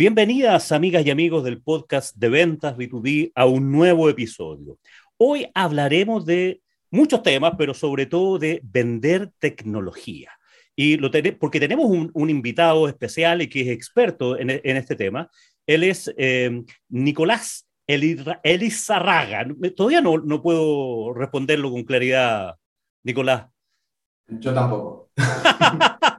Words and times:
Bienvenidas, 0.00 0.72
amigas 0.72 1.04
y 1.04 1.10
amigos 1.10 1.44
del 1.44 1.60
podcast 1.60 2.16
de 2.16 2.30
ventas 2.30 2.74
B2B, 2.74 3.32
a 3.34 3.44
un 3.44 3.70
nuevo 3.70 4.08
episodio. 4.08 4.78
Hoy 5.18 5.46
hablaremos 5.52 6.24
de 6.24 6.62
muchos 6.90 7.22
temas, 7.22 7.52
pero 7.58 7.74
sobre 7.74 8.06
todo 8.06 8.38
de 8.38 8.62
vender 8.64 9.30
tecnología. 9.38 10.32
Y 10.74 10.96
lo 10.96 11.10
porque 11.38 11.60
tenemos 11.60 11.84
un, 11.90 12.30
invitado 12.30 12.88
especial 12.88 13.42
y 13.42 13.48
que 13.50 13.60
es 13.60 13.68
experto 13.68 14.38
en, 14.38 14.48
este 14.48 14.96
tema. 14.96 15.28
Él 15.66 15.84
es 15.84 16.10
eh, 16.16 16.64
Nicolás 16.88 17.68
Elizarraga. 17.86 19.46
Todavía 19.76 20.00
no, 20.00 20.16
no 20.16 20.40
puedo 20.40 21.12
responderlo 21.12 21.70
con 21.70 21.84
claridad, 21.84 22.54
Nicolás. 23.02 23.48
Yo 24.28 24.54
tampoco. 24.54 25.10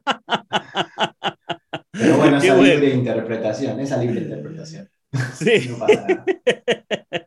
Esa 2.44 2.58
libre 2.58 2.90
interpretación, 2.94 3.80
esa 3.80 3.98
libre 3.98 4.22
interpretación. 4.22 4.90
Sí. 5.34 5.70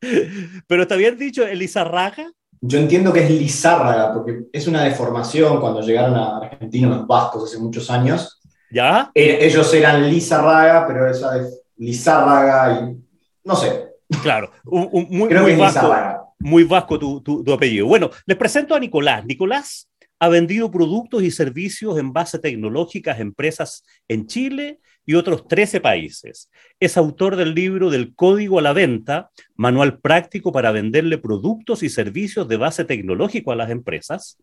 Pero 0.67 0.83
está 0.83 0.97
bien 0.97 1.19
dicho, 1.19 1.47
Elizarraga. 1.47 2.33
Yo 2.67 2.79
entiendo 2.79 3.13
que 3.13 3.23
es 3.25 3.31
Lizárraga, 3.31 4.15
porque 4.15 4.45
es 4.51 4.67
una 4.67 4.85
deformación 4.85 5.61
cuando 5.61 5.83
llegaron 5.83 6.15
a 6.17 6.39
Argentina 6.39 6.89
los 6.89 7.07
vascos 7.07 7.45
hace 7.45 7.59
muchos 7.59 7.91
años. 7.91 8.41
¿Ya? 8.71 9.11
Eh, 9.15 9.39
ellos 9.43 9.73
eran 9.75 10.09
Lizárraga, 10.09 10.87
pero 10.87 11.11
esa 11.11 11.39
es 11.39 11.63
Lizárraga 11.77 12.81
y 12.81 12.97
no 13.45 13.55
sé. 13.55 13.91
Claro, 14.23 14.51
muy, 14.65 14.89
muy, 15.11 15.57
vasco, 15.57 15.95
muy 16.39 16.65
vasco 16.65 16.99
tu, 16.99 17.21
tu, 17.21 17.45
tu 17.45 17.53
apellido. 17.53 17.87
Bueno, 17.87 18.11
les 18.25 18.37
presento 18.39 18.75
a 18.75 18.81
Nicolás. 18.81 19.27
Nicolás 19.27 19.91
ha 20.19 20.29
vendido 20.29 20.71
productos 20.71 21.23
y 21.23 21.31
servicios 21.31 21.99
en 21.99 22.15
base 22.15 22.39
tecnológica 22.39 23.13
a 23.13 23.19
empresas 23.19 23.85
en 24.09 24.27
Chile 24.27 24.81
y 25.07 25.15
otros 25.15 25.47
13 25.49 25.81
países. 25.81 26.51
Es 26.81 26.97
autor 26.97 27.37
del 27.37 27.55
libro 27.55 27.91
del 27.91 28.15
Código 28.15 28.59
a 28.59 28.63
la 28.63 28.73
Venta, 28.73 29.31
manual 29.57 29.99
práctico 29.99 30.53
para 30.53 30.73
venderle 30.73 31.19
productos 31.19 31.83
y 31.83 31.89
servicios 31.89 32.49
de 32.49 32.57
base 32.57 32.85
tecnológico 32.85 33.53
a 33.53 33.57
las 33.57 33.71
empresas. 33.71 34.39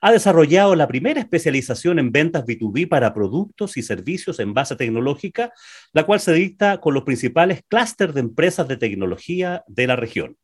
Ha 0.00 0.12
desarrollado 0.12 0.74
la 0.74 0.88
primera 0.88 1.20
especialización 1.20 1.98
en 1.98 2.12
ventas 2.12 2.44
B2B 2.44 2.88
para 2.88 3.14
productos 3.14 3.76
y 3.76 3.82
servicios 3.82 4.40
en 4.40 4.54
base 4.54 4.76
tecnológica, 4.76 5.52
la 5.92 6.04
cual 6.04 6.20
se 6.20 6.32
dicta 6.32 6.80
con 6.80 6.94
los 6.94 7.04
principales 7.04 7.62
clústeres 7.68 8.14
de 8.14 8.20
empresas 8.20 8.68
de 8.68 8.76
tecnología 8.76 9.64
de 9.66 9.86
la 9.86 9.96
región. 9.96 10.36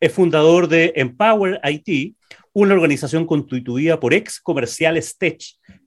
Es 0.00 0.12
fundador 0.12 0.68
de 0.68 0.92
Empower 0.96 1.60
IT, 1.64 2.16
una 2.58 2.74
organización 2.74 3.24
constituida 3.24 4.00
por 4.00 4.12
ex 4.12 4.40
comerciales 4.40 5.16
tech, 5.16 5.38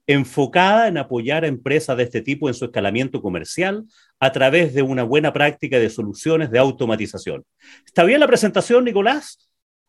enfocada 0.06 0.88
en 0.88 0.96
apoyar 0.96 1.44
a 1.44 1.46
empresas 1.46 1.94
de 1.98 2.04
este 2.04 2.22
tipo 2.22 2.48
en 2.48 2.54
su 2.54 2.64
escalamiento 2.64 3.20
comercial 3.20 3.84
a 4.18 4.32
través 4.32 4.72
de 4.72 4.80
una 4.80 5.02
buena 5.02 5.34
práctica 5.34 5.78
de 5.78 5.90
soluciones 5.90 6.50
de 6.50 6.58
automatización. 6.58 7.44
¿Está 7.84 8.04
bien 8.04 8.20
la 8.20 8.26
presentación, 8.26 8.84
Nicolás? 8.84 9.38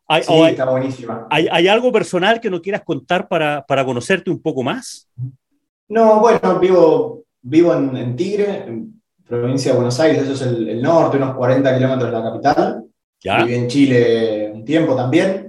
sí, 0.10 0.34
está 0.46 0.70
buenísima. 0.70 1.26
¿hay, 1.30 1.68
algo 1.70 1.90
personal 1.90 2.42
que 2.42 2.50
no 2.50 2.62
quieras 2.62 2.82
contar 2.84 3.30
para, 3.30 3.64
para, 3.66 3.86
conocerte 3.86 4.30
un 4.30 4.42
poco 4.42 4.62
más? 4.62 5.08
No, 5.88 6.20
bueno, 6.20 6.60
vivo, 6.60 7.24
vivo 7.42 7.74
en, 7.74 8.16
Tigre, 8.18 8.66
en 8.68 9.02
provincia 9.26 9.72
de 9.72 9.78
Buenos 9.78 9.98
Aires, 10.02 10.24
eso 10.24 10.34
es 10.34 10.42
el, 10.42 10.82
norte, 10.82 11.16
unos 11.16 11.34
40 11.36 11.76
kilómetros 11.76 12.12
de 12.12 12.18
la 12.18 12.24
capital. 12.24 12.84
¿Ya? 13.22 13.38
Viví 13.38 13.56
en 13.56 13.68
Chile 13.70 14.52
un 14.54 14.66
tiempo 14.66 14.98
también. 14.98 15.43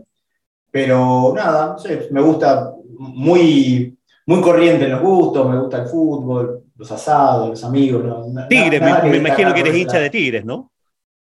Pero 0.74 1.32
nada, 1.36 1.76
me 2.10 2.20
gusta 2.20 2.74
muy, 2.98 3.96
muy 4.26 4.40
corriente 4.40 4.86
en 4.86 4.90
los 4.90 5.02
gustos, 5.02 5.48
me 5.48 5.60
gusta 5.60 5.82
el 5.82 5.86
fútbol, 5.86 6.64
los 6.74 6.90
asados, 6.90 7.50
los 7.50 7.62
amigos. 7.62 8.02
tigres, 8.48 8.82
me, 9.04 9.16
imagino 9.18 9.54
que 9.54 9.60
eres 9.60 9.76
hincha 9.76 10.00
de 10.00 10.10
Tigres, 10.10 10.44
¿no? 10.44 10.72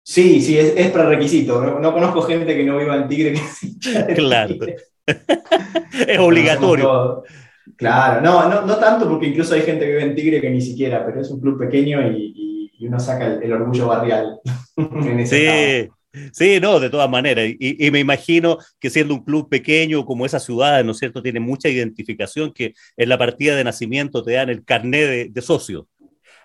Sí, 0.03 0.41
sí, 0.41 0.59
es, 0.59 0.73
es 0.75 0.91
prerequisito. 0.91 1.61
No, 1.79 1.93
conozco 1.93 2.23
gente 2.23 2.57
que 2.57 2.65
no 2.65 2.79
viva 2.79 2.97
en 2.97 3.09
Tigre 3.09 3.35
que 3.35 4.15
Claro. 4.15 4.55
es 6.09 6.19
obligatorio. 6.19 7.23
Claro, 7.77 8.23
no, 8.23 8.49
no, 8.49 8.63
no, 8.63 8.77
tanto 8.79 9.07
porque 9.07 9.27
incluso 9.27 9.55
hay 9.55 9.61
gente 9.61 9.85
que 9.85 9.91
vive 9.91 10.03
en 10.05 10.15
Tigre 10.15 10.41
que 10.41 10.49
ni 10.49 10.63
siquiera, 10.63 11.05
pero 11.05 11.21
es 11.21 11.31
un 11.31 11.43
club 11.43 11.59
pequeño 11.59 12.01
y, 12.11 12.71
y, 12.79 12.87
uno 12.87 12.99
saca 12.99 13.27
el, 13.35 13.53
orgullo 13.53 13.89
barrial. 13.89 14.41
sí. 15.27 15.91
Sí, 16.33 16.61
no, 16.61 16.79
de 16.79 16.91
todas 16.91 17.09
maneras. 17.09 17.47
Y, 17.59 17.91
me 17.91 18.01
imagino 18.01 18.59
que 18.79 18.91
siendo 18.91 19.15
un 19.15 19.25
club 19.25 19.49
pequeño 19.49 20.05
como 20.05 20.27
esa 20.27 20.41
ciudad, 20.41 20.85
¿no 20.85 20.93
es 20.93 20.99
cierto?, 20.99 21.23
tiene 21.23 21.41
mucha 21.41 21.69
identificación 21.69 22.53
que 22.53 22.75
en 22.97 23.09
la 23.09 23.19
partida 23.19 23.57
de 23.57 23.65
nacimiento 23.65 24.23
te 24.23 24.33
dan 24.33 24.51
el 24.51 24.65
carnet 24.65 25.33
de, 25.33 25.43
socio. 25.43 25.89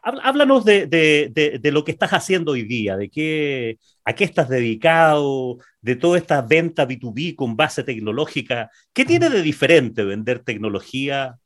Háblanos 0.01 0.63
de, 0.63 1.59
lo 1.71 1.83
que 1.83 1.91
estás 1.91 2.11
haciendo 2.13 2.53
hoy 2.53 2.63
día, 2.63 2.95
de 2.95 3.09
qué, 3.09 3.77
a 4.05 4.13
qué 4.13 4.23
estás 4.23 4.47
dedicado, 4.47 5.57
de 5.81 5.95
toda 5.97 6.17
esta 6.17 6.41
venta 6.41 6.87
B2B 6.87 7.35
con 7.35 7.57
base 7.57 7.83
tecnológica. 7.83 8.69
¿Qué 8.93 9.03
tiene 9.03 9.29
de 9.29 9.41
diferente 9.41 10.05
vender 10.05 10.39
tecnología, 10.39 11.37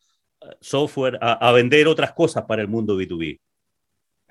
eh, 0.42 0.46
software, 0.62 1.18
a 1.22 1.52
vender 1.54 1.88
otras 1.88 2.14
cosas 2.14 2.46
para 2.46 2.62
el 2.62 2.68
mundo 2.68 3.00
B2B? 3.00 3.40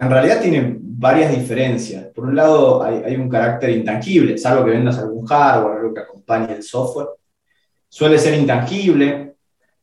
En 0.00 0.10
realidad 0.10 0.40
tienen 0.40 0.78
varias 0.80 1.30
diferencias. 1.30 2.06
Por 2.06 2.24
un 2.24 2.34
lado, 2.34 2.82
hay, 2.82 3.16
un 3.16 3.28
carácter 3.28 3.68
intangible, 3.70 4.38
salvo 4.38 4.64
que 4.64 4.70
vendas 4.70 4.98
algún 4.98 5.26
hardware, 5.26 5.78
algo 5.78 5.94
que 5.94 6.00
acompañe 6.00 6.54
el 6.54 6.62
software. 6.62 7.08
Suele 7.86 8.18
ser 8.18 8.34
intangible. 8.34 9.34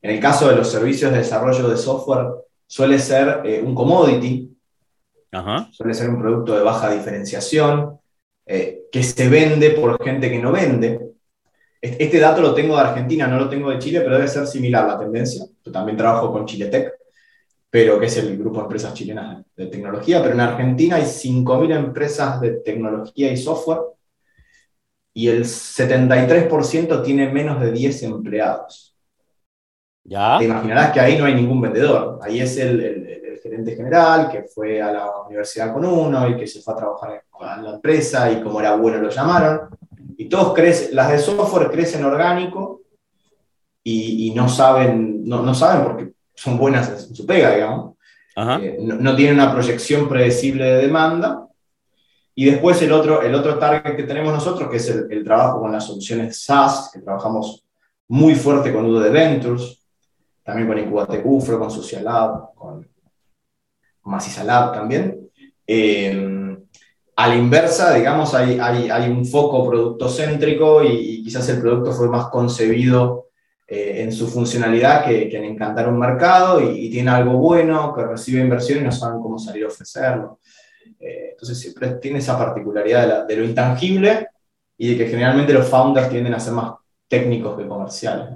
En 0.01 0.11
el 0.11 0.19
caso 0.19 0.49
de 0.49 0.55
los 0.55 0.71
servicios 0.71 1.11
de 1.11 1.19
desarrollo 1.19 1.69
de 1.69 1.77
software, 1.77 2.29
suele 2.65 2.97
ser 2.97 3.41
eh, 3.45 3.61
un 3.63 3.75
commodity, 3.75 4.57
suele 5.71 5.93
ser 5.93 6.09
un 6.09 6.19
producto 6.19 6.55
de 6.55 6.63
baja 6.63 6.89
diferenciación, 6.89 7.99
eh, 8.45 8.85
que 8.91 9.03
se 9.03 9.29
vende 9.29 9.71
por 9.71 10.03
gente 10.03 10.31
que 10.31 10.39
no 10.39 10.51
vende. 10.51 10.99
Este 11.79 12.19
dato 12.19 12.41
lo 12.41 12.55
tengo 12.55 12.75
de 12.75 12.81
Argentina, 12.81 13.27
no 13.27 13.37
lo 13.37 13.49
tengo 13.49 13.69
de 13.69 13.77
Chile, 13.77 14.01
pero 14.01 14.15
debe 14.15 14.27
ser 14.27 14.47
similar 14.47 14.87
la 14.87 14.97
tendencia. 14.97 15.45
Yo 15.63 15.71
también 15.71 15.95
trabajo 15.95 16.31
con 16.31 16.45
Chiletech 16.45 16.91
pero 17.69 17.99
que 17.99 18.05
es 18.05 18.17
el 18.17 18.37
grupo 18.37 18.57
de 18.57 18.63
empresas 18.63 18.93
chilenas 18.93 19.43
de 19.55 19.67
tecnología, 19.67 20.21
pero 20.21 20.33
en 20.33 20.39
Argentina 20.39 20.95
hay 20.95 21.03
5.000 21.03 21.75
empresas 21.75 22.39
de 22.39 22.51
tecnología 22.61 23.31
y 23.31 23.37
software 23.37 23.79
y 25.13 25.27
el 25.27 25.43
73% 25.43 27.03
tiene 27.03 27.29
menos 27.29 27.59
de 27.59 27.71
10 27.71 28.03
empleados. 28.03 28.95
¿Ya? 30.03 30.37
Te 30.37 30.45
imaginarás 30.45 30.91
que 30.93 30.99
ahí 30.99 31.17
no 31.17 31.25
hay 31.25 31.33
ningún 31.33 31.59
vendedor, 31.59 32.19
ahí 32.21 32.39
es 32.39 32.57
el, 32.57 32.79
el, 32.79 33.39
gerente 33.43 33.75
general 33.75 34.29
que 34.29 34.43
fue 34.43 34.81
a 34.81 34.91
la 34.91 35.21
universidad 35.21 35.71
con 35.71 35.85
uno 35.85 36.27
y 36.27 36.35
que 36.35 36.47
se 36.47 36.59
fue 36.59 36.73
a 36.73 36.77
trabajar 36.77 37.23
en 37.57 37.63
la 37.63 37.75
empresa 37.75 38.31
y 38.31 38.41
como 38.41 38.59
era 38.59 38.75
bueno 38.75 38.97
lo 38.97 39.09
llamaron. 39.09 39.69
Y 40.17 40.27
todos 40.27 40.53
crecen, 40.53 40.95
las 40.95 41.11
de 41.11 41.19
software 41.19 41.69
crecen 41.69 42.03
orgánico 42.03 42.81
y, 43.83 44.27
y 44.27 44.33
no, 44.33 44.49
saben, 44.49 45.23
no, 45.23 45.43
no 45.43 45.53
saben 45.53 45.83
porque 45.83 46.16
son 46.37 46.57
buenas 46.57 46.89
en 46.89 47.15
su 47.15 47.25
pega, 47.25 47.55
digamos. 47.55 47.95
Eh, 48.61 48.77
no, 48.79 48.95
no, 48.95 49.15
tienen 49.15 49.35
una 49.35 49.51
proyección 49.51 50.07
predecible 50.07 50.63
de 50.65 50.81
demanda. 50.83 51.47
Y 52.35 52.45
después 52.45 52.79
el 52.83 52.91
otro, 52.91 53.23
el 53.23 53.33
otro 53.33 53.57
target 53.57 53.95
que 53.95 54.03
tenemos 54.03 54.31
nosotros, 54.31 54.69
que 54.69 54.77
es 54.77 54.87
el, 54.89 55.23
trabajo 55.23 55.59
con 55.59 55.71
las 55.71 55.87
soluciones 55.87 56.43
SaaS, 56.43 56.91
que 56.93 56.99
trabajamos 56.99 57.65
muy 58.09 58.35
fuerte 58.35 58.71
con 58.71 59.01
de 59.01 59.09
Ventures, 59.09 59.83
también 60.43 60.67
con 60.67 60.77
Incubate 60.77 61.23
Cufro, 61.23 61.57
con 61.57 61.71
Social 61.71 62.03
Lab, 62.03 62.53
con, 62.53 62.87
con 64.01 64.19
Lab 64.45 64.73
también. 64.73 65.29
Eh, 65.65 66.55
a 67.15 67.27
la 67.27 67.35
inversa, 67.35 67.95
digamos, 67.95 68.35
hay, 68.35 68.59
hay, 68.59 68.91
hay 68.91 69.09
un 69.09 69.25
foco 69.25 69.67
producto 69.67 70.07
céntrico 70.07 70.83
y, 70.83 70.89
y, 70.89 71.23
quizás 71.23 71.49
el 71.49 71.59
producto 71.59 71.91
fue 71.91 72.07
más 72.07 72.27
concebido 72.27 73.26
eh, 73.69 74.01
en 74.01 74.13
su 74.13 74.27
funcionalidad 74.27 75.05
que, 75.05 75.27
que, 75.27 75.37
en 75.37 75.43
encantar 75.43 75.89
un 75.89 75.99
mercado 75.99 76.61
y, 76.61 76.89
tiene 76.89 77.11
algo 77.11 77.33
bueno, 77.37 77.93
que 77.93 78.05
recibe 78.05 78.39
inversión 78.39 78.79
y 78.79 78.83
no 78.83 78.93
saben 78.93 79.21
cómo 79.21 79.37
salir 79.37 79.65
a 79.65 79.67
ofrecerlo. 79.67 80.39
Eh, 80.97 81.29
entonces 81.31 81.59
siempre 81.59 81.95
tiene 81.95 82.19
esa 82.19 82.37
particularidad 82.37 83.27
de, 83.27 83.35
lo 83.35 83.43
intangible 83.43 84.29
y 84.77 84.91
de 84.91 84.97
que 84.97 85.09
generalmente 85.09 85.51
los 85.51 85.67
founders 85.67 86.09
tienden 86.09 86.33
a 86.33 86.39
ser 86.39 86.53
más 86.53 86.75
técnicos 87.09 87.57
que 87.57 87.67
comerciales. 87.67 88.29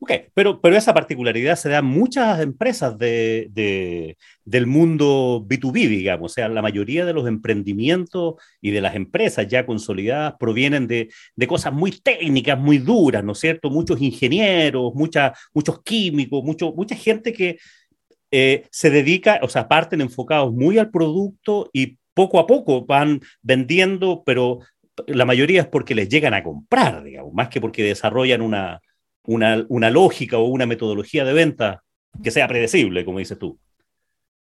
Ok, 0.00 0.12
pero, 0.32 0.60
pero 0.60 0.76
esa 0.76 0.94
particularidad 0.94 1.56
se 1.56 1.68
da 1.68 1.78
en 1.78 1.86
muchas 1.86 2.40
empresas 2.40 2.96
de, 2.98 3.48
de, 3.50 4.16
del 4.44 4.66
mundo 4.68 5.44
B2B, 5.48 5.88
digamos. 5.88 6.32
O 6.32 6.34
sea, 6.34 6.48
la 6.48 6.62
mayoría 6.62 7.04
de 7.04 7.12
los 7.12 7.26
emprendimientos 7.26 8.36
y 8.60 8.70
de 8.70 8.80
las 8.80 8.94
empresas 8.94 9.48
ya 9.48 9.66
consolidadas 9.66 10.34
provienen 10.38 10.86
de, 10.86 11.10
de 11.34 11.46
cosas 11.48 11.72
muy 11.72 11.90
técnicas, 11.90 12.56
muy 12.56 12.78
duras, 12.78 13.24
¿no 13.24 13.32
es 13.32 13.40
cierto? 13.40 13.70
Muchos 13.70 14.00
ingenieros, 14.00 14.94
mucha, 14.94 15.34
muchos 15.52 15.82
químicos, 15.82 16.44
mucho, 16.44 16.72
mucha 16.72 16.94
gente 16.94 17.32
que 17.32 17.58
eh, 18.30 18.66
se 18.70 18.90
dedica, 18.90 19.40
o 19.42 19.48
sea, 19.48 19.66
parten 19.66 20.00
enfocados 20.00 20.52
muy 20.52 20.78
al 20.78 20.90
producto 20.90 21.70
y 21.72 21.98
poco 22.14 22.38
a 22.38 22.46
poco 22.46 22.84
van 22.86 23.20
vendiendo, 23.42 24.22
pero 24.24 24.60
la 25.08 25.24
mayoría 25.24 25.62
es 25.62 25.66
porque 25.66 25.94
les 25.94 26.08
llegan 26.08 26.34
a 26.34 26.42
comprar, 26.42 27.02
digamos, 27.02 27.32
más 27.32 27.48
que 27.48 27.60
porque 27.60 27.82
desarrollan 27.82 28.42
una 28.42 28.80
una, 29.28 29.90
lógica 29.90 30.38
o 30.38 30.46
una 30.46 30.66
metodología 30.66 31.24
de 31.24 31.32
venta 31.32 31.82
que 32.22 32.30
sea 32.30 32.48
predecible, 32.48 33.04
como 33.04 33.18
dices 33.18 33.38
tú. 33.38 33.58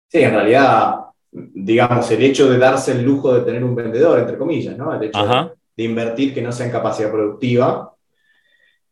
Sí, 0.07 0.19
en 0.19 0.31
realidad 0.31 0.95
digamos, 1.31 2.09
el 2.11 2.23
hecho 2.23 2.49
de 2.49 2.57
darse 2.57 2.93
el 2.93 3.03
lujo 3.03 3.33
de 3.33 3.41
tener 3.41 3.63
un 3.63 3.75
vendedor, 3.75 4.19
entre 4.19 4.37
comillas, 4.37 4.77
¿no? 4.77 4.93
El 4.93 5.03
hecho 5.03 5.51
de, 5.75 5.83
invertir 5.83 6.33
que 6.33 6.41
no 6.41 6.51
sea 6.51 6.67
en 6.67 6.71
capacidad 6.71 7.11
productiva, 7.11 7.93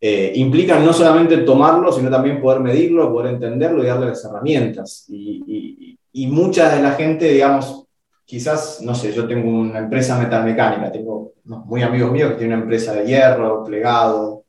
eh, 0.02 0.34
implica 0.36 0.78
no 0.80 0.92
solamente 0.92 1.38
tomarlo, 1.38 1.92
sino 1.94 2.10
también 2.10 2.42
poder 2.42 2.60
medirlo, 2.60 3.12
poder 3.12 3.36
entenderlo 3.36 3.82
y 3.82 3.88
darle 3.88 4.08
las 4.08 4.26
herramientas. 4.26 5.06
Y, 5.08 5.98
y, 6.12 6.28
mucha 6.28 6.76
de 6.76 6.82
la 6.82 6.92
gente, 6.92 7.30
digamos, 7.30 7.86
quizás, 8.26 8.82
no 8.82 8.94
sé, 8.94 9.14
yo 9.14 9.26
tengo 9.26 9.50
una 9.50 9.80
empresa 9.80 10.20
metalmecánica, 10.20 10.92
tengo 10.92 11.34
muy 11.46 11.82
amigos 11.82 12.12
míos 12.12 12.32
que 12.32 12.38
tienen 12.40 12.58
una 12.58 12.64
empresa 12.64 12.94
de 12.94 13.06
hierro, 13.06 13.64
plegado, 13.64 14.43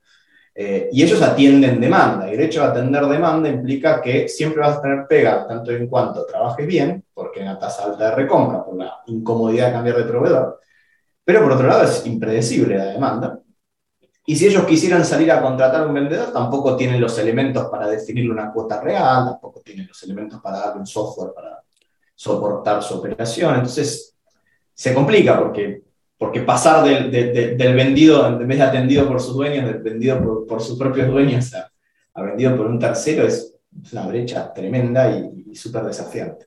eh, 0.56 0.88
y 0.92 1.02
ellos 1.02 1.20
atienden 1.20 1.80
demanda, 1.80 2.30
y 2.30 2.34
el 2.34 2.40
hecho 2.40 2.60
de 2.60 2.68
atender 2.68 3.04
demanda 3.06 3.48
implica 3.48 4.00
que 4.00 4.28
siempre 4.28 4.60
vas 4.60 4.78
a 4.78 4.82
tener 4.82 5.06
pega, 5.08 5.46
tanto 5.48 5.72
en 5.72 5.88
cuanto 5.88 6.24
trabajes 6.24 6.64
bien, 6.66 7.04
porque 7.12 7.40
hay 7.40 7.46
una 7.46 7.58
tasa 7.58 7.84
alta 7.84 8.10
de 8.10 8.14
recompra, 8.14 8.64
por 8.64 8.76
la 8.76 9.02
incomodidad 9.06 9.66
de 9.66 9.72
cambiar 9.72 9.96
de 9.96 10.04
proveedor, 10.04 10.60
pero 11.24 11.42
por 11.42 11.52
otro 11.52 11.66
lado 11.66 11.84
es 11.84 12.06
impredecible 12.06 12.78
la 12.78 12.86
demanda. 12.86 13.40
Y 14.26 14.36
si 14.36 14.46
ellos 14.46 14.64
quisieran 14.64 15.04
salir 15.04 15.30
a 15.32 15.42
contratar 15.42 15.86
un 15.86 15.92
vendedor, 15.92 16.32
tampoco 16.32 16.76
tienen 16.76 17.00
los 17.00 17.18
elementos 17.18 17.66
para 17.66 17.88
definirle 17.88 18.30
una 18.30 18.52
cuota 18.52 18.80
real, 18.80 19.26
tampoco 19.26 19.60
tienen 19.60 19.86
los 19.86 20.02
elementos 20.02 20.40
para 20.40 20.60
darle 20.60 20.80
un 20.80 20.86
software 20.86 21.34
para 21.34 21.62
soportar 22.14 22.82
su 22.82 22.94
operación. 22.94 23.56
Entonces, 23.56 24.16
se 24.72 24.94
complica 24.94 25.38
porque 25.38 25.82
porque 26.18 26.40
pasar 26.40 26.84
del, 26.84 27.10
del, 27.56 27.74
vendido, 27.74 28.26
en 28.26 28.46
vez 28.46 28.58
de 28.58 28.64
atendido 28.64 29.06
por 29.08 29.20
sus 29.20 29.34
dueños, 29.34 29.66
del 29.66 29.82
vendido 29.82 30.46
por, 30.46 30.62
sus 30.62 30.78
propios 30.78 31.08
dueños 31.08 31.52
a, 31.54 32.22
vendido 32.22 32.56
por 32.56 32.66
un 32.66 32.78
tercero 32.78 33.26
es 33.26 33.54
una 33.92 34.06
brecha 34.06 34.52
tremenda 34.52 35.10
y, 35.10 35.54
súper 35.54 35.84
desafiante. 35.84 36.46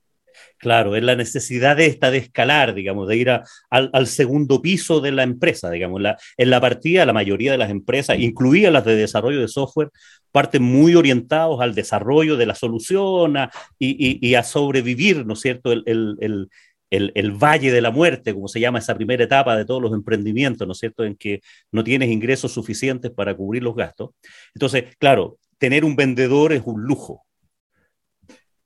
Claro, 0.57 0.95
es 0.95 1.03
la 1.03 1.15
necesidad 1.15 1.77
de 1.77 1.85
esta 1.85 2.11
de 2.11 2.17
escalar, 2.17 2.73
digamos, 2.73 3.07
de 3.07 3.15
ir 3.15 3.29
al, 3.69 4.07
segundo 4.07 4.61
piso 4.61 4.99
de 4.99 5.11
la 5.11 5.23
empresa, 5.23 5.69
digamos. 5.69 6.01
La, 6.01 6.17
en 6.35 6.49
la 6.49 6.59
partida, 6.59 7.05
la 7.05 7.13
mayoría 7.13 7.51
de 7.51 7.57
las 7.57 7.69
empresas, 7.69 8.19
incluidas 8.19 8.73
las 8.73 8.85
de 8.85 8.95
desarrollo 8.95 9.39
de 9.39 9.47
software, 9.47 9.91
parten 10.31 10.63
muy 10.63 10.95
orientados 10.95 11.61
al 11.61 11.73
desarrollo 11.73 12.37
de 12.37 12.45
la 12.45 12.55
solución 12.55 13.35
y, 13.79 14.35
a 14.35 14.43
sobrevivir, 14.43 15.25
¿no 15.25 15.33
es 15.33 15.41
cierto?, 15.41 15.71
el, 15.71 15.83
el, 15.85 16.49
valle 16.89 17.71
de 17.71 17.81
la 17.81 17.91
muerte, 17.91 18.33
como 18.33 18.47
se 18.47 18.59
llama 18.59 18.79
esa 18.79 18.95
primera 18.95 19.23
etapa 19.23 19.55
de 19.55 19.65
todos 19.65 19.81
los 19.81 19.93
emprendimientos, 19.93 20.67
¿no 20.67 20.73
es 20.73 20.79
cierto?, 20.79 21.03
en 21.03 21.15
que 21.15 21.41
no 21.71 21.83
tienes 21.83 22.09
ingresos 22.09 22.51
suficientes 22.51 23.11
para 23.11 23.35
cubrir 23.35 23.63
los 23.63 23.75
gastos. 23.75 24.11
Entonces, 24.53 24.95
claro, 24.97 25.37
tener 25.57 25.83
un 25.83 25.95
vendedor 25.95 26.53
es 26.53 26.61
un 26.65 26.81
lujo. 26.81 27.25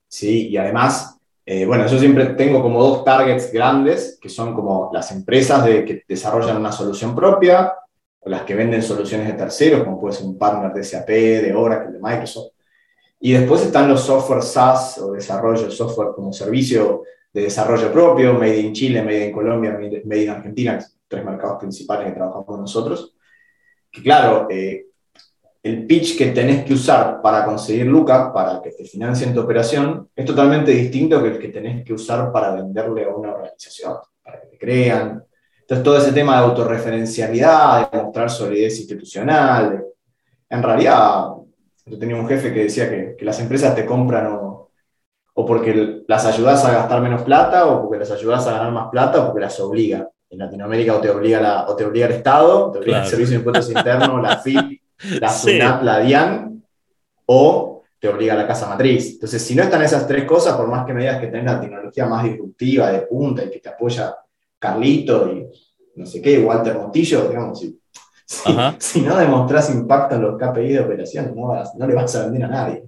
Sí, 0.08 0.50
y 0.50 0.58
además, 0.58 1.18
eh, 1.46 1.66
bueno, 1.66 1.88
yo 1.88 1.98
siempre 1.98 2.26
tengo 2.28 2.62
como 2.62 2.84
dos 2.84 3.04
targets 3.04 3.52
grandes, 3.52 4.18
que 4.22 4.30
son 4.30 4.54
como 4.54 4.92
las 4.94 5.12
empresas 5.12 5.66
de, 5.66 5.86
que 5.86 6.04
desarrollan 6.08 6.58
una 6.58 6.72
solución 6.72 7.16
propia, 7.16 7.74
o 8.20 8.30
las 8.30 8.44
que 8.44 8.54
venden 8.54 8.84
soluciones 8.84 9.28
de 9.28 9.34
terceros, 9.34 9.84
como 9.84 10.00
puede 10.00 10.16
ser 10.16 10.28
un 10.28 10.38
partner 10.38 10.74
de 10.74 10.84
SAP, 10.84 11.08
de 11.08 11.54
Oracle, 11.56 11.94
de 11.94 12.00
Microsoft. 12.00 12.54
Y 13.20 13.34
después 13.34 13.62
están 13.62 13.88
los 13.88 14.02
software 14.02 14.44
SaaS 14.44 14.98
o 14.98 15.14
desarrollo 15.14 15.66
de 15.66 15.72
software 15.72 16.10
como 16.16 16.34
servicio 16.34 17.04
de 17.33 17.42
desarrollo 17.44 17.92
propio, 17.92 18.33
Made 18.33 18.60
in 18.60 18.74
Chile, 18.74 19.01
Made 19.01 19.28
in 19.28 19.31
Colombia, 19.31 19.80
Made 20.06 20.24
in 20.24 20.30
Argentina, 20.30 20.80
tres 21.07 21.24
mercados 21.24 21.60
principales 21.60 22.07
que 22.07 22.13
trabajamos 22.13 22.45
con 22.45 22.62
nosotros. 22.62 23.16
Que 23.89 24.01
claro, 24.01 24.48
eh, 24.50 24.88
el 25.63 25.86
pitch 25.86 26.18
que 26.18 26.28
tenés 26.28 26.66
que 26.66 26.74
usar 26.74 27.22
para 27.22 27.45
conseguir 27.45 27.86
lucas, 27.86 28.31
para 28.33 28.62
que 28.62 28.72
te 28.72 28.83
financien 28.83 29.33
tu 29.33 29.42
operación, 29.42 30.10
es 30.16 30.25
totalmente 30.25 30.72
distinto 30.72 31.22
que 31.22 31.30
el 31.30 31.39
que 31.39 31.50
tenés 31.50 31.86
que 31.86 31.94
usar 31.94 32.31
para 32.31 32.54
venderle 32.54 33.06
a 33.06 33.10
una 33.10 33.34
organización, 33.34 33.98
para 34.24 34.42
que 34.42 34.48
te 34.48 34.57
crean. 34.57 35.24
Entonces, 35.62 35.84
todo 35.84 35.98
ese 35.98 36.12
tema 36.12 36.38
de 36.38 36.48
autorreferencialidad, 36.48 37.92
de 37.92 38.04
mostrar 38.04 38.30
solidez 38.30 38.77
institucional, 38.80 39.86
en 40.50 40.63
realidad, 40.63 41.27
yo 41.86 41.98
tenía 41.98 42.16
un 42.16 42.27
jefe 42.27 42.54
que 42.54 42.63
decía 42.63 42.89
que, 42.89 43.16
que 43.18 43.25
las 43.25 43.39
empresas 43.39 43.75
te 43.75 43.86
compran 43.86 44.27
o 44.27 44.50
o 45.33 45.45
porque 45.45 46.04
las 46.07 46.25
ayudas 46.25 46.63
a 46.66 46.72
gastar 46.72 47.01
menos 47.01 47.22
plata, 47.24 47.66
o 47.66 47.81
porque 47.81 48.00
las 48.00 48.12
ayudas 48.12 48.45
a 48.48 48.54
ganar 48.54 48.72
más 48.72 48.89
plata, 48.89 49.22
o 49.22 49.25
porque 49.28 49.42
las 49.42 49.60
obliga. 49.60 50.07
En 50.30 50.39
Latinoamérica 50.39 50.95
o 50.95 51.01
te 51.01 51.10
obliga, 51.10 51.42
la, 51.42 51.68
o 51.68 51.75
te 51.75 51.83
obliga 51.86 52.06
el 52.06 52.13
Estado, 52.13 52.72
te 52.72 52.80
obliga 52.80 53.01
el 53.01 53.07
Servicio 53.07 53.31
de 53.31 53.38
Impuestos 53.38 53.69
Internos, 53.69 54.22
la 54.22 54.38
FIP, 54.44 54.81
la 55.19 55.30
SUNAT, 55.30 55.83
la 55.83 56.00
DIAN, 56.00 56.63
o 57.25 57.83
te 58.00 58.07
obliga 58.07 58.36
la 58.36 58.48
casa 58.48 58.68
matriz. 58.68 59.13
Entonces, 59.13 59.42
si 59.42 59.56
no 59.56 59.63
están 59.63 59.81
esas 59.83 60.07
tres 60.07 60.25
cosas, 60.25 60.56
por 60.56 60.68
más 60.68 60.86
que 60.86 60.94
me 60.94 61.01
digas 61.01 61.19
que 61.19 61.28
tengas 61.28 61.56
la 61.56 61.62
tecnología 61.62 62.06
más 62.06 62.24
disruptiva, 62.24 62.92
de 62.92 63.01
punta, 63.01 63.44
y 63.44 63.50
que 63.51 63.60
te 63.60 63.69
apoya 63.69 64.16
Carlito 64.57 65.31
y 65.31 65.48
no 65.95 66.06
sé 66.06 66.22
qué, 66.22 66.39
Walter 66.39 66.77
Montillo, 66.77 67.27
digamos, 67.27 67.60
si, 67.60 67.80
si, 68.80 69.01
no 69.01 69.18
demostras 69.18 69.69
impacto 69.74 70.16
en 70.16 70.22
los 70.22 70.38
KPI 70.38 70.74
de 70.74 70.80
operación, 70.80 71.34
no, 71.36 71.54
no 71.77 71.88
le 71.88 71.94
vas 71.94 72.16
a 72.16 72.24
vender 72.24 72.45
a 72.45 72.48
nadie. 72.48 72.84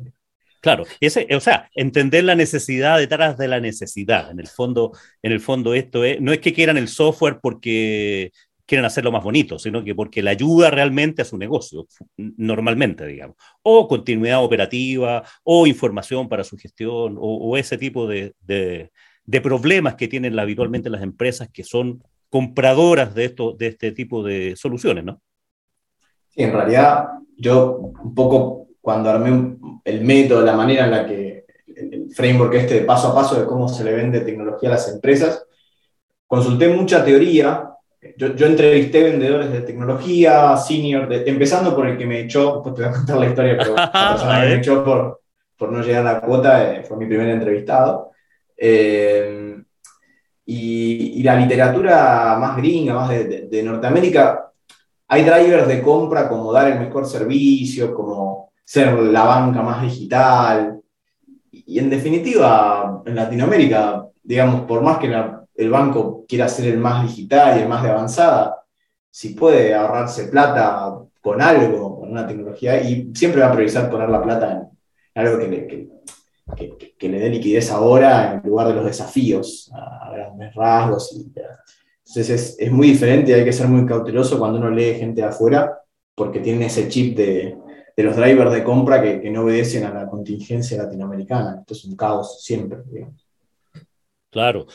Claro, 0.63 0.85
o 0.85 1.39
sea, 1.41 1.69
entender 1.75 2.23
la 2.23 2.35
necesidad 2.35 2.97
detrás 2.97 3.37
de 3.37 3.49
la 3.49 3.59
necesidad. 3.59 4.31
En 4.31 4.39
el 4.39 4.47
fondo, 4.47 4.93
en 5.21 5.33
el 5.33 5.41
fondo 5.41 5.73
esto 5.73 6.05
es, 6.05 6.21
no 6.21 6.31
es 6.31 6.39
que 6.39 6.53
quieran 6.53 6.77
el 6.77 6.87
software 6.87 7.39
porque 7.41 8.31
quieren 8.65 8.85
hacerlo 8.85 9.11
más 9.11 9.25
bonito, 9.25 9.59
sino 9.59 9.83
que 9.83 9.93
porque 9.93 10.23
le 10.23 10.29
ayuda 10.29 10.71
realmente 10.71 11.21
a 11.21 11.25
su 11.25 11.37
negocio, 11.37 11.85
normalmente, 12.15 13.05
digamos. 13.05 13.35
O 13.61 13.89
continuidad 13.89 14.41
operativa, 14.41 15.23
o 15.43 15.67
información 15.67 16.29
para 16.29 16.45
su 16.45 16.57
gestión, 16.57 17.17
o, 17.19 17.57
ese 17.57 17.77
tipo 17.77 18.07
de, 18.07 18.33
de, 18.39 19.41
problemas 19.41 19.95
que 19.95 20.07
tienen 20.07 20.39
habitualmente 20.39 20.89
las 20.89 21.03
empresas 21.03 21.49
que 21.51 21.65
son 21.65 22.01
compradoras 22.29 23.13
de, 23.13 23.25
esto, 23.25 23.51
de 23.51 23.67
este 23.67 23.91
tipo 23.91 24.23
de 24.23 24.55
soluciones, 24.55 25.03
¿no? 25.03 25.21
En 26.37 26.53
realidad 26.53 27.09
yo 27.35 27.75
un 28.01 28.15
poco 28.15 28.63
cuando 28.83 29.09
armé 29.09 29.55
el 29.85 30.03
método, 30.03 30.41
la 30.41 30.57
manera 30.57 30.83
en 30.83 30.91
la 30.91 31.05
que, 31.05 31.45
el 31.73 32.11
framework 32.13 32.53
este 32.55 32.73
de 32.73 32.81
paso 32.81 33.07
a 33.07 33.15
paso 33.15 33.39
de 33.39 33.47
cómo 33.47 33.69
se 33.69 33.81
le 33.81 33.93
vende 33.93 34.19
tecnología 34.19 34.67
a 34.67 34.73
las 34.73 34.89
empresas, 34.93 35.47
consulté 36.27 36.67
mucha 36.67 37.03
teoría. 37.05 37.69
Yo, 38.17 38.35
yo 38.35 38.45
entrevisté 38.45 39.01
vendedores 39.03 39.53
de 39.53 39.61
tecnología, 39.61 40.57
senior, 40.57 41.07
empezando 41.13 41.73
por 41.73 41.87
el 41.87 41.97
que 41.97 42.05
me 42.05 42.19
echó, 42.19 42.61
pues 42.61 42.75
te 42.75 42.81
voy 42.81 42.91
a 42.91 42.93
contar 42.93 43.17
la 43.17 43.27
historia, 43.27 43.57
pero 43.57 43.73
la 43.75 44.09
persona 44.11 44.41
que 44.41 44.47
me 44.49 44.55
echó 44.55 44.83
por, 44.83 45.21
por 45.57 45.71
no 45.71 45.81
llegar 45.81 46.05
a 46.05 46.13
la 46.15 46.21
cuota 46.21 46.73
eh, 46.73 46.83
fue 46.83 46.97
mi 46.97 47.05
primer 47.05 47.29
entrevistado. 47.29 48.11
Eh, 48.57 49.63
y, 50.45 51.21
y, 51.21 51.23
la 51.23 51.37
literatura 51.37 52.35
más 52.37 52.57
gringa, 52.57 52.93
más 52.95 53.09
de, 53.11 53.47
de 53.49 53.63
Norteamérica, 53.63 54.51
hay 55.07 55.23
drivers 55.23 55.69
de 55.69 55.81
compra 55.81 56.27
como 56.27 56.51
dar 56.51 56.69
el 56.69 56.81
mejor 56.81 57.05
servicio, 57.05 57.93
como 57.93 58.52
ser 58.63 58.93
la 58.99 59.23
banca 59.23 59.61
más 59.61 59.81
digital. 59.81 60.81
Y 61.51 61.79
en 61.79 61.89
definitiva, 61.89 63.03
en 63.05 63.15
Latinoamérica, 63.15 64.07
digamos, 64.23 64.61
por 64.61 64.81
más 64.81 64.97
que 64.97 65.13
el 65.55 65.69
banco 65.69 66.25
quiera 66.27 66.47
ser 66.47 66.73
el 66.73 66.79
más 66.79 67.03
digital 67.03 67.57
y 67.57 67.61
el 67.61 67.69
más 67.69 67.83
de 67.83 67.89
avanzada, 67.89 68.63
si 69.09 69.29
puede 69.29 69.75
ahorrarse 69.75 70.27
plata 70.27 70.97
con 71.21 71.41
algo, 71.41 71.99
con 71.99 72.11
una 72.11 72.25
tecnología, 72.25 72.81
y 72.81 73.11
siempre 73.13 73.41
va 73.41 73.47
a 73.47 73.51
priorizar 73.51 73.89
poner 73.89 74.09
la 74.09 74.21
plata 74.21 74.51
en, 74.51 74.69
algo 75.15 75.37
que 75.37 75.47
le, 75.47 75.67
que, 76.97 77.09
le 77.09 77.19
dé 77.19 77.29
liquidez 77.29 77.69
ahora 77.71 78.33
en 78.33 78.49
lugar 78.49 78.69
de 78.69 78.73
los 78.73 78.85
desafíos 78.85 79.71
a, 79.73 80.11
grandes 80.11 80.55
rasgos. 80.55 81.15
entonces 81.15 82.29
es, 82.29 82.55
es, 82.59 82.71
muy 82.71 82.89
diferente, 82.89 83.33
hay 83.33 83.45
que 83.45 83.53
ser 83.53 83.67
muy 83.67 83.85
cauteloso 83.85 84.39
cuando 84.39 84.57
uno 84.57 84.71
lee 84.71 84.95
gente 84.95 85.23
afuera, 85.23 85.79
porque 86.15 86.39
tiene 86.39 86.65
ese 86.65 86.87
chip 86.87 87.15
de, 87.15 87.55
de 87.95 88.03
los 88.03 88.15
drivers 88.15 88.51
de 88.51 88.63
compra 88.63 89.01
que, 89.01 89.29
no 89.29 89.43
obedecen 89.43 89.85
a 89.85 89.93
la 89.93 90.07
contingencia 90.07 90.77
latinoamericana. 90.77 91.57
Esto 91.59 91.73
es 91.73 91.85
un 91.85 91.95
caos 91.95 92.43
siempre. 92.43 92.79
Claro. 94.29 94.65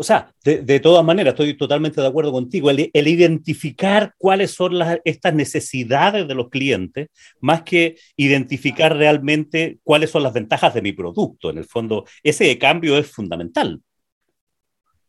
O 0.00 0.04
sea, 0.04 0.32
de, 0.44 0.78
todas 0.78 1.04
maneras, 1.04 1.32
estoy 1.32 1.56
totalmente 1.56 2.00
de 2.00 2.06
acuerdo 2.06 2.30
contigo. 2.30 2.70
El, 2.70 2.88
identificar 2.94 4.14
cuáles 4.16 4.52
son 4.52 4.78
las, 4.78 5.00
estas 5.04 5.34
necesidades 5.34 6.28
de 6.28 6.34
los 6.36 6.50
clientes, 6.50 7.08
más 7.40 7.62
que 7.62 7.96
identificar 8.16 8.96
realmente 8.96 9.80
cuáles 9.82 10.10
son 10.10 10.22
las 10.22 10.32
ventajas 10.32 10.72
de 10.72 10.82
mi 10.82 10.92
producto. 10.92 11.50
En 11.50 11.58
el 11.58 11.64
fondo, 11.64 12.04
ese 12.22 12.56
cambio 12.58 12.96
es 12.96 13.10
fundamental. 13.10 13.82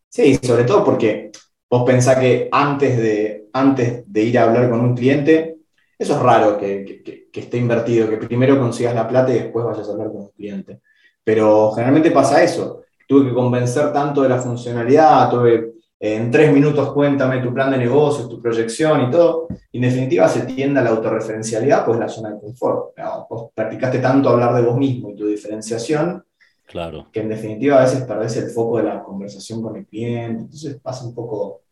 Sí, 0.09 0.39
sobre 0.41 0.63
todo 0.63 0.83
porque 0.83 1.29
vos 1.69 1.83
pensás 1.85 2.17
que 2.17 2.49
antes 2.51 2.97
de, 2.97 3.47
antes 3.53 4.11
de 4.11 4.23
ir 4.23 4.39
a 4.39 4.45
hablar 4.45 4.71
con 4.71 4.79
un 4.79 4.95
cliente, 4.95 5.58
eso 5.99 6.15
es 6.15 6.19
raro 6.19 6.57
que, 6.57 7.29
esté 7.31 7.57
invertido, 7.57 8.09
que 8.09 8.17
primero 8.17 8.57
consigas 8.57 8.95
la 8.95 9.07
plata 9.07 9.31
y 9.31 9.39
después 9.39 9.65
vayas 9.65 9.87
a 9.87 9.91
hablar 9.91 10.07
con 10.07 10.21
un 10.21 10.29
cliente. 10.29 10.79
Pero 11.23 11.71
generalmente 11.73 12.09
pasa 12.09 12.41
eso. 12.41 12.83
Tuve 13.07 13.29
que 13.29 13.33
convencer 13.35 13.93
tanto 13.93 14.21
de 14.23 14.29
la 14.29 14.39
funcionalidad, 14.39 15.29
tuve 15.29 15.73
eh, 15.99 16.15
en 16.15 16.31
tres 16.31 16.51
minutos 16.51 16.91
cuéntame 16.91 17.41
tu 17.41 17.53
plan 17.53 17.69
de 17.69 17.77
negocios, 17.77 18.29
tu 18.29 18.41
proyección 18.41 19.07
y 19.07 19.11
todo. 19.11 19.47
en 19.71 19.81
definitiva 19.81 20.27
se 20.27 20.41
tiende 20.41 20.79
a 20.79 20.83
la 20.83 20.89
autorreferencialidad, 20.89 21.85
pues 21.85 21.99
la 21.99 22.09
zona 22.09 22.31
de 22.31 22.39
confort. 22.39 22.95
vos 23.29 23.51
practicaste 23.53 23.99
tanto 23.99 24.29
hablar 24.29 24.55
de 24.55 24.61
vos 24.61 24.77
mismo 24.77 25.11
y 25.11 25.15
tu 25.15 25.27
diferenciación 25.27 26.23
Claro. 26.69 27.07
Que 27.11 27.21
en 27.21 27.29
definitiva 27.29 27.79
a 27.79 27.81
veces 27.81 28.03
perdés 28.03 28.37
el 28.37 28.51
foco 28.51 28.77
de 28.77 28.83
la 28.83 29.01
conversación 29.01 29.59
con 29.59 29.75
el 29.75 29.87
cliente, 29.87 30.43
entonces 30.43 30.79
pasa 30.79 31.03
un 31.03 31.15
poco, 31.15 31.63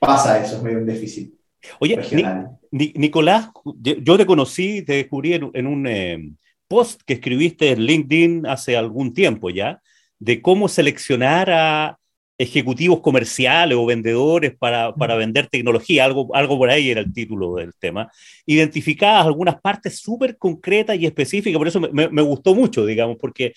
pasa 0.00 0.42
eso, 0.42 0.56
es 0.56 0.62
medio 0.62 0.78
un 0.78 0.86
déficit. 0.86 1.34
Oye, 1.78 1.98
Nicolás, 2.70 3.50
yo 3.64 4.16
te 4.16 4.26
conocí, 4.26 4.82
te 4.82 4.94
descubrí 4.94 5.34
en, 5.34 5.66
un 5.66 5.86
eh, 5.86 6.32
post 6.68 7.02
que 7.04 7.14
escribiste 7.14 7.70
en 7.70 7.80
LinkedIn 7.82 8.46
hace 8.46 8.76
algún 8.76 9.12
tiempo 9.12 9.50
ya, 9.50 9.80
de 10.18 10.40
cómo 10.40 10.68
seleccionar 10.68 11.50
a 11.50 11.98
ejecutivos 12.38 13.00
comerciales 13.00 13.76
o 13.78 13.86
vendedores 13.86 14.56
para, 14.56 14.94
para, 14.94 15.14
vender 15.16 15.46
tecnología, 15.46 16.04
algo, 16.04 16.34
algo 16.34 16.58
por 16.58 16.70
ahí 16.70 16.90
era 16.90 17.00
el 17.00 17.12
título 17.12 17.54
del 17.54 17.72
tema, 17.78 18.10
identificadas 18.46 19.26
algunas 19.26 19.60
partes 19.60 20.00
súper 20.00 20.36
concretas 20.38 20.96
y 20.98 21.06
específicas, 21.06 21.58
por 21.58 21.68
eso 21.68 21.80
me, 21.80 22.08
me, 22.08 22.22
gustó 22.22 22.54
mucho, 22.54 22.84
digamos, 22.84 23.16
porque 23.20 23.52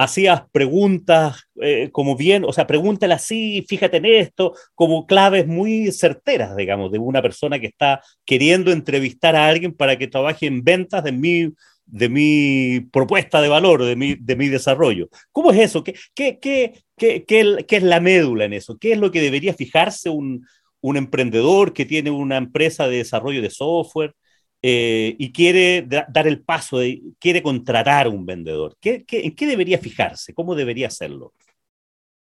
hacías 0.00 0.44
preguntas 0.50 1.44
eh, 1.60 1.90
como 1.92 2.16
bien, 2.16 2.44
o 2.46 2.54
sea, 2.54 2.66
pregúntale 2.66 3.12
así, 3.12 3.66
fíjate 3.68 3.98
en 3.98 4.06
esto, 4.06 4.54
como 4.74 5.06
claves 5.06 5.46
muy 5.46 5.92
certeras, 5.92 6.56
digamos, 6.56 6.90
de 6.90 6.98
una 6.98 7.20
persona 7.20 7.58
que 7.58 7.66
está 7.66 8.00
queriendo 8.24 8.72
entrevistar 8.72 9.36
a 9.36 9.46
alguien 9.46 9.74
para 9.74 9.98
que 9.98 10.08
trabaje 10.08 10.46
en 10.46 10.64
ventas 10.64 11.04
de 11.04 11.12
mi, 11.12 11.52
de 11.84 12.08
mi 12.08 12.80
propuesta 12.90 13.42
de 13.42 13.50
valor, 13.50 13.84
de 13.84 13.94
mi, 13.94 14.14
de 14.14 14.36
mi 14.36 14.48
desarrollo. 14.48 15.10
¿Cómo 15.32 15.50
es 15.52 15.58
eso? 15.58 15.84
¿Qué, 15.84 15.94
qué, 16.14 16.38
qué, 16.40 16.82
qué, 16.96 17.66
qué 17.68 17.76
es 17.76 17.82
la 17.82 18.00
médula 18.00 18.46
en 18.46 18.54
eso? 18.54 18.78
¿Qué 18.78 18.92
es 18.92 18.98
lo 18.98 19.10
que 19.10 19.20
debería 19.20 19.52
fijarse 19.52 20.08
un, 20.08 20.46
un 20.80 20.96
emprendedor 20.96 21.74
que 21.74 21.84
tiene 21.84 22.10
una 22.10 22.38
empresa 22.38 22.88
de 22.88 22.96
desarrollo 22.96 23.42
de 23.42 23.50
software? 23.50 24.14
Eh, 24.62 25.16
y 25.18 25.32
quiere 25.32 25.86
dar 25.86 26.26
el 26.26 26.42
paso, 26.42 26.78
de, 26.78 27.00
quiere 27.18 27.42
contratar 27.42 28.06
a 28.06 28.10
un 28.10 28.26
vendedor, 28.26 28.76
¿Qué, 28.78 29.06
en 29.08 29.34
qué 29.34 29.46
debería 29.46 29.78
fijarse? 29.78 30.34
¿Cómo 30.34 30.54
debería 30.54 30.88
hacerlo? 30.88 31.32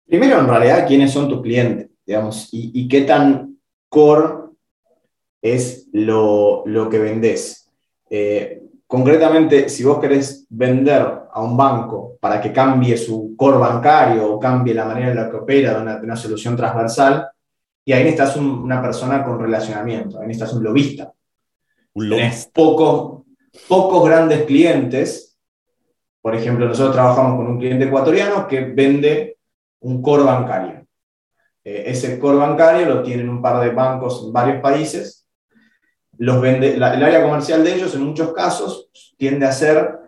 Primero, 0.05 0.41
en 0.41 0.49
realidad, 0.49 0.87
quiénes 0.87 1.13
son 1.13 1.29
tus 1.29 1.41
clientes, 1.41 1.91
digamos, 2.05 2.49
y, 2.51 2.89
qué 2.89 3.03
tan 3.03 3.59
core 3.89 4.51
es 5.41 5.89
lo, 5.93 6.65
lo 6.67 6.91
que 6.91 6.99
vendes. 6.99 7.71
Eh, 8.11 8.63
concretamente, 8.87 9.69
si 9.69 9.85
vos 9.85 10.01
querés 10.01 10.45
vender 10.51 11.03
a 11.33 11.41
un 11.41 11.57
banco 11.57 12.19
para 12.21 12.41
que 12.41 12.53
cambie 12.53 12.97
su 12.97 13.35
core 13.37 13.59
bancario 13.59 14.33
o 14.33 14.41
cambie 14.41 14.75
la 14.75 14.87
manera 14.87 15.11
en 15.11 15.17
la 15.17 15.31
que 15.31 15.37
opera 15.37 15.75
de 15.75 15.83
una, 15.83 15.97
una 15.99 16.17
solución 16.17 16.57
transversal, 16.57 17.29
y 17.85 17.93
ahí 17.93 18.03
necesitas 18.03 18.37
una 18.37 18.83
persona 18.83 19.23
con 19.23 19.39
relacionamiento, 19.39 20.19
ahí 20.19 20.27
necesitas 20.27 20.55
un 20.55 20.65
lobista 20.65 21.15
Tenés 21.95 22.51
pocos, 22.53 23.23
pocos 23.69 24.09
grandes 24.09 24.45
clientes. 24.45 25.39
Por 26.21 26.35
ejemplo, 26.35 26.67
nosotros 26.67 26.95
trabajamos 26.95 27.37
con 27.37 27.47
un 27.47 27.59
cliente 27.59 27.85
ecuatoriano 27.85 28.49
que 28.49 28.61
vende 28.61 29.39
un 29.81 30.03
core 30.03 30.25
bancario. 30.25 30.87
Eh, 31.63 31.85
ese 31.87 32.19
core 32.19 32.39
bancario 32.39 32.87
lo 32.87 33.03
tienen 33.03 33.29
un 33.29 33.41
par 33.41 33.63
de 33.63 33.71
bancos 33.71 34.25
en 34.25 34.33
varios 34.33 34.61
países. 34.61 35.29
Los 36.19 36.41
vende, 36.41 36.75
el 36.75 36.83
área 36.83 37.23
comercial 37.23 37.63
de 37.65 37.75
ellos, 37.75 37.95
en 37.95 38.03
muchos 38.03 38.33
casos, 38.33 38.91
tiende 39.17 39.47
a 39.47 39.53
ser 39.53 39.99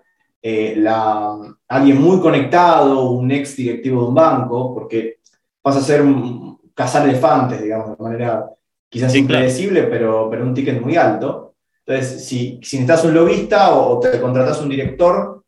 eh, 0.42 0.74
la, 0.76 1.36
alguien 1.68 2.00
muy 2.00 2.20
conectado, 2.20 3.10
un 3.10 3.30
ex 3.30 3.56
directivo 3.56 4.02
de 4.02 4.08
un 4.08 4.14
banco, 4.14 4.74
porque 4.74 5.18
pasa 5.62 5.78
a 5.78 5.82
ser 5.82 6.02
un, 6.02 6.56
cazar 6.74 7.08
elefantes, 7.08 7.62
digamos, 7.62 7.96
de 7.96 8.04
manera 8.04 8.50
quizás 8.88 9.14
impredecible, 9.14 9.84
pero, 9.84 10.28
pero 10.30 10.44
un 10.44 10.54
ticket 10.54 10.80
muy 10.80 10.96
alto. 10.96 11.45
Entonces, 11.86 12.24
si, 12.26 12.58
si 12.62 12.78
necesitas 12.78 13.04
un 13.04 13.14
lobista 13.14 13.76
o, 13.76 14.00
te 14.00 14.20
contratas 14.20 14.60
un 14.60 14.68
director 14.68 15.44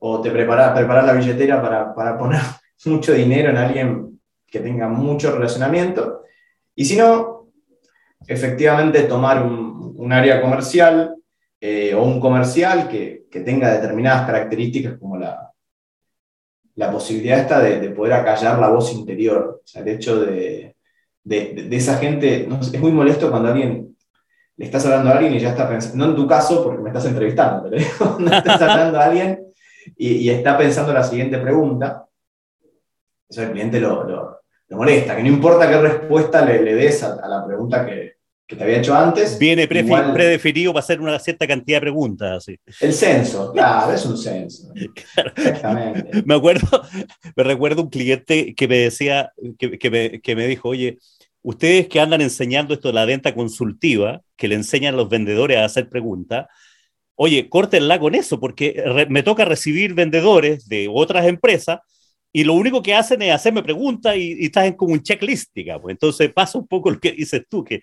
o 0.00 0.20
te 0.20 0.30
preparas, 0.30 0.76
preparas 0.76 1.06
la 1.06 1.14
billetera 1.14 1.62
para, 1.62 1.94
para 1.94 2.18
poner 2.18 2.40
mucho 2.84 3.14
dinero 3.14 3.50
en 3.50 3.56
alguien 3.56 4.20
que 4.46 4.60
tenga 4.60 4.88
mucho 4.88 5.32
relacionamiento. 5.32 6.22
Y 6.74 6.84
si 6.84 6.96
no, 6.96 7.48
efectivamente 8.26 9.04
tomar 9.04 9.42
un, 9.42 9.78
área 10.10 10.40
comercial 10.40 11.16
eh, 11.60 11.94
o 11.94 12.02
un 12.02 12.18
comercial 12.18 12.88
que, 12.88 13.26
que, 13.30 13.40
tenga 13.40 13.72
determinadas 13.72 14.26
características 14.26 14.96
como 14.96 15.18
la, 15.18 15.52
la 16.76 16.90
posibilidad 16.90 17.40
esta 17.40 17.60
de, 17.60 17.78
de, 17.78 17.90
poder 17.90 18.14
acallar 18.14 18.58
la 18.58 18.70
voz 18.70 18.90
interior. 18.94 19.60
O 19.62 19.66
sea, 19.66 19.82
el 19.82 19.88
hecho 19.88 20.18
de, 20.24 20.76
de 21.24 21.76
esa 21.76 21.98
gente, 21.98 22.48
es 22.48 22.80
muy 22.80 22.92
molesto 22.92 23.30
cuando 23.30 23.50
alguien 23.50 23.97
le 24.58 24.66
estás 24.66 24.84
hablando 24.86 25.08
a 25.08 25.12
alguien 25.12 25.34
y 25.34 25.38
ya 25.38 25.50
está 25.50 25.68
pensando, 25.68 26.04
no 26.04 26.10
en 26.10 26.16
tu 26.16 26.26
caso 26.26 26.64
porque 26.64 26.82
me 26.82 26.88
estás 26.90 27.06
entrevistando, 27.06 27.70
pero 27.70 27.78
no 28.18 28.32
estás 28.36 28.60
hablando 28.60 28.98
a 28.98 29.04
alguien 29.04 29.46
y, 29.96 30.28
está 30.28 30.58
pensando 30.58 30.92
la 30.92 31.04
siguiente 31.04 31.38
pregunta, 31.38 32.06
eso 33.28 33.42
el 33.42 33.52
cliente 33.52 33.80
lo, 33.80 34.04
lo, 34.04 34.40
molesta, 34.70 35.16
que 35.16 35.22
no 35.22 35.28
importa 35.28 35.70
qué 35.70 35.80
respuesta 35.80 36.44
le, 36.44 36.60
le 36.62 36.74
des 36.74 37.02
a, 37.04 37.26
la 37.26 37.46
pregunta 37.46 37.86
que, 37.86 38.16
que, 38.46 38.56
te 38.56 38.64
había 38.64 38.78
hecho 38.78 38.94
antes. 38.94 39.38
Viene 39.38 39.68
predefinido 39.68 40.72
para 40.72 40.82
hacer 40.82 41.00
una 41.00 41.18
cierta 41.20 41.46
cantidad 41.46 41.76
de 41.76 41.82
preguntas. 41.82 42.38
Así. 42.38 42.58
El 42.80 42.92
censo, 42.92 43.52
claro, 43.52 43.92
es 43.92 44.04
un 44.04 44.18
censo. 44.18 44.72
Exactamente. 45.36 46.22
Me 46.26 46.34
acuerdo, 46.34 46.82
me 47.36 47.44
recuerdo 47.44 47.82
un 47.82 47.90
cliente 47.90 48.54
que 48.54 48.68
me 48.68 48.78
decía, 48.78 49.32
que, 49.56 49.78
que, 49.78 49.90
me, 49.90 50.20
que 50.20 50.36
me 50.36 50.46
dijo, 50.48 50.68
oye, 50.68 50.98
ustedes 51.42 51.88
que 51.88 52.00
andan 52.00 52.20
enseñando 52.20 52.74
esto 52.74 52.88
de 52.88 52.94
la 52.94 53.04
venta 53.04 53.34
consultiva, 53.34 54.22
que 54.36 54.48
le 54.48 54.56
enseñan 54.56 54.94
a 54.94 54.98
los 54.98 55.08
vendedores 55.08 55.58
a 55.58 55.64
hacer 55.64 55.88
preguntas, 55.88 56.46
oye, 57.14 57.48
córtenla 57.48 57.98
con 57.98 58.14
eso, 58.14 58.38
porque 58.40 59.06
me 59.08 59.22
toca 59.22 59.44
recibir 59.44 59.94
vendedores 59.94 60.68
de 60.68 60.88
otras 60.90 61.26
empresas 61.26 61.80
y 62.32 62.44
lo 62.44 62.54
único 62.54 62.82
que 62.82 62.94
hacen 62.94 63.22
es 63.22 63.32
hacerme 63.32 63.62
preguntas 63.62 64.14
y, 64.16 64.34
y 64.38 64.44
estás 64.46 64.66
en 64.66 64.74
como 64.74 64.92
un 64.92 65.02
checklist, 65.02 65.50
digamos. 65.54 65.90
Entonces 65.90 66.30
pasa 66.32 66.58
un 66.58 66.66
poco 66.66 66.90
lo 66.90 67.00
que 67.00 67.12
dices 67.12 67.42
tú, 67.48 67.64
que 67.64 67.80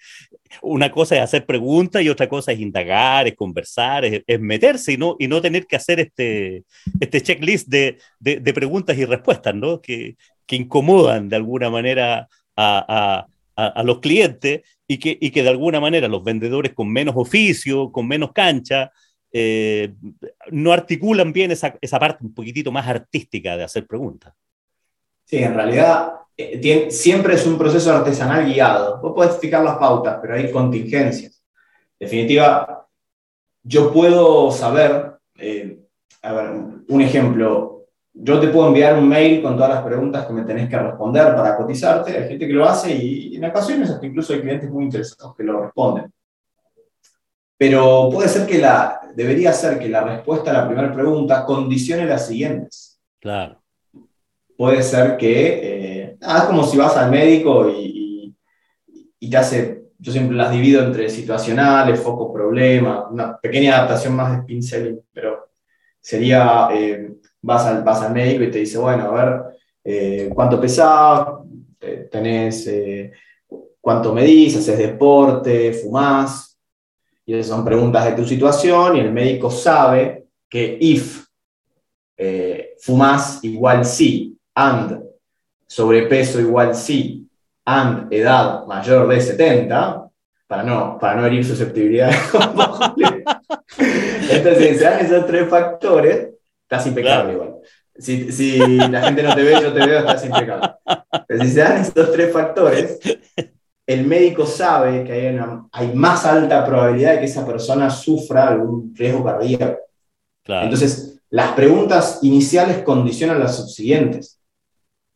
una 0.62 0.92
cosa 0.92 1.16
es 1.16 1.22
hacer 1.22 1.46
preguntas 1.46 2.04
y 2.04 2.10
otra 2.10 2.30
cosa 2.30 2.52
es 2.52 2.60
indagar, 2.60 3.28
es 3.28 3.36
conversar, 3.36 4.06
es, 4.06 4.40
meterse 4.40 4.94
y 4.94 4.98
no, 4.98 5.16
y 5.20 5.28
no 5.28 5.42
tener 5.42 5.66
que 5.66 5.76
hacer 5.76 6.00
este, 6.00 6.64
este 7.00 7.22
checklist 7.22 7.68
de, 7.68 7.98
de, 8.20 8.54
preguntas 8.54 8.98
y 8.98 9.06
respuestas, 9.06 9.56
¿no? 9.56 9.82
Que, 9.82 10.16
que 10.46 10.56
incomodan 10.56 11.28
de 11.28 11.36
alguna 11.38 11.70
manera 11.70 12.28
a, 12.56 12.86
a, 12.88 13.28
los 13.84 14.00
clientes 14.00 14.62
y 14.88 14.98
que, 14.98 15.18
y 15.20 15.32
que 15.32 15.44
de 15.44 15.50
alguna 15.50 15.80
manera 15.80 16.08
los 16.08 16.24
vendedores 16.24 16.74
con 16.74 16.92
menos 16.92 17.16
oficio, 17.18 17.92
con 17.92 18.08
menos 18.08 18.34
cancha, 18.34 18.92
eh, 19.32 19.94
no 20.52 20.72
articulan 20.72 21.34
bien 21.34 21.52
esa, 21.52 21.76
esa, 21.82 22.00
parte 22.00 22.24
un 22.24 22.34
poquitito 22.34 22.72
más 22.72 22.88
artística 22.88 23.58
de 23.58 23.64
hacer 23.64 23.86
preguntas. 23.86 24.34
Sí, 25.26 25.38
en 25.40 25.54
realidad 25.54 26.14
eh, 26.38 26.88
siempre 26.90 27.36
es 27.36 27.46
un 27.46 27.58
proceso 27.58 27.94
artesanal 27.94 28.46
guiado. 28.46 29.02
Vos 29.02 29.14
podés 29.14 29.38
fijar 29.38 29.64
las 29.64 29.78
pautas, 29.78 30.20
pero 30.22 30.36
hay 30.36 30.52
contingencias. 30.52 31.44
En 32.00 32.08
definitiva, 32.08 32.88
yo 33.64 33.92
puedo 33.92 34.52
saber, 34.52 35.16
eh, 35.38 35.80
a 36.22 36.34
ver, 36.34 36.52
un 36.88 37.02
ejemplo, 37.02 37.75
yo 38.18 38.40
te 38.40 38.48
puedo 38.48 38.70
enviar 38.70 38.98
un 38.98 39.10
mail 39.10 39.42
con 39.42 39.56
todas 39.56 39.76
las 39.76 39.84
preguntas 39.84 40.26
que 40.26 40.34
me 40.34 40.44
tenés 40.44 40.70
que 40.70 40.80
responder 40.80 41.36
para 41.36 41.58
cotizarte. 41.58 42.18
Hay 42.18 42.30
gente 42.30 42.48
que 42.48 42.54
lo 42.54 42.66
hace 42.66 42.96
y, 42.96 43.36
en 43.36 43.44
ocasiones 43.44 43.90
hasta 43.90 44.06
incluso 44.06 44.34
hay 44.34 44.40
clientes 44.40 44.70
muy 44.70 44.86
interesados 44.86 45.36
que 45.36 45.44
lo 45.44 45.62
responden. 45.62 46.12
Pero 47.58 48.10
puede 48.12 48.30
ser 48.30 48.48
que 48.48 48.58
la, 48.58 49.02
debería 49.14 49.52
ser 49.52 49.80
que 49.80 49.90
la 49.90 50.04
respuesta 50.04 50.52
a 50.52 50.54
la 50.54 50.68
primera 50.68 50.94
pregunta 50.94 51.46
condicione 51.46 52.06
las 52.06 52.28
siguientes. 52.28 53.00
Claro. 53.20 53.62
Puede 54.58 54.82
ser 54.82 55.18
que, 55.18 55.60
eh, 55.64 56.18
es 56.20 56.44
como 56.44 56.64
si 56.64 56.78
vas 56.78 56.96
al 56.96 57.12
médico 57.12 57.70
y, 57.70 58.34
y, 59.20 59.30
te 59.30 59.38
hace, 59.38 59.84
yo 60.00 60.12
siempre 60.14 60.38
las 60.38 60.52
divido 60.52 60.84
entre 60.86 61.10
situacionales, 61.10 62.00
foco, 62.00 62.32
problema, 62.32 63.10
una 63.10 63.38
pequeña 63.38 63.76
adaptación 63.76 64.16
más 64.16 64.32
de 64.32 64.56
spin 64.56 65.04
pero 65.12 65.50
sería... 66.00 66.70
Eh, 66.74 67.12
vas 67.46 67.66
al, 67.66 67.84
vas 67.84 68.02
al 68.02 68.14
médico 68.14 68.44
y 68.44 68.52
te 68.52 68.60
dice, 68.60 68.78
bueno, 68.78 69.06
a 69.06 69.12
ver, 69.12 69.42
eh, 69.84 70.32
¿cuánto 70.34 70.60
pesás? 70.60 71.28
¿Tenés, 72.12 72.66
eh, 72.68 73.12
¿Cuánto 73.80 74.14
medís? 74.14 74.58
¿Haces 74.58 74.80
deporte? 74.80 75.72
¿Fumás? 75.74 76.60
Y 77.26 77.36
esas 77.36 77.56
son 77.56 77.64
preguntas 77.64 78.06
de 78.06 78.14
tu 78.14 78.26
situación 78.26 78.98
y 78.98 79.00
el 79.00 79.12
médico 79.12 79.52
sabe 79.52 80.26
que 80.50 80.78
if 80.80 81.26
eh, 82.18 82.76
fumás 82.80 83.44
igual 83.44 83.86
sí, 83.86 84.38
and 84.56 85.04
sobrepeso 85.68 86.40
igual 86.40 86.74
sí, 86.74 87.28
and 87.66 88.12
edad 88.12 88.66
mayor 88.66 89.08
de 89.08 89.22
70, 89.22 90.10
para 90.48 90.64
no, 90.64 90.98
para 91.00 91.20
no 91.20 91.26
herir 91.26 91.46
susceptibilidades. 91.46 92.18
Entonces, 93.78 94.70
si 94.70 94.76
se 94.76 94.84
dan 94.84 95.06
esos 95.06 95.26
tres 95.26 95.50
factores, 95.50 96.35
estás 96.66 96.88
impecable 96.88 97.34
igual. 97.34 97.56
Si, 97.98 98.32
si, 98.32 98.58
la 98.58 99.04
gente 99.04 99.24
no 99.24 99.34
te 99.34 99.44
ve, 99.44 99.54
yo 99.62 99.74
te 99.74 99.86
veo, 99.86 100.00
estás 100.00 100.26
impecable. 100.26 100.70
Pero 101.28 101.44
si 101.44 101.50
se 101.50 101.60
dan 101.62 101.78
estos 101.78 102.12
tres 102.12 102.34
factores, 102.34 103.00
el 103.88 104.06
médico 104.06 104.46
sabe 104.46 105.04
que 105.04 105.14
hay, 105.14 105.36
una, 105.36 105.68
hay 105.72 105.94
más 105.94 106.26
alta 106.26 106.66
probabilidad 106.66 107.14
de 107.14 107.20
que 107.20 107.26
esa 107.26 107.46
persona 107.46 107.90
sufra 107.90 108.50
algún 108.50 108.94
riesgo 108.94 109.24
cardíaco. 109.24 109.80
Entonces, 110.46 111.22
las 111.30 111.54
preguntas 111.54 112.20
iniciales 112.22 112.84
condicionan 112.84 113.40
las 113.40 113.56
subsiguientes. 113.56 114.40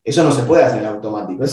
Eso 0.04 0.24
no 0.24 0.32
se 0.32 0.44
puede 0.44 0.64
hacer 0.64 0.80
en 0.80 0.88
automático, 0.88 1.44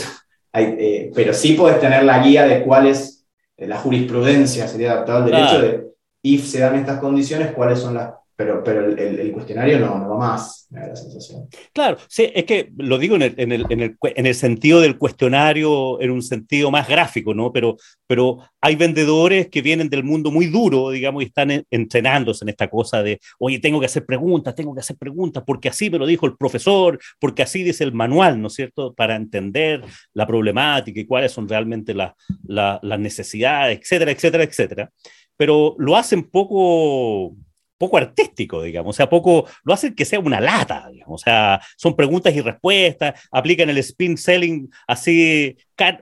eh, 0.53 1.11
pero 1.15 1.35
sí 1.35 1.55
puedes 1.55 1.81
tener 1.81 2.05
la 2.05 2.23
guía 2.23 2.47
de 2.47 2.62
cuál 2.62 2.87
es 2.87 3.26
eh, 3.57 3.67
la 3.67 3.79
jurisprudencia, 3.79 4.69
sería 4.69 4.93
adaptado 4.93 5.19
al 5.19 5.31
derecho 5.31 5.61
de, 5.61 5.87
if 6.23 6.47
se 6.47 6.61
dan 6.61 6.76
estas 6.76 7.00
condiciones, 7.00 7.53
cuáles 7.53 7.81
son 7.81 7.95
las 7.95 8.15
pero, 8.37 8.62
pero 8.62 8.85
el, 8.85 9.33
cuestionario 9.33 9.78
no, 9.78 9.99
no, 9.99 10.11
va 10.11 10.19
más, 10.19 10.66
me 10.69 10.81
da 10.81 10.88
la 10.88 10.97
sensación. 10.97 11.49
Claro, 11.73 11.97
sí, 12.07 12.31
es 12.35 12.45
que 12.45 12.71
lo 12.76 12.99
digo 12.99 13.16
en 13.16 13.23
el, 13.23 13.35
en, 13.38 13.52
el, 13.52 13.66
en, 13.71 13.81
el, 13.81 13.97
en 14.02 14.26
el, 14.26 14.35
sentido 14.35 14.83
del 14.83 14.99
cuestionario, 14.99 15.99
en 16.02 16.11
un 16.11 16.23
sentido 16.23 16.71
más 16.71 16.87
gráfico, 16.87 17.33
¿no? 17.33 17.50
Pero, 17.50 17.78
pero 18.07 18.38
hay 18.61 18.76
vendedores 18.76 19.49
que 19.49 19.62
vienen 19.62 19.88
del 19.88 20.05
mundo 20.05 20.31
muy 20.31 20.47
duro, 20.47 20.90
digamos, 20.90 21.23
y 21.23 21.26
están 21.26 21.64
entrenándose 21.71 22.45
en 22.45 22.50
esta 22.50 22.69
cosa 22.69 23.02
de, 23.02 23.21
oye, 23.38 23.59
tengo 23.59 23.81
que 23.81 23.87
hacer 23.87 24.05
preguntas, 24.05 24.55
tengo 24.55 24.75
que 24.75 24.81
hacer 24.81 24.99
preguntas, 24.99 25.43
porque 25.47 25.71
así 25.71 25.88
me 25.88 25.99
lo 25.99 26.05
dijo 26.05 26.26
el 26.26 26.37
profesor, 26.37 26.99
porque 27.19 27.43
así 27.43 27.62
dice 27.62 27.85
el 27.85 27.95
manual, 27.95 28.43
¿no 28.43 28.49
es 28.49 28.55
cierto? 28.55 28.93
Para 28.93 29.16
entender 29.16 29.83
la 30.12 30.26
problemática 30.26 31.00
y 31.00 31.07
cuáles 31.07 31.33
son 31.33 31.49
realmente 31.49 31.95
las 31.95 32.99
necesidades, 32.99 33.81
etcétera, 33.81 34.11
etcétera, 34.11 34.45
etcétera. 34.45 34.90
Pero 35.38 35.75
lo 35.78 35.97
hacen 35.97 36.25
poco 36.25 37.35
poco 37.78 37.97
artístico, 37.99 38.62
digamos, 38.62 38.95
o 38.95 38.97
sea, 38.97 39.09
poco, 39.09 39.47
lo 39.64 39.75
hacen 39.75 39.95
que 39.95 40.04
sea 40.04 40.18
una 40.18 40.40
lata, 40.40 40.88
digamos, 40.90 41.21
o 41.21 41.25
sea, 41.25 41.61
son 41.76 41.95
preguntas 41.95 42.35
y 42.35 42.40
respuestas, 42.40 43.28
aplican 43.30 43.71
el 43.71 43.78
spin 43.78 44.16
selling 44.16 44.71
así 44.87 45.56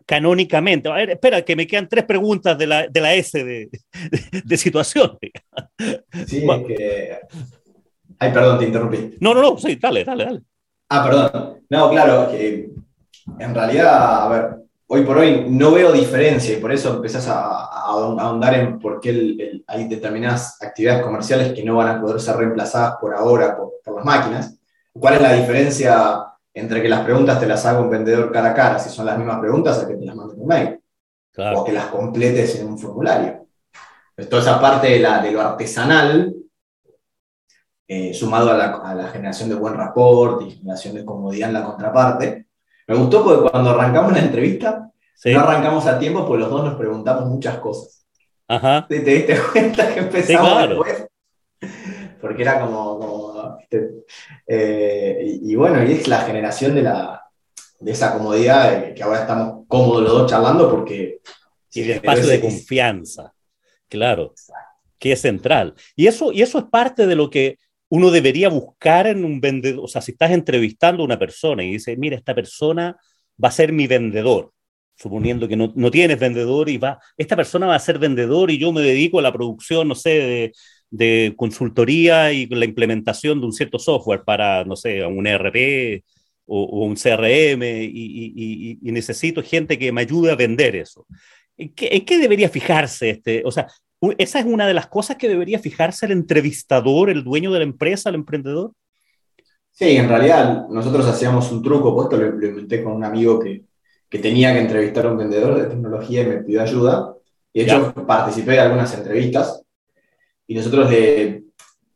canónicamente. 0.06 0.88
A 0.88 0.94
ver, 0.94 1.10
espera, 1.10 1.42
que 1.42 1.56
me 1.56 1.66
quedan 1.66 1.88
tres 1.88 2.04
preguntas 2.04 2.56
de 2.56 2.66
la, 2.66 2.86
de 2.86 3.00
la 3.00 3.14
S 3.14 3.44
de, 3.44 3.68
de, 4.44 4.56
situación. 4.56 5.18
Sí, 6.26 6.46
que... 6.66 7.18
Ay, 8.18 8.32
perdón, 8.32 8.58
te 8.58 8.64
interrumpí. 8.66 9.16
No, 9.20 9.34
no, 9.34 9.42
no, 9.42 9.58
sí, 9.58 9.76
dale, 9.76 10.04
dale, 10.04 10.24
dale. 10.24 10.40
Ah, 10.88 11.04
perdón. 11.04 11.64
No, 11.68 11.90
claro, 11.90 12.30
que 12.30 12.70
en 13.38 13.54
realidad, 13.54 14.24
a 14.24 14.28
ver, 14.28 14.63
hoy 14.94 15.02
por 15.02 15.18
hoy 15.18 15.46
no 15.48 15.72
veo 15.72 15.90
diferencia 15.90 16.56
y 16.56 16.60
por 16.60 16.72
eso 16.72 16.94
empezás 16.94 17.26
a, 17.26 17.64
ahondar 17.84 18.54
en 18.54 18.78
por 18.78 19.00
qué 19.00 19.62
hay 19.66 19.88
determinadas 19.88 20.60
actividades 20.62 21.02
comerciales 21.02 21.52
que 21.52 21.64
no 21.64 21.76
van 21.76 21.88
a 21.88 22.00
poder 22.00 22.20
ser 22.20 22.36
reemplazadas 22.36 22.96
por 23.00 23.14
ahora 23.14 23.56
por, 23.56 23.96
las 23.96 24.04
máquinas. 24.04 24.58
¿Cuál 24.92 25.14
es 25.14 25.20
la 25.20 25.32
diferencia 25.32 26.24
entre 26.52 26.80
que 26.80 26.88
las 26.88 27.04
preguntas 27.04 27.40
te 27.40 27.46
las 27.46 27.66
haga 27.66 27.80
un 27.80 27.90
vendedor 27.90 28.32
cara 28.32 28.50
a 28.50 28.54
cara, 28.54 28.78
si 28.78 28.88
son 28.88 29.06
las 29.06 29.18
mismas 29.18 29.40
preguntas, 29.40 29.82
a 29.82 29.88
que 29.88 29.94
te 29.94 30.04
las 30.04 30.14
mande 30.14 30.34
un 30.34 30.46
mail? 30.46 30.80
O 31.56 31.64
que 31.64 31.72
las 31.72 31.86
completes 31.86 32.60
en 32.60 32.68
un 32.68 32.78
formulario. 32.78 33.46
toda 34.30 34.42
esa 34.42 34.60
parte 34.60 34.88
de, 34.88 35.00
la, 35.00 35.20
de 35.20 35.32
lo 35.32 35.40
artesanal, 35.40 36.34
eh, 37.86 38.14
sumado 38.14 38.52
a 38.52 38.56
la, 38.56 38.76
a 38.76 38.94
la, 38.94 39.08
generación 39.08 39.48
de 39.48 39.56
buen 39.56 39.74
rapport 39.74 40.42
y 40.42 40.52
generación 40.52 40.94
de 40.94 41.04
comodidad 41.04 41.48
en 41.48 41.54
la 41.54 41.64
contraparte, 41.64 42.46
me 42.86 42.94
gustó 42.96 43.24
porque 43.24 43.50
cuando 43.50 43.70
arrancamos 43.70 44.12
la 44.12 44.20
entrevista, 44.20 44.90
no 45.24 45.40
arrancamos 45.40 45.86
a 45.86 45.98
tiempo 45.98 46.26
porque 46.26 46.42
los 46.42 46.50
dos 46.50 46.64
nos 46.64 46.74
preguntamos 46.74 47.26
muchas 47.26 47.58
cosas. 47.58 48.06
Ajá. 48.46 48.86
¿Te, 48.88 49.00
diste 49.00 49.38
cuenta 49.52 49.92
que 49.92 50.00
empezamos 50.00 50.68
después? 50.68 51.06
Porque 52.20 52.42
era 52.42 52.60
como... 52.60 53.58
Eh, 54.46 55.38
y, 55.42 55.54
bueno, 55.54 55.82
y 55.82 55.92
es 55.92 56.08
la 56.08 56.20
generación 56.20 56.74
de, 56.74 56.82
la, 56.82 57.22
de 57.80 57.92
esa 57.92 58.12
comodidad, 58.12 58.80
de 58.80 58.94
que 58.94 59.02
ahora 59.02 59.20
estamos 59.20 59.64
cómodos 59.68 60.02
los 60.02 60.12
dos 60.12 60.30
charlando 60.30 60.70
porque... 60.70 61.20
Y 61.72 61.82
el 61.82 61.90
espacio 61.90 62.28
de 62.28 62.40
confianza, 62.40 63.34
claro, 63.88 64.32
que 64.98 65.12
es 65.12 65.20
central. 65.20 65.74
Y 65.96 66.06
eso, 66.06 66.30
y 66.30 66.42
eso 66.42 66.58
es 66.58 66.64
parte 66.64 67.06
de 67.06 67.16
lo 67.16 67.30
que 67.30 67.58
uno 67.88 68.10
debería 68.10 68.48
buscar 68.48 69.06
en 69.06 69.24
un 69.24 69.40
vendedor, 69.40 69.84
o 69.84 69.88
sea, 69.88 70.00
si 70.00 70.12
estás 70.12 70.30
entrevistando 70.32 71.02
a 71.02 71.06
una 71.06 71.18
persona 71.18 71.62
y 71.62 71.72
dices, 71.72 71.96
mira, 71.98 72.16
esta 72.16 72.34
persona 72.34 72.96
va 73.42 73.48
a 73.48 73.52
ser 73.52 73.72
mi 73.72 73.86
vendedor, 73.86 74.52
suponiendo 74.96 75.48
que 75.48 75.56
no, 75.56 75.72
no, 75.76 75.90
tienes 75.90 76.18
vendedor 76.18 76.68
y 76.68 76.78
va, 76.78 76.98
esta 77.16 77.36
persona 77.36 77.66
va 77.66 77.74
a 77.74 77.80
ser 77.80 77.98
vendedor 77.98 78.50
y 78.50 78.58
yo 78.58 78.72
me 78.72 78.80
dedico 78.80 79.18
a 79.18 79.22
la 79.22 79.32
producción, 79.32 79.88
no 79.88 79.94
sé, 79.94 80.52
de, 80.90 81.34
consultoría 81.36 82.32
y 82.32 82.46
la 82.46 82.64
implementación 82.64 83.40
de 83.40 83.46
un 83.46 83.52
cierto 83.52 83.78
software 83.78 84.22
para, 84.24 84.64
no 84.64 84.76
sé, 84.76 85.04
un 85.04 85.26
ERP 85.26 86.04
o, 86.46 86.84
un 86.86 86.96
CRM 86.96 87.62
y, 87.64 88.78
y, 88.80 88.92
necesito 88.92 89.42
gente 89.42 89.78
que 89.78 89.90
me 89.90 90.02
ayude 90.02 90.30
a 90.30 90.36
vender 90.36 90.76
eso. 90.76 91.06
¿En 91.56 91.74
qué, 91.74 91.88
¿En 91.92 92.04
qué, 92.04 92.18
debería 92.18 92.48
fijarse 92.48 93.10
este? 93.10 93.42
O 93.44 93.50
sea, 93.50 93.66
esa 94.18 94.38
es 94.38 94.44
una 94.46 94.66
de 94.66 94.74
las 94.74 94.86
cosas 94.86 95.16
que 95.16 95.28
debería 95.28 95.58
fijarse 95.58 96.06
el 96.06 96.12
entrevistador, 96.12 97.10
el 97.10 97.24
dueño 97.24 97.52
de 97.52 97.58
la 97.58 97.64
empresa, 97.64 98.08
el 98.08 98.16
emprendedor. 98.16 98.72
Sí, 99.70 99.96
en 99.96 100.08
realidad 100.08 100.68
nosotros 100.68 101.06
hacíamos 101.06 101.50
un 101.50 101.62
truco, 101.62 101.94
puesto 101.94 102.16
lo, 102.16 102.30
lo 102.30 102.46
inventé 102.46 102.82
con 102.82 102.92
un 102.92 103.04
amigo 103.04 103.40
que, 103.40 103.64
que, 104.08 104.18
tenía 104.18 104.52
que 104.52 104.60
entrevistar 104.60 105.06
a 105.06 105.10
un 105.10 105.18
vendedor 105.18 105.60
de 105.60 105.66
tecnología 105.66 106.22
y 106.22 106.26
me 106.26 106.36
pidió 106.38 106.62
ayuda. 106.62 107.14
Y 107.52 107.60
de 107.60 107.66
hecho 107.66 107.94
participé 108.06 108.52
de 108.52 108.60
algunas 108.60 108.94
entrevistas 108.96 109.62
y 110.46 110.54
nosotros 110.54 110.90
le, 110.90 111.44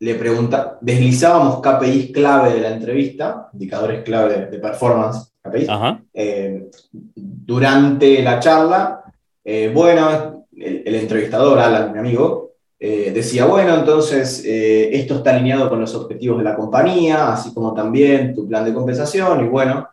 le 0.01 0.14
preguntamos, 0.14 0.75
deslizábamos 0.81 1.61
KPIs 1.61 2.12
clave 2.12 2.55
de 2.55 2.61
la 2.61 2.71
entrevista, 2.71 3.49
indicadores 3.53 4.03
clave 4.03 4.47
de, 4.47 4.59
performance, 4.59 5.33
KPIs, 5.42 5.68
eh, 6.14 6.71
durante 7.14 8.23
la 8.23 8.38
charla. 8.38 9.05
Eh, 9.44 9.71
bueno, 9.75 10.38
el, 10.61 10.94
entrevistador, 10.94 11.59
Alan, 11.59 11.92
mi 11.92 11.99
amigo, 11.99 12.53
eh, 12.79 13.11
decía, 13.12 13.44
bueno, 13.47 13.75
entonces 13.75 14.44
eh, 14.44 14.90
esto 14.97 15.16
está 15.16 15.31
alineado 15.31 15.68
con 15.68 15.81
los 15.81 15.94
objetivos 15.94 16.38
de 16.38 16.44
la 16.44 16.57
compañía, 16.57 17.33
así 17.33 17.53
como 17.53 17.75
también 17.75 18.35
tu 18.35 18.47
plan 18.47 18.64
de 18.64 18.75
compensación, 18.75 19.44
y 19.44 19.49
bueno, 19.49 19.88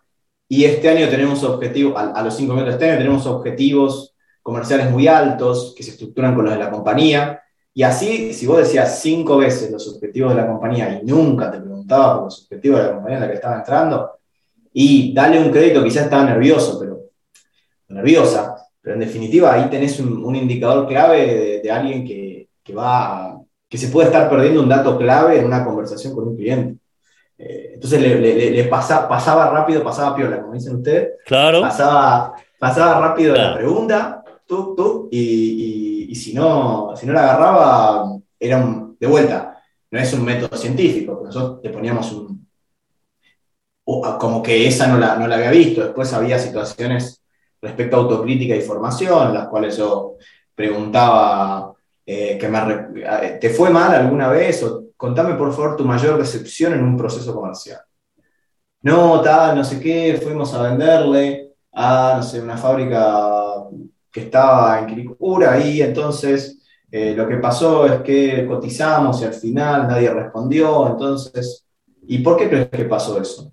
y 0.48 0.66
este 0.66 0.90
año 0.90 1.10
tenemos 1.10 1.44
objetivos, 1.44 1.96
a, 1.98 2.22
los 2.22 2.36
cinco 2.36 2.54
minutos 2.54 2.74
de 2.74 2.76
este 2.76 2.92
año 2.92 3.00
tenemos 3.00 3.26
objetivos 3.26 4.14
comerciales 4.44 4.92
muy 4.92 5.08
altos 5.08 5.74
que 5.76 5.82
se 5.84 5.92
estructuran 5.92 6.36
con 6.36 6.46
los 6.46 6.54
de 6.54 6.60
la 6.60 6.70
compañía, 6.70 7.42
y 7.74 7.84
así, 7.84 8.34
si 8.34 8.46
vos 8.46 8.60
decías 8.60 9.02
cinco 9.02 9.38
veces 9.38 9.72
los 9.72 9.88
objetivos 9.94 10.36
de 10.36 10.42
la 10.42 10.48
compañía 10.48 11.02
y 11.02 11.06
nunca 11.06 11.52
te 11.52 11.60
preguntabas 11.60 12.16
por 12.16 12.24
los 12.26 12.44
objetivos 12.44 12.80
de 12.80 12.86
la 12.86 12.94
compañía 12.94 13.18
en 13.18 13.22
la 13.24 13.30
que 13.30 13.36
estaba 13.36 13.58
entrando, 13.58 14.12
y 14.72 15.14
dale 15.14 15.40
un 15.40 15.52
crédito, 15.52 15.84
quizás 15.84 16.04
estaba 16.04 16.26
nervioso, 16.26 16.78
pero 16.80 17.00
nerviosa, 17.88 18.55
pero 18.86 18.94
en 18.94 19.00
definitiva, 19.00 19.52
ahí 19.52 19.68
tenés 19.68 20.00
un, 20.00 20.36
indicador 20.36 20.88
clave 20.88 21.60
de, 21.64 21.72
alguien 21.72 22.06
que, 22.06 22.48
va 22.72 23.42
que 23.68 23.80
se 23.80 23.88
puede 23.88 24.10
estar 24.10 24.30
perdiendo 24.30 24.62
un 24.62 24.70
dato 24.70 24.96
clave 24.96 25.40
en 25.40 25.46
una 25.46 25.66
conversación 25.66 26.14
con 26.14 26.28
un 26.28 26.38
cliente. 26.38 26.78
Eh, 27.36 27.72
entonces 27.74 28.00
le, 28.00 28.64
pasaba 28.66 29.50
rápido, 29.50 29.84
pasaba 29.84 30.16
piola, 30.16 30.40
como 30.40 30.54
dicen 30.54 30.76
ustedes. 30.76 31.14
Claro. 31.26 31.62
Pasaba, 31.62 32.36
pasaba 32.60 33.00
rápido 33.00 33.36
la 33.36 33.56
pregunta, 33.56 34.24
tú, 34.46 34.76
tú, 34.76 35.10
y, 35.12 36.14
si, 36.14 36.36
no, 36.36 36.94
si 36.96 37.08
no 37.08 37.14
la 37.14 37.24
agarraba, 37.24 38.06
era 38.40 38.58
un, 38.64 38.96
de 39.00 39.08
vuelta. 39.08 39.64
No 39.90 40.00
es 40.00 40.14
un 40.14 40.24
método 40.24 40.56
científico, 40.56 41.22
nosotros 41.26 41.60
te 41.60 41.72
poníamos 41.72 42.12
un. 42.12 42.48
como 43.84 44.44
que 44.44 44.68
esa 44.68 44.86
no 44.86 45.00
la, 45.00 45.16
no 45.16 45.28
la 45.28 45.38
había 45.38 45.50
visto. 45.50 45.84
Después 45.84 46.14
había 46.14 46.38
situaciones 46.38 47.25
respecto 47.66 47.96
a 47.96 48.00
autocrítica 48.00 48.56
y 48.56 48.62
formación, 48.62 49.34
las 49.34 49.48
cuales 49.48 49.76
yo 49.78 50.16
preguntaba, 50.54 51.74
eh, 52.06 52.38
que 52.40 52.48
me, 52.48 52.60
eh, 53.04 53.38
¿te 53.42 53.50
fue 53.50 53.70
mal 53.72 53.94
alguna 53.94 54.30
vez? 54.30 54.64
O 54.64 54.86
contame 54.96 55.34
por 55.34 55.52
favor 55.52 55.76
tu 55.76 55.84
mayor 55.84 56.18
decepción 56.18 56.74
en 56.74 56.84
un 56.84 56.96
proceso 56.96 57.34
comercial. 57.34 57.82
No, 58.82 59.20
tal, 59.22 59.58
no 59.58 59.64
sé 59.64 59.80
qué, 59.80 60.20
fuimos 60.22 60.54
a 60.54 60.62
venderle 60.62 61.54
a, 61.74 62.14
no 62.18 62.24
sé, 62.24 62.40
una 62.40 62.56
fábrica 62.56 63.66
que 64.12 64.22
estaba 64.22 64.80
en 64.80 64.86
Quiricura 64.88 65.60
y 65.60 65.82
entonces 65.82 66.60
eh, 66.92 67.16
lo 67.16 67.28
que 67.28 67.38
pasó 67.38 67.88
es 67.88 68.02
que 68.02 68.46
cotizamos 68.48 69.22
y 69.22 69.26
al 69.26 69.34
final 69.34 69.88
nadie 69.88 70.10
respondió, 70.12 70.88
entonces, 70.88 71.66
¿y 72.08 72.20
por 72.20 72.38
qué 72.38 72.48
crees 72.48 72.70
que 72.70 72.86
pasó 72.86 73.20
eso? 73.20 73.52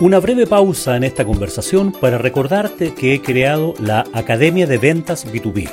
Una 0.00 0.20
breve 0.20 0.46
pausa 0.46 0.96
en 0.96 1.02
esta 1.02 1.24
conversación 1.24 1.90
para 1.90 2.18
recordarte 2.18 2.94
que 2.94 3.14
he 3.14 3.20
creado 3.20 3.74
la 3.80 4.04
Academia 4.12 4.64
de 4.68 4.78
Ventas 4.78 5.26
B2B 5.26 5.68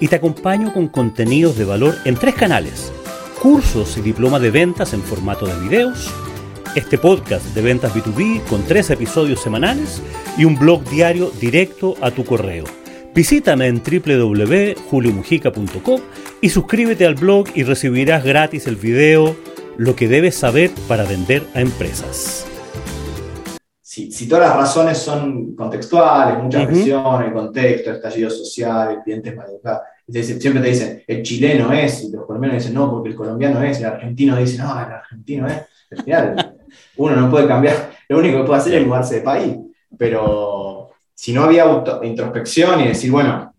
y 0.00 0.08
te 0.08 0.16
acompaño 0.16 0.74
con 0.74 0.88
contenidos 0.88 1.56
de 1.56 1.64
valor 1.64 1.94
en 2.04 2.16
tres 2.16 2.34
canales. 2.34 2.92
Cursos 3.40 3.96
y 3.96 4.00
diploma 4.00 4.40
de 4.40 4.50
ventas 4.50 4.94
en 4.94 5.02
formato 5.02 5.46
de 5.46 5.56
videos, 5.60 6.12
este 6.74 6.98
podcast 6.98 7.54
de 7.54 7.62
ventas 7.62 7.94
B2B 7.94 8.42
con 8.46 8.64
tres 8.64 8.90
episodios 8.90 9.40
semanales 9.40 10.02
y 10.36 10.44
un 10.44 10.58
blog 10.58 10.82
diario 10.90 11.30
directo 11.40 11.94
a 12.00 12.10
tu 12.10 12.24
correo. 12.24 12.64
Visítame 13.14 13.68
en 13.68 13.80
www.juliomujica.com 13.80 16.00
y 16.40 16.48
suscríbete 16.48 17.06
al 17.06 17.14
blog 17.14 17.46
y 17.54 17.62
recibirás 17.62 18.24
gratis 18.24 18.66
el 18.66 18.74
video 18.74 19.36
Lo 19.76 19.94
que 19.94 20.08
debes 20.08 20.34
saber 20.34 20.72
para 20.88 21.04
vender 21.04 21.44
a 21.54 21.60
empresas 21.60 22.44
si, 24.10 24.28
todas 24.28 24.48
las 24.48 24.56
razones 24.56 24.98
son 24.98 25.54
contextuales, 25.54 26.42
mucha 26.42 26.66
presión, 26.66 27.22
el 27.22 27.32
contexto, 27.32 27.92
estallido 27.92 28.30
social, 28.30 29.00
clientes 29.04 29.36
mal 29.36 29.46
siempre 30.12 30.62
te 30.62 30.68
dicen, 30.68 31.04
el 31.06 31.22
chileno 31.22 31.72
es, 31.72 32.04
y 32.04 32.12
los 32.12 32.24
colombianos 32.24 32.62
dicen, 32.62 32.74
no, 32.74 32.90
porque 32.90 33.10
el 33.10 33.14
colombiano 33.14 33.62
es, 33.62 33.78
el 33.78 33.86
argentino 33.86 34.36
dice, 34.36 34.58
no, 34.58 34.70
el 34.72 34.92
argentino 34.92 35.46
es. 35.46 35.62
Al 35.90 36.02
final, 36.02 36.56
uno 36.96 37.16
no 37.16 37.30
puede 37.30 37.46
cambiar, 37.46 37.90
lo 38.08 38.18
único 38.18 38.38
que 38.38 38.44
puede 38.44 38.60
hacer 38.60 38.74
es 38.74 38.86
mudarse 38.86 39.16
de 39.16 39.20
país. 39.22 39.56
Pero 39.96 40.90
si 41.14 41.32
no 41.32 41.44
había 41.44 41.64
introspección 42.02 42.80
y 42.80 42.88
decir, 42.88 43.10
bueno, 43.10 43.54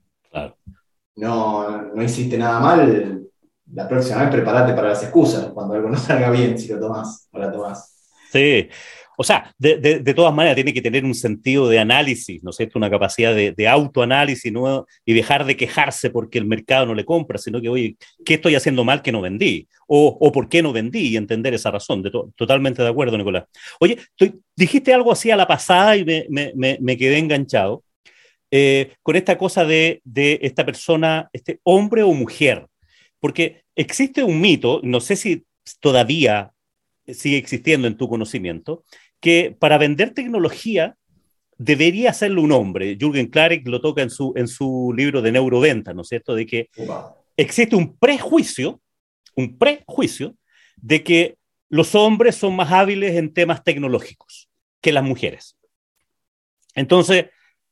no, 1.16 1.82
no 1.94 2.04
hiciste 2.04 2.38
nada 2.38 2.60
mal, 2.60 3.28
la 3.74 3.88
próxima 3.88 4.22
vez 4.22 4.32
prepárate 4.32 4.74
para 4.74 4.90
las 4.90 5.04
excusas, 5.04 5.48
cuando 5.54 5.76
algo 5.76 5.90
no 5.90 5.98
salga 5.98 6.32
bien, 6.32 6.58
si 6.58 6.70
lo 6.70 6.80
tomas 6.80 7.28
o 7.32 7.38
la 7.40 7.52
tomas. 7.52 7.96
Sí, 8.32 8.70
o 9.22 9.24
sea, 9.26 9.54
de, 9.58 10.14
todas 10.16 10.34
maneras 10.34 10.56
tiene 10.56 10.74
que 10.74 10.82
tener 10.82 11.04
un 11.04 11.14
sentido 11.14 11.68
de 11.68 11.78
análisis, 11.78 12.42
¿no 12.42 12.52
es? 12.58 12.74
Una 12.74 12.90
capacidad 12.90 13.36
de, 13.36 13.68
autoanálisis 13.68 14.50
¿no? 14.50 14.86
y 15.04 15.14
dejar 15.14 15.44
de 15.44 15.58
quejarse 15.58 16.10
porque 16.10 16.38
el 16.38 16.46
mercado 16.46 16.86
no 16.86 16.96
le 16.96 17.04
compra, 17.04 17.38
sino 17.38 17.60
que, 17.60 17.68
oye, 17.68 17.98
¿qué 18.24 18.36
estoy 18.36 18.56
haciendo 18.56 18.86
mal 18.86 19.02
que 19.02 19.12
no 19.12 19.20
vendí? 19.20 19.68
O, 19.88 20.32
por 20.32 20.48
qué 20.48 20.62
no 20.62 20.72
vendí 20.72 21.10
y 21.10 21.18
entender 21.18 21.54
esa 21.54 21.70
razón. 21.70 22.02
totalmente 22.34 22.82
de 22.82 22.88
acuerdo, 22.88 23.18
Nicolás. 23.18 23.44
Oye, 23.82 24.00
dijiste 24.56 24.94
algo 24.94 25.12
así 25.12 25.30
a 25.32 25.36
la 25.36 25.48
pasada 25.48 25.98
y 25.98 26.06
me, 26.06 26.98
quedé 26.98 27.18
enganchado 27.18 27.84
eh, 28.50 28.94
con 29.04 29.18
esta 29.18 29.38
cosa 29.38 29.66
de, 29.66 30.00
de 30.06 30.40
esta 30.44 30.66
persona, 30.66 31.30
este 31.34 31.60
hombre 31.64 32.04
o 32.04 32.14
mujer. 32.14 32.68
Porque 33.20 33.64
existe 33.76 34.24
un 34.24 34.40
mito, 34.40 34.80
no 34.82 35.02
sé 35.02 35.18
si 35.18 35.44
todavía 35.82 36.54
sigue 37.14 37.38
existiendo 37.38 37.88
en 37.88 37.98
tu 37.98 38.08
conocimiento, 38.08 38.84
que 39.20 39.56
para 39.58 39.78
vender 39.78 40.14
tecnología 40.14 40.96
debería 41.58 42.12
hacerlo 42.12 42.42
un 42.42 42.52
hombre. 42.52 42.98
Jürgen 43.00 43.28
Klarik 43.28 43.68
lo 43.68 43.82
toca 43.82 44.02
en 44.02 44.10
su, 44.10 44.34
en 44.36 44.48
su 44.48 44.94
libro 44.96 45.22
de 45.22 45.32
neuroventa, 45.32 45.94
¿no 45.94 46.02
es 46.02 46.08
cierto? 46.08 46.34
De 46.34 46.46
que 46.46 46.70
existe 47.36 47.76
un 47.76 47.98
prejuicio, 47.98 48.82
un 49.36 49.58
prejuicio 49.58 50.36
de 50.78 51.04
que 51.04 51.38
los 51.70 51.94
hombres 51.96 52.36
son 52.36 52.56
más 52.56 52.72
hábiles 52.72 53.16
en 53.16 53.34
temas 53.34 53.64
tecnológicos 53.64 54.50
que 54.82 54.94
las 54.94 55.04
mujeres. 55.04 55.58
Entonces, 56.74 57.26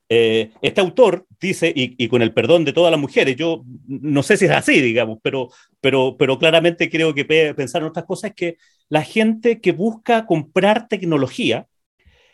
eh, 0.09 0.51
este 0.61 0.81
autor 0.81 1.25
dice, 1.39 1.71
y, 1.75 2.07
con 2.07 2.21
el 2.21 2.33
perdón 2.33 2.65
de 2.65 2.73
todas 2.73 2.91
las 2.91 2.99
mujeres, 2.99 3.35
yo 3.35 3.63
no 3.87 4.23
sé 4.23 4.37
si 4.37 4.45
es 4.45 4.51
así, 4.51 4.81
digamos, 4.81 5.19
pero, 5.21 5.49
pero, 5.81 6.15
pero 6.17 6.37
claramente 6.37 6.89
creo 6.89 7.13
que 7.13 7.25
pensar 7.25 7.81
en 7.81 7.89
otras 7.89 8.05
cosas 8.05 8.31
es 8.31 8.35
que 8.35 8.57
la 8.89 9.03
gente 9.03 9.61
que 9.61 9.71
busca 9.71 10.25
comprar 10.25 10.87
tecnología 10.87 11.67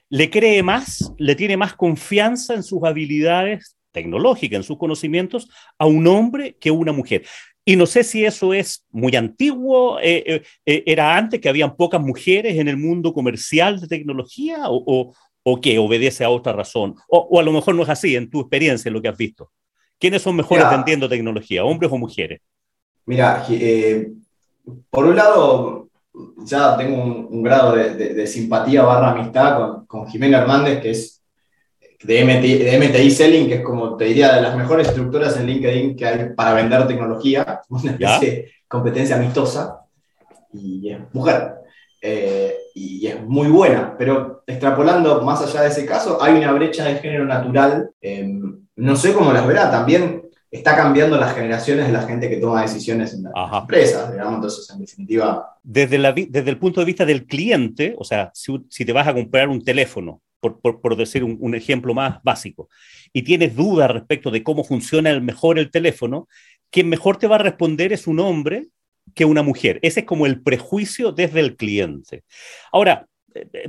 le 0.10 0.30
cree 0.30 0.62
más, 0.62 1.14
le 1.18 1.36
tiene 1.36 1.58
más 1.58 1.74
confianza 1.74 2.54
en 2.54 2.64
sus 2.64 2.84
habilidades 2.84 3.78
tecnológicas, 3.92 4.58
en 4.58 4.64
sus 4.64 4.78
conocimientos, 4.78 5.50
a 5.78 5.86
un 5.86 6.06
hombre 6.08 6.56
que 6.60 6.70
a 6.70 6.74
una 6.74 6.92
mujer. 6.92 7.26
Y 7.66 7.76
no 7.76 7.86
sé 7.86 8.04
si 8.04 8.26
eso 8.26 8.54
es 8.54 8.86
muy 8.92 9.16
antiguo, 9.16 9.98
eh, 10.02 10.44
eh, 10.66 10.84
era 10.86 11.16
antes 11.16 11.40
que 11.40 11.50
habían 11.50 11.76
pocas 11.76 12.02
mujeres 12.02 12.58
en 12.58 12.68
el 12.68 12.78
mundo 12.78 13.14
comercial 13.14 13.80
de 13.80 13.88
tecnología, 13.88 14.64
o, 14.68 15.14
o 15.44 15.60
que 15.62 15.78
obedece 15.78 16.24
a 16.24 16.30
otra 16.30 16.54
razón? 16.54 16.96
O, 17.08 17.40
a 17.40 17.44
lo 17.44 17.52
mejor 17.52 17.76
no 17.76 17.84
es 17.84 17.90
así, 17.90 18.16
en 18.16 18.30
tu 18.30 18.40
experiencia, 18.40 18.90
en 18.90 18.94
lo 18.94 19.02
que 19.02 19.10
has 19.10 19.18
visto. 19.18 19.52
¿Quiénes 20.00 20.22
son 20.22 20.36
mejores 20.36 20.70
vendiendo 20.70 21.08
tecnología, 21.08 21.64
hombres 21.64 21.92
o 21.92 21.98
mujeres? 21.98 22.42
Mira, 23.06 23.46
eh, 23.50 24.12
por 24.90 25.06
un 25.06 25.16
lado, 25.16 25.90
ya 26.46 26.78
tengo 26.78 27.04
un, 27.04 27.44
grado 27.44 27.76
de, 27.76 28.28
simpatía 28.28 28.84
barra 28.84 29.12
amistad 29.12 29.58
con, 29.58 29.86
con, 29.86 30.08
Jimena 30.08 30.40
Hernández, 30.40 30.82
que 30.82 30.92
es 30.92 31.24
de 32.04 32.26
MTI, 32.26 32.58
de 32.58 32.78
MTI, 32.78 33.12
Selling, 33.12 33.48
que 33.48 33.56
es 33.56 33.62
como 33.62 33.96
te 33.96 34.06
diría 34.06 34.34
de 34.34 34.42
las 34.42 34.56
mejores 34.56 34.90
estructuras 34.90 35.38
en 35.38 35.48
LinkedIn 35.48 35.96
que 35.96 36.06
hay 36.06 36.30
para 36.36 36.54
vender 36.54 36.86
tecnología, 36.88 37.62
una 37.70 37.92
especie 37.92 38.32
de 38.32 38.52
competencia 38.68 39.16
amistosa, 39.16 39.80
y 40.54 40.90
es 40.92 41.00
mujer. 41.14 41.56
Eh, 42.02 42.54
y 42.76 43.08
es 43.08 43.24
muy 43.24 43.48
buena, 43.48 43.96
pero 43.98 44.44
extrapolando 44.46 45.22
más 45.22 45.42
allá 45.42 45.62
de 45.62 45.70
ese 45.70 45.86
caso, 45.86 46.22
hay 46.22 46.34
una 46.34 46.52
brecha 46.52 46.84
de 46.84 46.96
género 46.96 47.26
natural. 47.26 47.92
Em, 48.02 48.60
no 48.76 48.96
sé 48.96 49.14
cómo 49.14 49.32
las 49.32 49.48
verá, 49.48 49.72
también 49.72 50.23
está 50.54 50.76
cambiando 50.76 51.18
las 51.18 51.34
generaciones 51.34 51.88
de 51.88 51.94
la 51.94 52.04
gente 52.04 52.30
que 52.30 52.38
toma 52.38 52.62
decisiones 52.62 53.14
en 53.14 53.24
las 53.24 53.34
empresas, 53.54 54.12
digamos, 54.12 54.36
entonces 54.36 54.70
en 54.70 54.80
definitiva... 54.80 55.58
Desde, 55.64 55.98
la, 55.98 56.14
desde 56.14 56.50
el 56.50 56.60
punto 56.60 56.80
de 56.80 56.86
vista 56.86 57.06
del 57.06 57.26
cliente, 57.26 57.96
o 57.98 58.04
sea, 58.04 58.32
si, 58.34 58.86
te 58.86 58.94
vas 58.94 59.08
a 59.08 59.16
comprar 59.16 59.50
un 59.50 59.64
teléfono, 59.64 60.22
por, 60.40 60.60
por, 60.60 60.96
decir 60.96 61.24
un, 61.24 61.38
un, 61.40 61.56
ejemplo 61.56 61.96
más 61.96 62.20
básico, 62.22 62.70
y 63.12 63.24
tienes 63.24 63.56
dudas 63.56 63.90
respecto 63.90 64.30
de 64.30 64.44
cómo 64.44 64.64
funciona 64.64 65.10
el 65.10 65.22
mejor 65.22 65.58
el 65.58 65.72
teléfono, 65.72 66.28
quien 66.70 66.88
mejor 66.88 67.18
te 67.18 67.28
va 67.28 67.36
a 67.36 67.40
responder 67.40 67.92
es 67.92 68.06
un 68.06 68.20
hombre 68.20 68.68
que 69.16 69.26
una 69.26 69.42
mujer. 69.42 69.80
Ese 69.82 70.02
es 70.02 70.06
como 70.06 70.28
el 70.28 70.44
prejuicio 70.44 71.12
desde 71.12 71.40
el 71.40 71.56
cliente. 71.56 72.24
Ahora, 72.72 73.08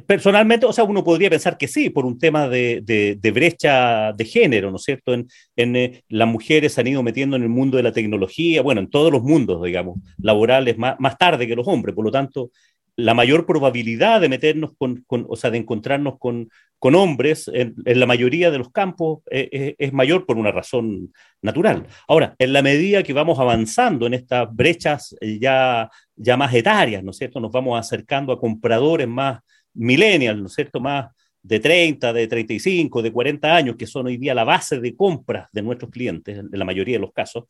personalmente, 0.07 0.67
o 0.67 0.73
sea, 0.73 0.85
uno 0.85 1.05
podría 1.05 1.31
pensar 1.31 1.57
que 1.57 1.69
sí, 1.69 1.91
por 1.91 2.07
un 2.07 2.19
tema 2.19 2.49
de, 2.49 3.19
brecha 3.33 4.13
de 4.13 4.25
género, 4.25 4.71
¿no 4.71 4.77
es 4.77 4.83
cierto? 4.83 5.15
En, 5.15 5.77
eh, 5.77 6.03
las 6.09 6.29
mujeres 6.29 6.73
se 6.73 6.81
han 6.81 6.87
ido 6.87 7.03
metiendo 7.03 7.37
en 7.37 7.43
el 7.43 7.49
mundo 7.49 7.77
de 7.77 7.83
la 7.83 7.93
tecnología, 7.93 8.63
bueno, 8.63 8.81
en 8.81 8.91
todos 8.91 9.13
los 9.13 9.23
mundos, 9.23 9.63
digamos, 9.63 9.99
laborales 10.19 10.77
más, 10.79 11.19
tarde 11.19 11.47
que 11.47 11.57
los 11.57 11.69
hombres, 11.69 11.95
por 11.95 12.05
lo 12.05 12.11
tanto, 12.11 12.51
la 12.97 13.15
mayor 13.15 13.45
probabilidad 13.47 14.21
de 14.21 14.29
meternos 14.29 14.73
con, 14.79 15.05
o 15.09 15.37
sea, 15.37 15.51
de 15.51 15.59
encontrarnos 15.59 16.19
con, 16.19 16.49
hombres 16.81 17.51
en, 17.53 17.75
la 17.87 18.05
mayoría 18.05 18.51
de 18.51 18.59
los 18.59 18.71
campos 18.71 19.21
eh, 19.31 19.49
eh, 19.51 19.75
es 19.79 19.93
mayor 19.95 20.27
por 20.27 20.37
una 20.37 20.53
razón 20.53 21.15
natural. 21.41 21.87
Ahora, 22.07 22.35
en 22.39 22.53
la 22.53 22.61
medida 22.61 23.03
que 23.03 23.15
vamos 23.15 23.39
avanzando 23.39 24.07
en 24.07 24.13
estas 24.13 24.55
brechas 24.55 25.17
ya, 25.41 25.89
ya 26.15 26.37
más 26.37 26.53
etarias, 26.53 27.03
¿no 27.03 27.13
es 27.13 27.17
cierto? 27.17 27.41
Nos 27.41 27.53
vamos 27.53 27.81
acercando 27.81 28.35
a 28.35 28.39
compradores 28.39 29.09
más 29.09 29.41
millennials, 29.75 30.41
¿no 30.41 30.47
es 30.47 30.55
cierto? 30.55 30.81
Más 30.81 31.11
de 31.43 31.61
30, 31.61 32.13
de 32.13 32.27
35, 32.27 33.03
de 33.03 33.13
40 33.13 33.55
años, 33.55 33.77
que 33.77 33.87
son 33.87 34.07
hoy 34.07 34.17
día 34.17 34.35
la 34.35 34.45
base 34.45 34.81
de 34.81 34.97
compras 34.97 35.49
de 35.53 35.63
nuestros 35.63 35.91
clientes, 35.91 36.39
en 36.39 36.49
la 36.51 36.65
mayoría 36.65 36.97
de 36.97 37.01
los 37.01 37.13
casos, 37.13 37.45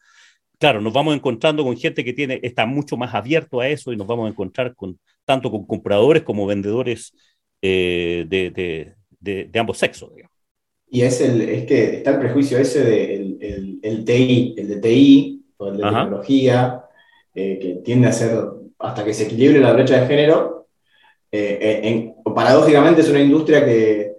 claro, 0.58 0.80
nos 0.80 0.92
vamos 0.92 1.14
encontrando 1.14 1.64
con 1.64 1.76
gente 1.76 2.04
que 2.04 2.12
tiene, 2.12 2.40
está 2.42 2.66
mucho 2.66 2.96
más 2.96 3.14
abierto 3.14 3.60
a 3.60 3.68
eso 3.68 3.92
y 3.92 3.96
nos 3.96 4.06
vamos 4.06 4.26
a 4.26 4.30
encontrar 4.30 4.74
con, 4.74 4.98
tanto 5.24 5.50
con 5.50 5.66
compradores 5.66 6.22
como 6.22 6.46
vendedores 6.46 7.12
eh, 7.62 8.24
de, 8.28 8.50
de, 9.20 9.46
de, 9.46 9.58
ambos 9.58 9.78
sexos. 9.78 10.10
Y 10.88 11.02
es, 11.02 11.20
el, 11.20 11.40
es 11.42 11.66
que 11.66 11.96
está 11.96 12.12
el 12.12 12.18
prejuicio 12.18 12.58
ese 12.58 12.84
de 12.84 13.14
el, 13.14 13.80
el, 13.82 14.04
TI, 14.04 14.54
el 14.56 14.68
de 14.68 14.76
TI 14.76 15.44
o 15.56 15.68
el 15.68 15.76
de 15.76 15.82
tecnología, 15.82 16.84
eh, 17.34 17.58
que 17.60 17.74
tiende 17.84 18.08
a 18.08 18.12
ser, 18.12 18.38
hasta 18.78 19.04
que 19.04 19.14
se 19.14 19.24
equilibre 19.24 19.60
la 19.60 19.72
brecha 19.72 20.00
de 20.00 20.06
género, 20.06 20.63
en, 21.36 22.14
paradójicamente 22.34 23.00
es 23.00 23.10
una 23.10 23.20
industria 23.20 23.64
que, 23.64 24.14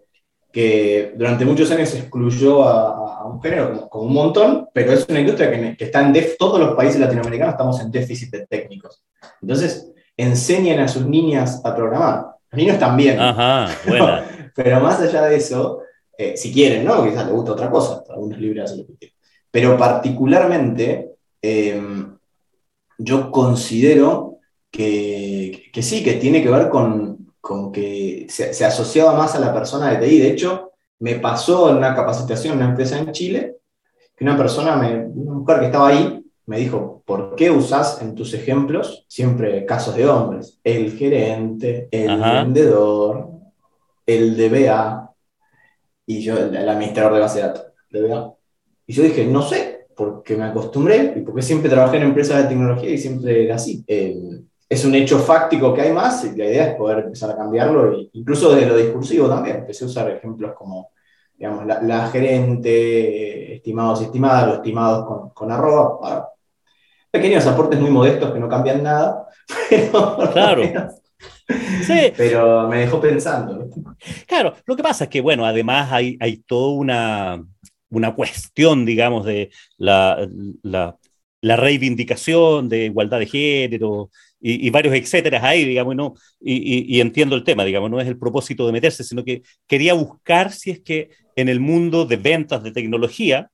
que 0.52 1.14
durante 1.16 1.46
muchos 1.46 1.70
años 1.72 1.94
excluyó 1.94 2.64
a, 2.64 3.26
un 3.26 3.42
género 3.42 3.90
como, 3.90 4.06
un 4.06 4.14
montón, 4.14 4.70
pero 4.74 4.92
es 4.92 5.08
una 5.10 5.20
industria 5.20 5.50
que, 5.50 5.76
que 5.78 5.86
está 5.86 6.02
en 6.02 6.14
def, 6.14 6.38
todos 6.38 6.60
los 6.60 6.76
países 6.76 7.00
latinoamericanos 7.00 7.54
estamos 7.54 7.82
en 7.82 7.92
déficit 7.92 8.32
de 8.32 8.46
técnicos. 8.46 9.04
Entonces, 9.42 9.92
enseñan 10.16 10.80
a 10.80 10.88
sus 10.88 11.06
niñas 11.06 11.62
a 11.64 11.76
programar. 11.76 12.36
Los 12.52 12.58
niños 12.58 12.80
también. 12.80 13.20
Ajá, 13.20 13.70
pero 14.56 14.80
más 14.80 15.00
allá 15.02 15.24
de 15.24 15.36
eso, 15.38 15.82
eh, 16.18 16.38
si 16.38 16.54
quieren, 16.54 16.86
¿no? 16.86 17.04
Quizás 17.04 17.26
les 17.26 17.34
gusta 17.34 17.52
otra 17.52 17.70
cosa, 17.70 18.04
algunos 18.10 18.40
libros 18.40 18.66
hacen 18.66 18.80
lo 18.80 18.88
que 18.88 18.96
quieren. 18.96 19.18
Pero 19.52 19.78
particularmente, 19.78 21.12
yo 22.98 23.32
considero 23.32 24.40
que, 24.72 25.35
que, 25.76 25.82
sí, 25.82 26.02
que 26.02 26.14
tiene 26.14 26.42
que 26.42 26.50
ver 26.50 26.70
con, 26.70 27.34
con 27.42 27.70
que 27.70 28.28
se, 28.30 28.54
se, 28.54 28.64
asociaba 28.64 29.14
más 29.14 29.36
a 29.36 29.40
la 29.40 29.54
persona 29.54 29.92
de 29.92 30.08
TI. 30.08 30.20
De 30.20 30.30
hecho, 30.30 30.72
me 31.00 31.16
pasó 31.16 31.70
en 31.70 31.76
una 31.76 31.94
capacitación 31.94 32.54
en 32.54 32.60
una 32.60 32.70
empresa 32.70 32.98
en 32.98 33.12
Chile, 33.12 33.58
que 34.16 34.24
una 34.24 34.38
persona, 34.38 34.78
me, 34.78 35.06
una 35.06 35.34
mujer 35.34 35.60
que 35.60 35.66
estaba 35.66 35.90
ahí, 35.90 36.24
me 36.46 36.60
dijo, 36.60 37.04
¿por 37.06 37.36
qué 37.36 37.52
usas 37.52 38.02
en 38.02 38.16
tus 38.16 38.34
ejemplos 38.34 39.04
siempre 39.10 39.66
casos 39.66 39.98
de 39.98 40.08
hombres? 40.08 40.62
El 40.64 40.98
gerente, 40.98 41.90
el 41.92 42.22
vendedor, 42.22 43.32
el 44.06 44.38
DBA, 44.38 45.12
y 46.06 46.22
yo, 46.22 46.38
el, 46.38 46.70
administrador 46.70 47.16
de 47.16 47.20
base 47.20 47.40
de 47.40 47.48
datos, 47.48 47.66
DBA. 47.90 48.34
Y 48.88 48.94
yo 48.94 49.04
dije, 49.04 49.26
no 49.26 49.42
sé, 49.42 49.88
porque 49.94 50.38
me 50.38 50.46
acostumbré 50.46 51.16
y 51.18 51.20
porque 51.20 51.42
siempre 51.42 51.70
trabajé 51.70 51.98
en 51.98 52.04
empresas 52.04 52.44
de 52.44 52.48
tecnología 52.48 52.92
y 52.92 52.98
siempre 52.98 53.44
era 53.44 53.56
así. 53.56 53.84
Eh, 53.88 54.40
es 54.68 54.84
un 54.86 54.96
hecho 54.96 55.20
fáctico 55.20 55.74
que 55.74 55.82
hay 55.82 55.92
más 55.92 56.24
y 56.26 56.36
la 56.36 56.46
idea 56.46 56.68
es 56.68 56.76
poder 56.76 57.00
empezar 57.06 57.32
a 57.32 57.38
cambiarlo, 57.38 57.98
incluso 58.14 58.54
desde 58.54 58.68
lo 58.68 58.78
discursivo 58.78 59.28
también. 59.28 59.58
Empecé 59.58 59.86
a 59.86 59.88
usar 59.88 60.10
ejemplos 60.12 60.54
como 60.56 60.90
digamos, 61.38 61.66
la, 61.66 62.08
gerente, 62.08 63.56
estimados 63.56 64.02
y 64.02 64.06
estimadas, 64.06 64.48
los 64.48 64.56
estimados 64.58 65.06
con, 65.06 65.30
con 65.32 65.52
arroba, 65.52 66.30
pequeños 67.12 67.46
aportes 67.46 67.80
muy 67.80 67.92
modestos 67.92 68.32
que 68.34 68.40
no 68.40 68.50
cambian 68.50 68.84
nada, 68.84 69.28
pero, 69.70 70.18
claro. 70.32 70.64
Sí. 71.84 72.14
pero 72.16 72.68
me 72.68 72.80
dejó 72.80 73.00
pensando. 73.00 73.68
Claro, 74.28 74.56
lo 74.66 74.76
que 74.76 74.84
pasa 74.84 75.06
es 75.06 75.10
que, 75.10 75.22
bueno, 75.22 75.46
además 75.46 75.92
hay, 75.92 76.18
hay 76.20 76.38
toda 76.38 76.74
una, 76.74 77.46
una 77.90 78.16
cuestión, 78.16 78.86
digamos, 78.86 79.26
de 79.26 79.52
la, 79.78 80.28
la, 80.64 80.98
la 81.42 81.56
reivindicación 81.56 82.70
de 82.70 82.86
igualdad 82.86 83.20
de 83.20 83.28
género 83.28 84.10
y, 84.48 84.70
varios 84.70 84.94
etcétera 84.94 85.40
ahí, 85.44 85.66
digamos, 85.66 85.96
¿no? 85.96 86.14
Y, 86.40 86.96
y, 86.96 87.02
entiendo 87.02 87.36
el 87.36 87.44
tema, 87.44 87.66
digamos, 87.66 87.90
no 87.90 88.00
es 88.00 88.08
el 88.08 88.20
propósito 88.20 88.68
de 88.68 88.74
meterse, 88.74 89.04
sino 89.04 89.24
que 89.24 89.42
quería 89.68 89.96
buscar 89.96 90.52
si 90.52 90.70
es 90.70 90.82
que 90.82 91.10
en 91.36 91.50
el 91.50 91.60
mundo 91.60 92.06
de 92.06 92.18
ventas 92.18 92.62
de 92.62 92.72
tecnología 92.72 93.50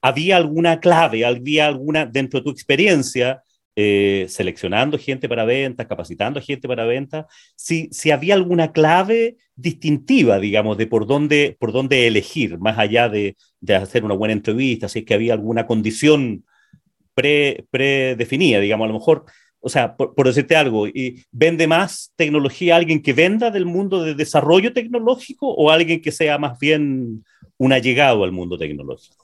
había 0.00 0.38
alguna 0.38 0.80
clave, 0.80 1.26
había 1.26 1.66
alguna, 1.66 2.06
dentro 2.06 2.40
de 2.40 2.44
tu 2.44 2.50
experiencia, 2.50 3.42
eh, 3.76 4.26
seleccionando 4.30 4.98
gente 4.98 5.28
para 5.28 5.44
ventas, 5.44 5.86
capacitando 5.86 6.40
gente 6.40 6.66
para 6.66 6.86
ventas, 6.86 7.26
si, 7.54 7.88
si 7.92 8.10
había 8.10 8.34
alguna 8.34 8.72
clave 8.72 9.36
distintiva, 9.54 10.38
digamos, 10.38 10.78
de 10.78 10.86
por 10.86 11.06
dónde, 11.06 11.56
por 11.60 11.72
dónde 11.72 12.06
elegir, 12.06 12.58
más 12.58 12.78
allá 12.78 13.10
de, 13.10 13.36
de 13.60 13.74
hacer 13.74 14.04
una 14.04 14.14
buena 14.14 14.32
entrevista, 14.32 14.88
si 14.88 15.00
es 15.00 15.04
que 15.04 15.14
había 15.14 15.34
alguna 15.34 15.66
condición 15.66 16.44
pre, 17.14 17.66
predefinida, 17.70 18.60
digamos, 18.60 18.86
a 18.86 18.88
lo 18.88 18.98
mejor, 18.98 19.24
o 19.60 19.68
sea, 19.68 19.96
por, 19.96 20.14
por, 20.14 20.26
decirte 20.26 20.56
algo, 20.56 20.86
¿y 20.86 21.22
¿vende 21.30 21.66
más 21.66 22.12
tecnología 22.16 22.76
alguien 22.76 23.02
que 23.02 23.12
venda 23.12 23.50
del 23.50 23.66
mundo 23.66 24.02
de 24.02 24.14
desarrollo 24.14 24.72
tecnológico 24.72 25.48
o 25.48 25.70
alguien 25.70 26.00
que 26.00 26.12
sea 26.12 26.38
más 26.38 26.58
bien 26.58 27.24
un 27.58 27.72
allegado 27.72 28.24
al 28.24 28.32
mundo 28.32 28.56
tecnológico? 28.56 29.20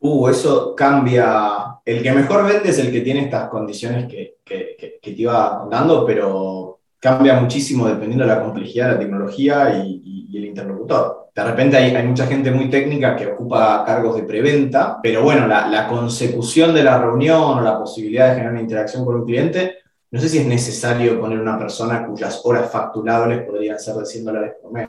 Uh, 0.00 0.28
eso 0.28 0.74
cambia. 0.74 1.78
El 1.84 2.02
que 2.02 2.12
mejor 2.12 2.46
vende 2.46 2.70
es 2.70 2.78
el 2.78 2.92
que 2.92 3.00
tiene 3.00 3.22
estas 3.22 3.48
condiciones 3.48 4.06
que, 4.06 4.36
que, 4.44 4.98
que, 5.00 5.10
te 5.12 5.22
iba 5.22 5.58
contando, 5.60 6.04
pero 6.04 6.80
cambia 6.98 7.40
muchísimo 7.40 7.88
dependiendo 7.88 8.24
de 8.24 8.34
la 8.34 8.42
complejidad 8.42 8.86
de 8.88 8.92
la 8.92 8.98
tecnología 8.98 9.84
y, 9.84 10.28
y, 10.30 10.36
el 10.36 10.44
interlocutor. 10.46 11.25
De 11.36 11.44
repente 11.44 11.76
hay, 11.76 11.94
hay, 11.94 12.06
mucha 12.06 12.26
gente 12.26 12.50
muy 12.50 12.70
técnica 12.70 13.14
que 13.14 13.26
ocupa 13.26 13.84
cargos 13.84 14.16
de 14.16 14.22
preventa, 14.22 14.98
pero 15.02 15.22
bueno, 15.22 15.46
la, 15.46 15.68
la, 15.68 15.86
consecución 15.86 16.72
de 16.72 16.82
la 16.82 16.98
reunión 16.98 17.58
o 17.58 17.60
la 17.60 17.78
posibilidad 17.78 18.28
de 18.28 18.36
generar 18.36 18.52
una 18.52 18.62
interacción 18.62 19.04
con 19.04 19.16
un 19.16 19.26
cliente, 19.26 19.80
no 20.10 20.18
sé 20.18 20.30
si 20.30 20.38
es 20.38 20.46
necesario 20.46 21.20
poner 21.20 21.38
una 21.38 21.58
persona 21.58 22.06
cuyas 22.06 22.40
horas 22.42 22.72
facturables 22.72 23.42
podrían 23.42 23.78
ser 23.78 23.96
de 23.96 24.06
100 24.06 24.24
dólares 24.24 24.54
por 24.62 24.72
mes, 24.72 24.88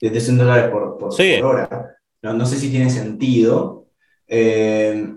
de 0.00 0.20
100 0.20 0.36
dólares 0.38 0.68
por, 0.68 0.98
por, 0.98 1.12
sí. 1.12 1.36
por 1.40 1.54
hora. 1.54 1.96
No, 2.22 2.32
no 2.32 2.44
sé 2.44 2.56
si 2.56 2.70
tiene 2.70 2.90
sentido 2.90 3.86
eh, 4.26 5.14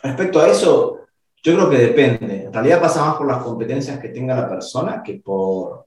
respecto 0.00 0.40
a 0.40 0.48
eso, 0.48 1.00
yo 1.42 1.54
creo 1.54 1.70
que 1.70 1.78
depende. 1.78 2.44
En 2.44 2.52
realidad 2.52 2.80
pasa 2.80 3.04
más 3.04 3.16
por 3.16 3.26
las 3.26 3.42
competencias 3.42 3.98
que 3.98 4.10
tenga 4.10 4.36
la 4.36 4.48
persona 4.48 5.02
que 5.02 5.14
por, 5.14 5.86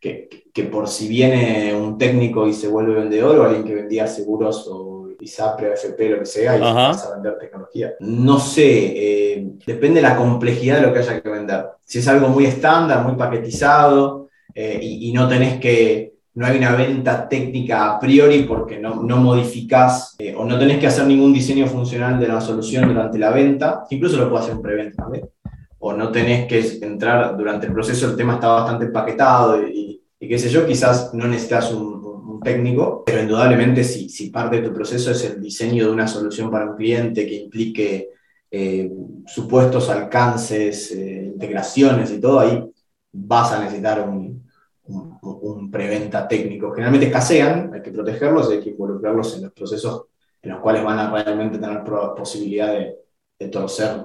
que, 0.00 0.28
que 0.52 0.64
por 0.64 0.88
si 0.88 1.08
viene 1.08 1.74
un 1.74 1.98
técnico 1.98 2.46
y 2.46 2.52
se 2.52 2.68
vuelve 2.68 2.94
vendedor 2.94 3.38
o 3.38 3.44
alguien 3.44 3.64
que 3.64 3.74
vendía 3.74 4.06
seguros 4.06 4.68
o 4.70 5.08
ISAPRE, 5.20 5.72
AFP, 5.72 6.10
lo 6.10 6.18
que 6.20 6.26
sea, 6.26 6.56
y 6.56 6.62
a 6.62 7.14
vender 7.14 7.38
tecnología. 7.38 7.94
No 8.00 8.38
sé, 8.38 8.92
eh, 9.34 9.46
depende 9.66 10.00
de 10.00 10.08
la 10.08 10.16
complejidad 10.16 10.76
de 10.76 10.86
lo 10.86 10.92
que 10.92 11.00
haya 11.00 11.20
que 11.20 11.28
vender. 11.28 11.66
Si 11.84 11.98
es 11.98 12.08
algo 12.08 12.28
muy 12.28 12.46
estándar, 12.46 13.04
muy 13.04 13.16
paquetizado 13.16 14.28
eh, 14.54 14.78
y, 14.80 15.08
y 15.08 15.12
no 15.12 15.28
tenés 15.28 15.58
que 15.58 16.18
no 16.38 16.46
hay 16.46 16.56
una 16.56 16.76
venta 16.76 17.28
técnica 17.28 17.90
a 17.90 17.98
priori 17.98 18.44
porque 18.44 18.78
no, 18.78 19.02
no 19.02 19.16
modificás 19.16 20.14
eh, 20.20 20.36
o 20.36 20.44
no 20.44 20.56
tenés 20.56 20.78
que 20.78 20.86
hacer 20.86 21.04
ningún 21.04 21.32
diseño 21.32 21.66
funcional 21.66 22.20
de 22.20 22.28
la 22.28 22.40
solución 22.40 22.86
durante 22.86 23.18
la 23.18 23.30
venta, 23.30 23.84
incluso 23.90 24.18
lo 24.18 24.28
puedo 24.28 24.40
hacer 24.40 24.54
en 24.54 24.62
preventa 24.62 25.02
también, 25.02 25.28
o 25.80 25.92
no 25.92 26.10
tenés 26.10 26.46
que 26.46 26.84
entrar 26.84 27.36
durante 27.36 27.66
el 27.66 27.72
proceso, 27.72 28.08
el 28.08 28.16
tema 28.16 28.34
está 28.34 28.48
bastante 28.48 28.86
empaquetado 28.86 29.66
y, 29.66 30.02
qué 30.18 30.38
sé 30.38 30.48
yo, 30.48 30.66
quizás 30.66 31.14
no 31.14 31.26
necesitas 31.26 31.72
un, 31.72 31.98
técnico, 32.40 33.02
pero 33.04 33.20
indudablemente 33.20 33.82
si, 33.82 34.08
si, 34.08 34.30
parte 34.30 34.60
de 34.60 34.68
tu 34.68 34.72
proceso 34.72 35.10
es 35.10 35.24
el 35.24 35.40
diseño 35.42 35.86
de 35.86 35.90
una 35.90 36.06
solución 36.06 36.52
para 36.52 36.70
un 36.70 36.76
cliente 36.76 37.26
que 37.26 37.34
implique 37.34 38.10
eh, 38.48 38.92
supuestos 39.26 39.90
alcances, 39.90 40.92
eh, 40.92 41.32
integraciones 41.34 42.12
y 42.12 42.20
todo, 42.20 42.38
ahí 42.38 42.64
vas 43.10 43.50
a 43.52 43.60
necesitar 43.60 44.08
un, 44.08 44.46
un, 44.84 45.68
preventa 45.68 46.28
técnico. 46.28 46.70
Generalmente 46.70 47.08
escasean, 47.08 47.74
hay 47.74 47.82
que 47.82 47.90
protegerlos, 47.90 48.48
hay 48.50 48.60
que 48.60 48.70
involucrarlos 48.70 49.36
en 49.36 49.42
los 49.42 49.52
procesos 49.52 50.04
en 50.40 50.52
los 50.52 50.60
cuales 50.60 50.84
van 50.84 50.98
a 51.00 51.10
realmente 51.10 51.58
tener 51.58 51.82
posibilidad 51.82 52.72
de 52.72 53.48
torcer 53.48 54.04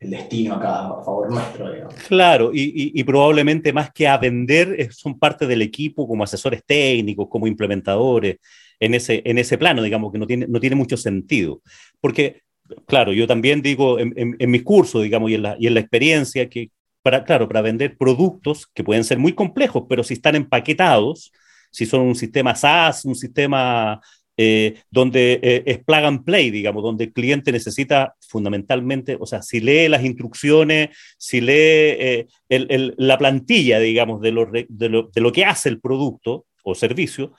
el 0.00 0.10
destino 0.10 0.54
acá 0.54 0.86
a 0.86 1.02
favor 1.02 1.30
nuestro. 1.30 1.88
Claro, 2.06 2.50
y, 2.52 2.62
y, 2.62 3.00
y, 3.00 3.04
probablemente 3.04 3.72
más 3.72 3.90
que 3.92 4.06
a 4.06 4.16
vender, 4.16 4.92
son 4.92 5.18
parte 5.18 5.46
del 5.46 5.62
equipo 5.62 6.06
como 6.06 6.22
asesores 6.22 6.62
técnicos, 6.64 7.28
como 7.28 7.46
implementadores, 7.46 8.36
en 8.78 8.94
ese, 8.94 9.22
en 9.24 9.38
ese 9.38 9.58
plano, 9.58 9.82
digamos, 9.82 10.12
que 10.12 10.18
no 10.18 10.26
tiene, 10.26 10.46
no 10.46 10.60
tiene 10.60 10.76
mucho 10.76 10.96
sentido. 10.96 11.62
Porque, 12.00 12.42
claro, 12.86 13.12
yo 13.12 13.26
también 13.26 13.60
digo 13.60 13.98
en, 13.98 14.14
en, 14.16 14.36
en 14.38 14.50
mis 14.50 14.62
cursos, 14.62 15.02
digamos, 15.02 15.30
y 15.30 15.34
en 15.34 15.42
la, 15.42 15.56
y 15.58 15.66
en 15.66 15.74
la 15.74 15.80
experiencia, 15.80 16.48
que 16.48 16.70
para, 17.02 17.24
claro, 17.24 17.48
para 17.48 17.62
vender 17.62 17.96
productos 17.96 18.68
que 18.72 18.84
pueden 18.84 19.02
ser 19.02 19.18
muy 19.18 19.32
complejos, 19.32 19.84
pero 19.88 20.04
si 20.04 20.14
están 20.14 20.36
empaquetados, 20.36 21.32
si 21.70 21.86
son 21.86 22.02
un 22.02 22.14
sistema 22.14 22.54
SaaS, 22.54 23.04
un 23.04 23.14
sistema 23.14 24.00
eh, 24.40 24.82
donde 24.88 25.40
eh, 25.42 25.62
es 25.66 25.78
plug 25.80 26.04
and 26.04 26.24
play, 26.24 26.50
digamos, 26.50 26.84
donde 26.84 27.04
el 27.04 27.12
cliente 27.12 27.50
necesita 27.50 28.14
fundamentalmente, 28.20 29.16
o 29.18 29.26
sea, 29.26 29.42
si 29.42 29.60
lee 29.60 29.88
las 29.88 30.04
instrucciones, 30.04 30.90
si 31.18 31.40
lee 31.40 31.52
eh, 31.56 32.26
el, 32.48 32.68
el, 32.70 32.94
la 32.96 33.18
plantilla, 33.18 33.80
digamos, 33.80 34.20
de 34.20 34.30
lo, 34.30 34.46
de, 34.46 34.88
lo, 34.88 35.10
de 35.12 35.20
lo 35.20 35.32
que 35.32 35.44
hace 35.44 35.68
el 35.68 35.80
producto 35.80 36.46
o 36.62 36.76
servicio, 36.76 37.32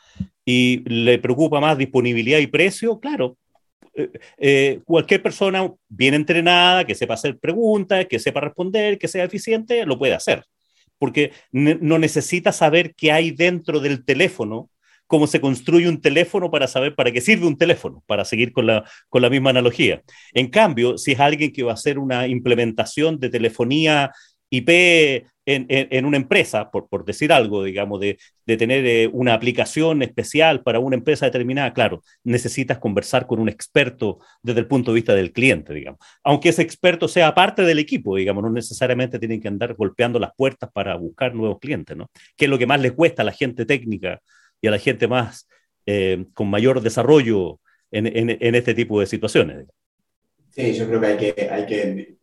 y 0.43 0.83
le 0.89 1.19
preocupa 1.19 1.61
más 1.61 1.77
disponibilidad 1.77 2.39
y 2.39 2.47
precio, 2.47 2.99
claro, 2.99 3.37
eh, 4.37 4.81
cualquier 4.83 5.21
persona 5.21 5.71
bien 5.87 6.13
entrenada, 6.13 6.85
que 6.85 6.95
sepa 6.95 7.13
hacer 7.13 7.37
preguntas, 7.37 8.07
que 8.07 8.19
sepa 8.19 8.41
responder, 8.41 8.97
que 8.97 9.07
sea 9.07 9.23
eficiente, 9.23 9.85
lo 9.85 9.97
puede 9.97 10.13
hacer. 10.13 10.43
Porque 10.97 11.31
no 11.53 11.97
necesita 11.97 12.51
saber 12.51 12.93
qué 12.93 13.13
hay 13.13 13.31
dentro 13.31 13.79
del 13.79 14.03
teléfono, 14.03 14.69
cómo 15.09 15.25
se 15.25 15.41
construye 15.41 15.89
un 15.89 15.99
teléfono 15.99 16.51
para 16.51 16.67
saber 16.67 16.93
para 16.93 17.11
qué 17.11 17.19
sirve 17.19 17.47
un 17.47 17.57
teléfono, 17.57 18.03
para 18.05 18.23
seguir 18.25 18.53
con 18.53 18.67
la, 18.67 18.85
con 19.09 19.23
la 19.23 19.29
misma 19.31 19.49
analogía. 19.49 20.03
En 20.35 20.49
cambio, 20.49 20.99
si 20.99 21.13
es 21.13 21.19
alguien 21.19 21.51
que 21.51 21.63
va 21.63 21.71
a 21.71 21.73
hacer 21.73 21.97
una 21.97 22.27
implementación 22.27 23.19
de 23.19 23.29
telefonía 23.29 24.11
IP 24.51 24.69
en, 25.47 25.65
en, 25.67 26.05
una 26.05 26.17
empresa, 26.17 26.69
por, 26.69 26.87
por, 26.87 27.05
decir 27.05 27.33
algo, 27.33 27.63
digamos, 27.63 27.99
de, 27.99 28.19
de 28.45 28.57
tener 28.57 28.85
eh, 28.85 29.09
una 29.11 29.33
aplicación 29.33 30.03
especial 30.03 30.61
para 30.61 30.77
una 30.77 30.95
empresa 30.95 31.25
determinada, 31.25 31.73
claro, 31.73 32.03
necesitas 32.23 32.77
conversar 32.77 33.25
con 33.25 33.39
un 33.39 33.49
experto 33.49 34.19
desde 34.43 34.59
el 34.59 34.67
punto 34.67 34.91
de 34.91 34.95
vista 34.95 35.15
del 35.15 35.31
cliente, 35.31 35.73
digamos. 35.73 35.99
Aunque 36.23 36.49
ese 36.49 36.61
experto 36.61 37.07
sea 37.07 37.33
parte 37.33 37.63
del 37.63 37.79
equipo, 37.79 38.15
digamos, 38.15 38.43
no 38.43 38.51
necesariamente 38.51 39.17
tienen 39.17 39.41
que 39.41 39.47
andar 39.47 39.73
golpeando 39.73 40.19
las 40.19 40.35
puertas 40.37 40.69
para 40.71 40.95
buscar 40.97 41.33
nuevos 41.33 41.57
clientes, 41.57 41.97
¿no? 41.97 42.11
Que 42.37 42.45
es 42.45 42.51
lo 42.51 42.59
que 42.59 42.67
más 42.67 42.79
les 42.79 42.91
cuesta 42.91 43.23
a 43.23 43.25
la 43.25 43.31
gente 43.31 43.65
técnica 43.65 44.21
y 44.61 44.67
a 44.67 44.71
la 44.71 44.79
gente 44.79 45.07
más 45.07 45.47
eh, 45.85 46.25
con 46.33 46.49
mayor 46.49 46.81
desarrollo 46.81 47.59
en, 47.91 48.07
en, 48.07 48.37
en, 48.39 48.55
este 48.55 48.73
tipo 48.73 48.99
de 48.99 49.07
situaciones. 49.07 49.65
Sí, 50.51 50.73
yo 50.73 50.87
creo 50.87 50.99
que 50.99 51.07
hay 51.07 51.17
que, 51.17 51.49
hay 51.49 51.65
que 51.65 52.17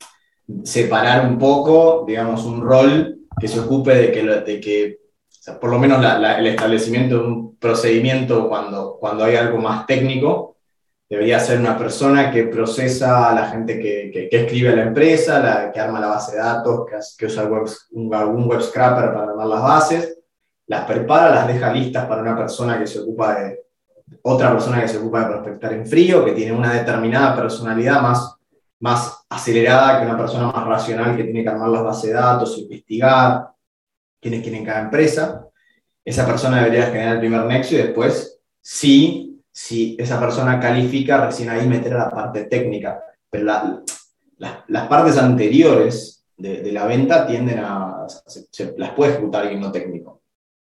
separar 0.65 1.29
un 1.29 1.39
poco, 1.39 2.05
digamos, 2.07 2.45
un 2.45 2.63
rol 2.63 3.21
que 3.41 3.49
se 3.49 3.61
ocupe 3.61 3.95
de 3.95 4.13
que, 4.13 4.23
de 4.23 4.61
que 4.61 4.99
o 5.29 5.43
sea, 5.47 5.59
por 5.59 5.71
lo 5.71 5.79
menos 5.79 6.01
la, 6.01 6.19
la, 6.19 6.39
el 6.39 6.47
establecimiento 6.47 7.19
de 7.19 7.27
un 7.27 7.57
procedimiento 7.57 8.49
cuando, 8.49 8.97
cuando 8.99 9.25
hay 9.25 9.37
algo 9.37 9.59
más 9.59 9.87
técnico, 9.87 10.57
debería 11.09 11.39
ser 11.39 11.61
una 11.61 11.79
persona 11.79 12.31
que 12.31 12.45
procesa 12.45 13.31
a 13.31 13.35
la 13.35 13.49
gente 13.49 13.79
que, 13.79 14.11
que, 14.13 14.29
que 14.29 14.43
escribe 14.43 14.71
a 14.71 14.77
la 14.77 14.83
empresa, 14.83 15.41
la, 15.41 15.73
que 15.73 15.81
arma 15.81 16.01
la 16.01 16.09
base 16.09 16.33
de 16.33 16.43
datos, 16.43 16.87
que, 16.87 16.97
que 17.19 17.27
usa 17.27 17.45
web, 17.45 17.65
un, 17.93 18.15
algún 18.15 18.47
web 18.47 18.61
scrapper 18.61 19.13
para 19.13 19.31
armar 19.31 19.47
las 19.47 19.63
bases, 19.63 20.16
las 20.67 20.85
prepara, 20.85 21.35
las 21.35 21.47
deja 21.49 21.73
listas 21.73 22.07
para 22.07 22.23
una 22.23 22.37
persona 22.37 22.79
que 22.79 22.87
se 22.87 23.01
ocupa 23.01 23.41
de, 23.41 23.61
otra 24.23 24.53
persona 24.53 24.81
que 24.81 24.89
se 24.89 24.99
ocupa 24.99 25.21
de 25.21 25.27
prospectar 25.27 25.73
en 25.73 25.87
frío, 25.87 26.25
que 26.25 26.33
tiene 26.33 26.53
una 26.53 26.73
determinada 26.73 27.35
personalidad 27.35 28.03
más 28.03 28.37
más 28.81 29.25
acelerada 29.29 29.99
que 29.99 30.07
una 30.07 30.19
persona 30.19 30.47
más 30.49 30.67
racional 30.67 31.17
que 31.17 31.25
tiene 31.25 31.43
que 31.43 31.49
armar 31.49 31.69
las 31.69 31.85
bases 31.85 32.11
de 32.11 32.17
datos, 32.17 32.59
investigar 32.59 33.49
quiénes 34.21 34.43
quieren 34.43 34.65
cada 34.65 34.81
empresa. 34.81 35.47
Esa 36.05 36.27
persona 36.27 36.59
debería 36.59 36.87
generar 36.87 37.15
el 37.15 37.21
primer 37.21 37.45
nexo 37.47 37.75
y 37.75 37.79
después, 37.79 38.41
sí, 38.61 39.43
si 39.51 39.97
esa 39.99 40.21
persona 40.21 40.61
califica, 40.61 41.25
recién 41.27 41.49
ahí 41.49 41.67
meter 41.67 41.95
a 41.95 42.05
la 42.05 42.11
parte 42.11 42.45
técnica. 42.45 43.03
Pero 43.31 43.45
la, 43.45 43.83
la, 44.39 44.65
las 44.69 44.89
partes 44.89 45.17
anteriores 45.17 46.25
de, 46.37 46.71
la 46.71 46.87
venta 46.87 47.27
tienden 47.27 47.59
a, 47.61 48.07
las 48.77 48.91
puede 48.91 49.13
ejecutar 49.13 49.43
alguien 49.43 49.61
no 49.61 49.73
técnico. 49.73 50.16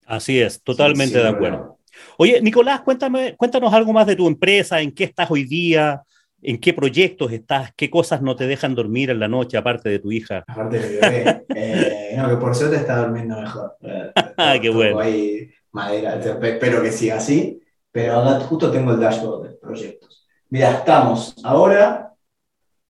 Así 0.05 0.39
es, 0.39 0.61
totalmente 0.61 1.15
sí, 1.15 1.21
de 1.21 1.27
acuerdo. 1.27 1.79
Oye, 2.17 2.41
Nicolás, 2.41 2.81
cuéntame, 2.81 3.35
cuéntanos 3.35 3.73
algo 3.73 3.93
más 3.93 4.07
de 4.07 4.15
tu 4.15 4.27
empresa, 4.27 4.81
en 4.81 4.91
qué 4.91 5.05
estás 5.05 5.31
hoy 5.31 5.45
día, 5.45 6.03
¿En 6.47 6.59
qué 6.59 6.73
proyectos 6.73 7.31
estás? 7.31 7.71
¿Qué 7.75 7.89
cosas 7.89 8.21
no 8.21 8.35
te 8.35 8.45
dejan 8.45 8.75
dormir 8.75 9.09
en 9.09 9.19
la 9.19 9.27
noche, 9.27 9.57
aparte 9.57 9.89
de 9.89 9.97
tu 9.97 10.11
hija? 10.11 10.43
Aparte 10.47 10.77
de 10.77 10.89
mi 10.89 10.95
bebé. 10.97 11.45
eh, 11.55 12.13
no, 12.15 12.29
que 12.29 12.35
por 12.35 12.53
suerte 12.53 12.75
está 12.75 12.99
durmiendo 12.99 13.41
mejor. 13.41 13.75
ah, 14.37 14.55
qué 14.61 14.69
bueno. 14.69 14.99
Ahí 14.99 15.49
madera, 15.71 16.19
espero 16.19 16.83
que 16.83 16.91
siga 16.91 17.15
así. 17.15 17.59
Pero 17.91 18.13
ahora 18.13 18.39
justo 18.41 18.71
tengo 18.71 18.91
el 18.91 18.99
dashboard 18.99 19.47
de 19.47 19.55
proyectos. 19.55 20.27
Mira, 20.49 20.71
estamos 20.71 21.35
ahora 21.43 22.13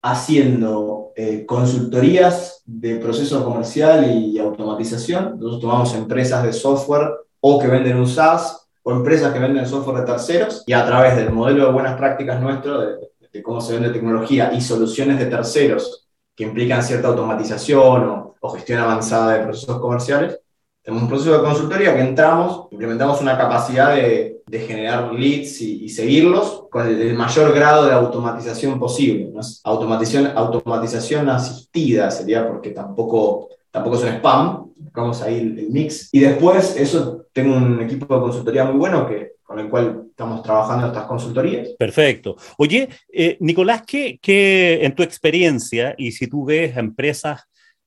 haciendo 0.02 1.12
eh, 1.14 1.46
consultorías 1.46 2.62
de 2.66 2.96
proceso 2.96 3.44
comercial 3.44 4.10
y 4.10 4.38
automatización. 4.38 5.38
Nosotros 5.38 5.60
tomamos 5.60 5.94
empresas 5.94 6.42
de 6.42 6.52
software 6.52 7.10
o 7.40 7.58
que 7.58 7.68
venden 7.68 7.96
un 7.96 8.06
SaaS 8.06 8.68
o 8.82 8.92
empresas 8.92 9.32
que 9.32 9.38
venden 9.38 9.66
software 9.66 10.00
de 10.00 10.06
terceros 10.06 10.64
y 10.66 10.72
a 10.72 10.84
través 10.84 11.16
del 11.16 11.30
modelo 11.30 11.66
de 11.66 11.72
buenas 11.72 11.96
prácticas 11.96 12.40
nuestro, 12.40 12.80
de, 12.80 12.96
de 13.32 13.42
cómo 13.42 13.60
se 13.60 13.74
vende 13.74 13.90
tecnología 13.90 14.52
y 14.52 14.60
soluciones 14.60 15.18
de 15.18 15.26
terceros 15.26 16.08
que 16.34 16.44
implican 16.44 16.82
cierta 16.82 17.08
automatización 17.08 18.08
o, 18.08 18.34
o 18.40 18.50
gestión 18.50 18.80
avanzada 18.80 19.34
de 19.34 19.44
procesos 19.44 19.78
comerciales, 19.80 20.40
tenemos 20.82 21.04
un 21.04 21.08
proceso 21.08 21.32
de 21.32 21.44
consultoría 21.44 21.94
que 21.94 22.00
entramos, 22.00 22.66
implementamos 22.72 23.20
una 23.20 23.38
capacidad 23.38 23.94
de, 23.94 24.42
de 24.46 24.58
generar 24.60 25.14
leads 25.14 25.60
y, 25.60 25.88
seguirlos 25.88 26.64
con 26.70 26.86
el, 26.88 27.14
mayor 27.14 27.54
grado 27.54 27.86
de 27.86 27.92
automatización 27.92 28.78
posible. 28.78 29.30
¿no? 29.32 29.40
Automatización, 29.64 30.32
automatización 30.34 31.28
asistida 31.28 32.10
sería 32.10 32.48
porque 32.48 32.70
tampoco, 32.70 33.48
tampoco 33.70 33.96
es 33.96 34.02
un 34.02 34.08
spam, 34.08 34.72
buscamos 34.76 35.22
ahí 35.22 35.38
el, 35.38 35.58
el, 35.58 35.70
mix. 35.70 36.08
Y 36.12 36.20
después, 36.20 36.76
eso, 36.76 37.26
tengo 37.32 37.56
un 37.56 37.80
equipo 37.80 38.12
de 38.14 38.20
consultoría 38.20 38.64
muy 38.64 38.78
bueno 38.78 39.06
que, 39.06 39.32
con 39.42 39.60
el 39.60 39.68
cual 39.68 40.06
estamos 40.10 40.42
trabajando 40.42 40.88
estas 40.88 41.04
consultorías. 41.04 41.68
Perfecto. 41.78 42.36
Oye, 42.58 42.88
eh, 43.12 43.36
Nicolás, 43.40 43.82
¿qué, 43.86 44.18
¿qué, 44.20 44.80
en 44.82 44.94
tu 44.94 45.02
experiencia 45.02 45.94
y 45.96 46.12
si 46.12 46.26
tú 46.26 46.44
ves 46.44 46.76
empresas 46.76 47.42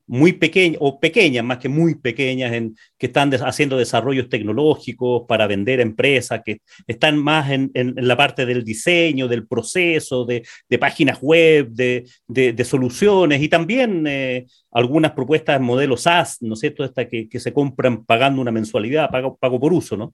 muy 0.07 0.33
pequeñas 0.33 0.77
o 0.81 0.99
pequeñas, 0.99 1.43
más 1.43 1.57
que 1.57 1.69
muy 1.69 1.95
pequeñas, 1.95 2.53
en, 2.53 2.75
que 2.97 3.07
están 3.07 3.33
haciendo 3.33 3.77
desarrollos 3.77 4.29
tecnológicos 4.29 5.23
para 5.27 5.47
vender 5.47 5.79
empresas, 5.79 6.41
que 6.45 6.61
están 6.87 7.17
más 7.17 7.49
en, 7.49 7.71
en, 7.73 7.97
en 7.97 8.07
la 8.07 8.15
parte 8.15 8.45
del 8.45 8.63
diseño, 8.63 9.27
del 9.27 9.47
proceso, 9.47 10.25
de, 10.25 10.45
de 10.69 10.79
páginas 10.79 11.19
web, 11.21 11.69
de, 11.69 12.05
de, 12.27 12.65
soluciones 12.65 13.41
y 13.41 13.47
también 13.47 14.05
eh, 14.07 14.45
algunas 14.71 15.11
propuestas 15.11 15.57
en 15.57 15.63
modelo 15.63 15.97
SaaS, 15.97 16.37
¿no 16.41 16.53
es 16.53 16.59
cierto? 16.59 16.83
Esta 16.83 17.07
que, 17.07 17.29
que 17.29 17.39
se 17.39 17.53
compran 17.53 18.05
pagando 18.05 18.41
una 18.41 18.51
mensualidad, 18.51 19.09
pago, 19.09 19.37
pago 19.37 19.59
por 19.59 19.73
uso, 19.73 19.95
¿no? 19.97 20.13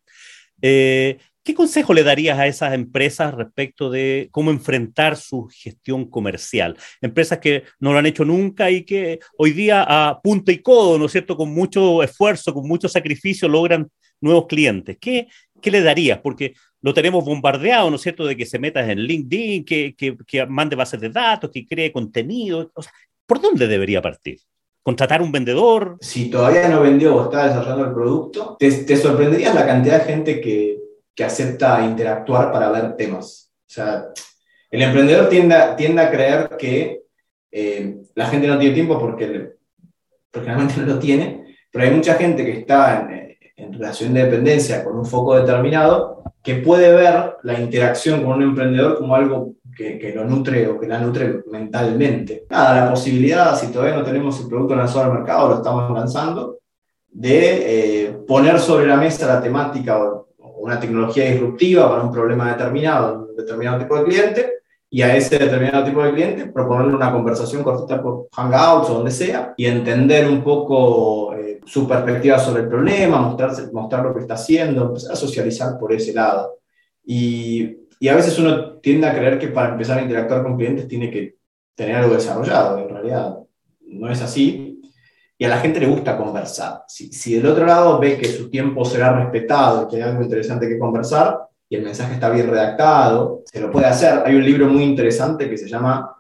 Eh, 0.61 1.17
¿Qué 1.43 1.55
consejo 1.55 1.95
le 1.95 2.03
darías 2.03 2.37
a 2.37 2.45
esas 2.45 2.73
empresas 2.73 3.33
respecto 3.33 3.89
de 3.89 4.29
cómo 4.31 4.51
enfrentar 4.51 5.17
su 5.17 5.47
gestión 5.47 6.05
comercial? 6.05 6.77
Empresas 7.01 7.39
que 7.39 7.63
no 7.79 7.93
lo 7.93 7.97
han 7.97 8.05
hecho 8.05 8.23
nunca 8.23 8.69
y 8.69 8.83
que 8.83 9.19
hoy 9.39 9.51
día 9.51 9.83
a 9.87 10.21
punta 10.21 10.51
y 10.51 10.59
codo, 10.59 10.99
¿no 10.99 11.05
es 11.07 11.11
cierto?, 11.11 11.35
con 11.35 11.51
mucho 11.51 12.03
esfuerzo, 12.03 12.53
con 12.53 12.67
mucho 12.67 12.87
sacrificio, 12.87 13.47
logran 13.47 13.89
nuevos 14.19 14.45
clientes. 14.45 14.97
¿Qué, 15.01 15.27
qué 15.59 15.71
le 15.71 15.81
darías? 15.81 16.19
Porque 16.19 16.53
lo 16.79 16.93
tenemos 16.93 17.25
bombardeado, 17.25 17.89
¿no 17.89 17.95
es 17.95 18.03
cierto?, 18.03 18.25
de 18.25 18.37
que 18.37 18.45
se 18.45 18.59
metas 18.59 18.87
en 18.87 18.99
LinkedIn, 18.99 19.65
que, 19.65 19.95
que, 19.95 20.15
que 20.27 20.45
mande 20.45 20.75
bases 20.75 21.01
de 21.01 21.09
datos, 21.09 21.49
que 21.51 21.65
cree 21.65 21.91
contenido. 21.91 22.71
O 22.75 22.83
sea, 22.83 22.91
¿Por 23.25 23.41
dónde 23.41 23.67
debería 23.67 24.01
partir? 24.01 24.39
contratar 24.83 25.21
un 25.21 25.31
vendedor. 25.31 25.97
Si 26.01 26.29
todavía 26.31 26.67
no 26.67 26.81
vendió 26.81 27.15
o 27.15 27.23
está 27.25 27.45
desarrollando 27.45 27.85
el 27.85 27.93
producto, 27.93 28.55
te, 28.57 28.71
te 28.71 28.97
sorprenderías 28.97 29.53
la 29.53 29.67
cantidad 29.67 29.99
de 29.99 30.11
gente 30.11 30.41
que, 30.41 30.80
que, 31.15 31.23
acepta 31.23 31.85
interactuar 31.85 32.51
para 32.51 32.71
ver 32.71 32.95
temas. 32.95 33.51
O 33.67 33.73
sea, 33.73 34.07
el 34.69 34.81
emprendedor 34.81 35.29
tiende 35.29 35.55
tiende 35.77 36.01
a 36.01 36.11
creer 36.11 36.49
que 36.57 37.01
eh, 37.51 37.97
la 38.15 38.25
gente 38.27 38.47
no 38.47 38.57
tiene 38.57 38.73
tiempo 38.73 38.99
porque, 38.99 39.53
realmente 40.33 40.75
no 40.77 40.85
lo 40.85 40.99
tiene, 40.99 41.55
pero 41.71 41.85
hay 41.85 41.91
mucha 41.91 42.15
gente 42.15 42.45
que 42.45 42.59
está 42.59 43.07
en, 43.57 43.73
relación 43.73 44.13
de 44.13 44.23
dependencia 44.23 44.83
con 44.83 44.97
un 44.97 45.05
foco 45.05 45.35
determinado 45.35 46.23
que 46.41 46.55
puede 46.55 46.91
ver 46.93 47.37
la 47.43 47.59
interacción 47.59 48.23
con 48.23 48.37
un 48.37 48.43
emprendedor 48.43 48.97
como 48.97 49.13
algo 49.13 49.53
que, 49.75 49.99
que, 49.99 50.13
lo 50.13 50.25
nutre 50.25 50.67
o 50.67 50.79
que 50.79 50.87
la 50.87 50.99
nutre 50.99 51.43
mentalmente. 51.51 52.45
Nada, 52.49 52.85
la 52.85 52.89
posibilidad, 52.89 53.55
si 53.55 53.67
todavía 53.67 53.95
no 53.95 54.03
tenemos 54.03 54.39
el 54.41 54.47
producto 54.47 54.75
lanzado 54.75 55.05
al 55.05 55.13
mercado, 55.13 55.49
lo 55.49 55.55
estamos 55.57 55.91
lanzando, 55.91 56.61
de 57.11 58.05
eh, 58.05 58.13
poner 58.27 58.59
sobre 58.59 58.87
la 58.87 58.97
mesa 58.97 59.27
la 59.27 59.41
temática 59.41 60.01
o, 60.01 60.20
una 60.61 60.79
tecnología 60.79 61.25
disruptiva 61.25 61.89
para 61.89 62.03
un 62.03 62.11
problema 62.11 62.51
determinado, 62.51 63.27
un 63.29 63.35
determinado 63.35 63.79
tipo 63.79 63.97
de 63.97 64.03
cliente, 64.03 64.53
y 64.89 65.01
a 65.01 65.15
ese 65.15 65.39
determinado 65.39 65.85
tipo 65.85 66.03
de 66.03 66.13
cliente 66.13 66.45
proponerle 66.47 66.93
una 66.93 67.11
conversación 67.11 67.63
cortita 67.63 68.01
por 68.01 68.27
Hangouts 68.33 68.89
o 68.89 68.93
donde 68.95 69.11
sea, 69.11 69.53
y 69.55 69.65
entender 69.65 70.27
un 70.27 70.43
poco 70.43 71.33
eh, 71.33 71.61
su 71.65 71.87
perspectiva 71.87 72.37
sobre 72.39 72.63
el 72.63 72.67
problema, 72.67 73.21
mostrarse, 73.21 73.71
mostrar 73.71 74.03
lo 74.03 74.13
que 74.13 74.21
está 74.21 74.33
haciendo, 74.33 74.87
empezar 74.87 75.13
a 75.13 75.15
socializar 75.15 75.77
por 75.79 75.93
ese 75.93 76.13
lado. 76.13 76.59
Y 77.05 77.81
y 78.01 78.07
a 78.07 78.15
veces 78.15 78.39
uno 78.39 78.79
tiende 78.79 79.05
a 79.05 79.13
creer 79.13 79.37
que 79.37 79.49
para 79.49 79.73
empezar 79.73 79.99
a 79.99 80.01
interactuar 80.01 80.41
con 80.41 80.57
clientes 80.57 80.87
tiene 80.87 81.11
que 81.11 81.35
tener 81.75 81.97
algo 81.97 82.15
desarrollado. 82.15 82.79
En 82.79 82.89
realidad 82.89 83.37
no 83.85 84.09
es 84.09 84.19
así. 84.23 84.70
Y 85.41 85.45
a 85.45 85.49
la 85.49 85.57
gente 85.57 85.79
le 85.79 85.87
gusta 85.87 86.15
conversar. 86.17 86.83
Si, 86.87 87.11
si 87.11 87.33
del 87.33 87.47
otro 87.47 87.65
lado 87.65 87.97
ve 87.97 88.15
que 88.15 88.27
su 88.27 88.47
tiempo 88.47 88.85
será 88.85 89.11
respetado, 89.11 89.87
que 89.87 89.95
hay 89.95 90.03
algo 90.03 90.21
interesante 90.21 90.67
que 90.67 90.77
conversar 90.77 91.35
y 91.67 91.77
el 91.77 91.81
mensaje 91.81 92.13
está 92.13 92.29
bien 92.29 92.47
redactado, 92.47 93.41
se 93.45 93.59
lo 93.59 93.71
puede 93.71 93.87
hacer. 93.87 94.21
Hay 94.23 94.35
un 94.35 94.45
libro 94.45 94.67
muy 94.67 94.83
interesante 94.83 95.49
que 95.49 95.57
se 95.57 95.67
llama 95.67 96.15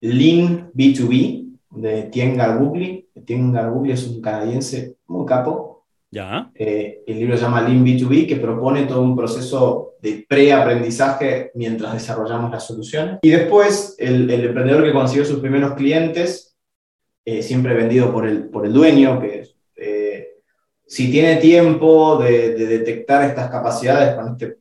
Lean 0.00 0.72
B2B 0.74 1.56
de 1.70 2.02
Tien 2.10 2.36
Garbugli. 2.36 3.08
Tien 3.24 3.52
Garbugli 3.52 3.92
es 3.92 4.04
un 4.08 4.20
canadiense 4.20 4.96
muy 5.06 5.24
capo 5.24 5.84
ya. 6.10 6.50
Eh, 6.54 7.04
el 7.06 7.16
libro 7.16 7.36
se 7.36 7.42
llama 7.42 7.60
Lean 7.60 7.84
B2B, 7.84 8.26
que 8.26 8.36
propone 8.36 8.86
todo 8.86 9.02
un 9.02 9.14
proceso 9.14 9.92
de 10.02 10.26
preaprendizaje 10.28 11.52
mientras 11.54 11.92
desarrollamos 11.92 12.50
las 12.50 12.66
soluciones. 12.66 13.18
Y 13.22 13.30
después, 13.30 13.94
el, 13.98 14.28
el 14.28 14.46
emprendedor 14.46 14.82
que 14.82 14.92
consiguió 14.92 15.24
sus 15.24 15.38
primeros 15.38 15.74
clientes, 15.74 16.47
eh, 17.30 17.42
siempre 17.42 17.74
vendido 17.74 18.10
por 18.10 18.26
el, 18.26 18.48
por 18.48 18.64
el 18.64 18.72
dueño, 18.72 19.20
que 19.20 19.46
eh, 19.76 20.28
si 20.86 21.10
tiene 21.10 21.36
tiempo 21.36 22.16
de, 22.16 22.54
de, 22.54 22.66
detectar 22.66 23.22
estas 23.22 23.50
capacidades 23.50 24.14
con 24.14 24.28
este 24.28 24.56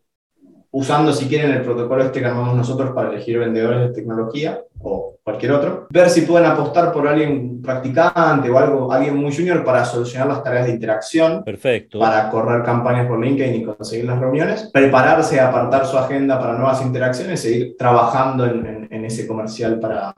usando 0.71 1.13
si 1.13 1.27
quieren 1.27 1.51
el 1.51 1.62
protocolo 1.62 2.03
este 2.03 2.19
que 2.19 2.25
armamos 2.25 2.58
nosotros 2.58 2.91
para 2.93 3.10
elegir 3.10 3.39
vendedores 3.39 3.80
de 3.80 3.93
tecnología 3.93 4.62
o 4.82 5.15
cualquier 5.23 5.53
otro, 5.53 5.88
ver 5.89 6.10
si 6.10 6.21
pueden 6.21 6.45
apostar 6.45 6.91
por 6.91 7.08
alguien 7.08 7.62
practicante 7.62 8.49
o 8.49 8.58
algo, 8.60 8.91
alguien 8.91 9.15
muy 9.15 9.34
junior 9.34 9.63
para 9.63 9.86
solucionar 9.86 10.27
las 10.27 10.43
tareas 10.43 10.65
de 10.65 10.73
interacción, 10.73 11.45
Perfecto. 11.45 11.99
para 11.99 12.30
correr 12.30 12.63
campañas 12.63 13.08
por 13.08 13.23
LinkedIn 13.23 13.62
y 13.62 13.63
conseguir 13.63 14.06
las 14.06 14.19
reuniones, 14.19 14.69
prepararse, 14.73 15.39
apartar 15.39 15.86
su 15.86 15.97
agenda 15.97 16.38
para 16.38 16.58
nuevas 16.58 16.82
interacciones, 16.82 17.39
seguir 17.39 17.77
trabajando 17.77 18.45
en, 18.45 18.65
en, 18.65 18.88
en 18.91 19.06
ese 19.06 19.25
comercial 19.25 19.80
para, 19.80 20.13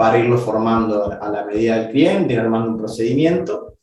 para 0.00 0.16
irlo 0.16 0.38
formando 0.38 1.12
a 1.20 1.28
la 1.28 1.44
medida 1.44 1.76
del 1.76 1.90
cliente, 1.90 2.32
ir 2.32 2.40
armando 2.40 2.70
un 2.70 2.78
procedimiento 2.78 3.74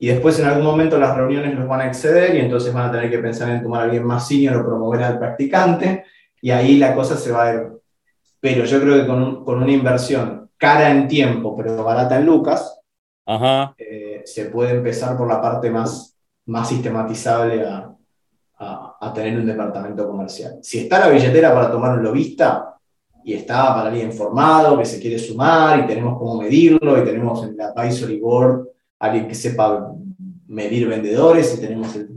y 0.00 0.08
después 0.08 0.40
en 0.40 0.46
algún 0.46 0.64
momento 0.64 0.98
las 0.98 1.16
reuniones 1.16 1.54
los 1.54 1.68
van 1.68 1.82
a 1.82 1.86
exceder 1.86 2.34
y 2.34 2.40
entonces 2.40 2.74
van 2.74 2.88
a 2.88 2.90
tener 2.90 3.08
que 3.08 3.20
pensar 3.20 3.48
en 3.50 3.62
tomar 3.62 3.82
a 3.82 3.84
alguien 3.84 4.02
más 4.02 4.26
senior 4.26 4.56
o 4.56 4.66
promover 4.66 5.04
al 5.04 5.16
practicante 5.16 6.06
y 6.42 6.50
ahí 6.50 6.76
la 6.76 6.92
cosa 6.92 7.16
se 7.16 7.30
va 7.30 7.44
a 7.44 7.54
ir. 7.54 7.68
Pero 8.40 8.64
yo 8.64 8.80
creo 8.80 8.96
que 8.96 9.06
con, 9.06 9.22
un, 9.22 9.44
con 9.44 9.62
una 9.62 9.70
inversión 9.70 10.50
cara 10.56 10.90
en 10.90 11.06
tiempo 11.06 11.56
pero 11.56 11.84
barata 11.84 12.16
en 12.16 12.26
lucas, 12.26 12.80
Ajá. 13.24 13.76
Eh, 13.78 14.22
se 14.24 14.46
puede 14.46 14.72
empezar 14.72 15.16
por 15.16 15.28
la 15.28 15.40
parte 15.40 15.70
más, 15.70 16.18
más 16.46 16.68
sistematizable 16.68 17.64
a, 17.64 17.94
a, 18.58 18.96
a, 19.00 19.12
tener 19.12 19.38
un 19.38 19.46
departamento 19.46 20.04
comercial. 20.04 20.58
Si 20.62 20.80
está 20.80 20.98
la 20.98 21.10
billetera 21.10 21.54
para 21.54 21.70
tomar 21.70 21.96
un 21.96 22.02
lobista 22.02 22.73
y 23.24 23.32
está 23.32 23.74
para 23.74 23.88
alguien 23.88 24.12
formado 24.12 24.78
que 24.78 24.84
se 24.84 25.00
quiere 25.00 25.18
sumar 25.18 25.80
y 25.80 25.86
tenemos 25.86 26.18
cómo 26.18 26.42
medirlo 26.42 27.00
y 27.00 27.04
tenemos 27.04 27.42
en 27.42 27.54
el 27.54 27.60
advisory 27.60 28.20
board 28.20 28.68
alguien 28.98 29.26
que 29.26 29.34
sepa 29.34 29.92
medir 30.46 30.86
vendedores 30.88 31.56
y 31.56 31.60
tenemos 31.60 31.94
el, 31.96 32.08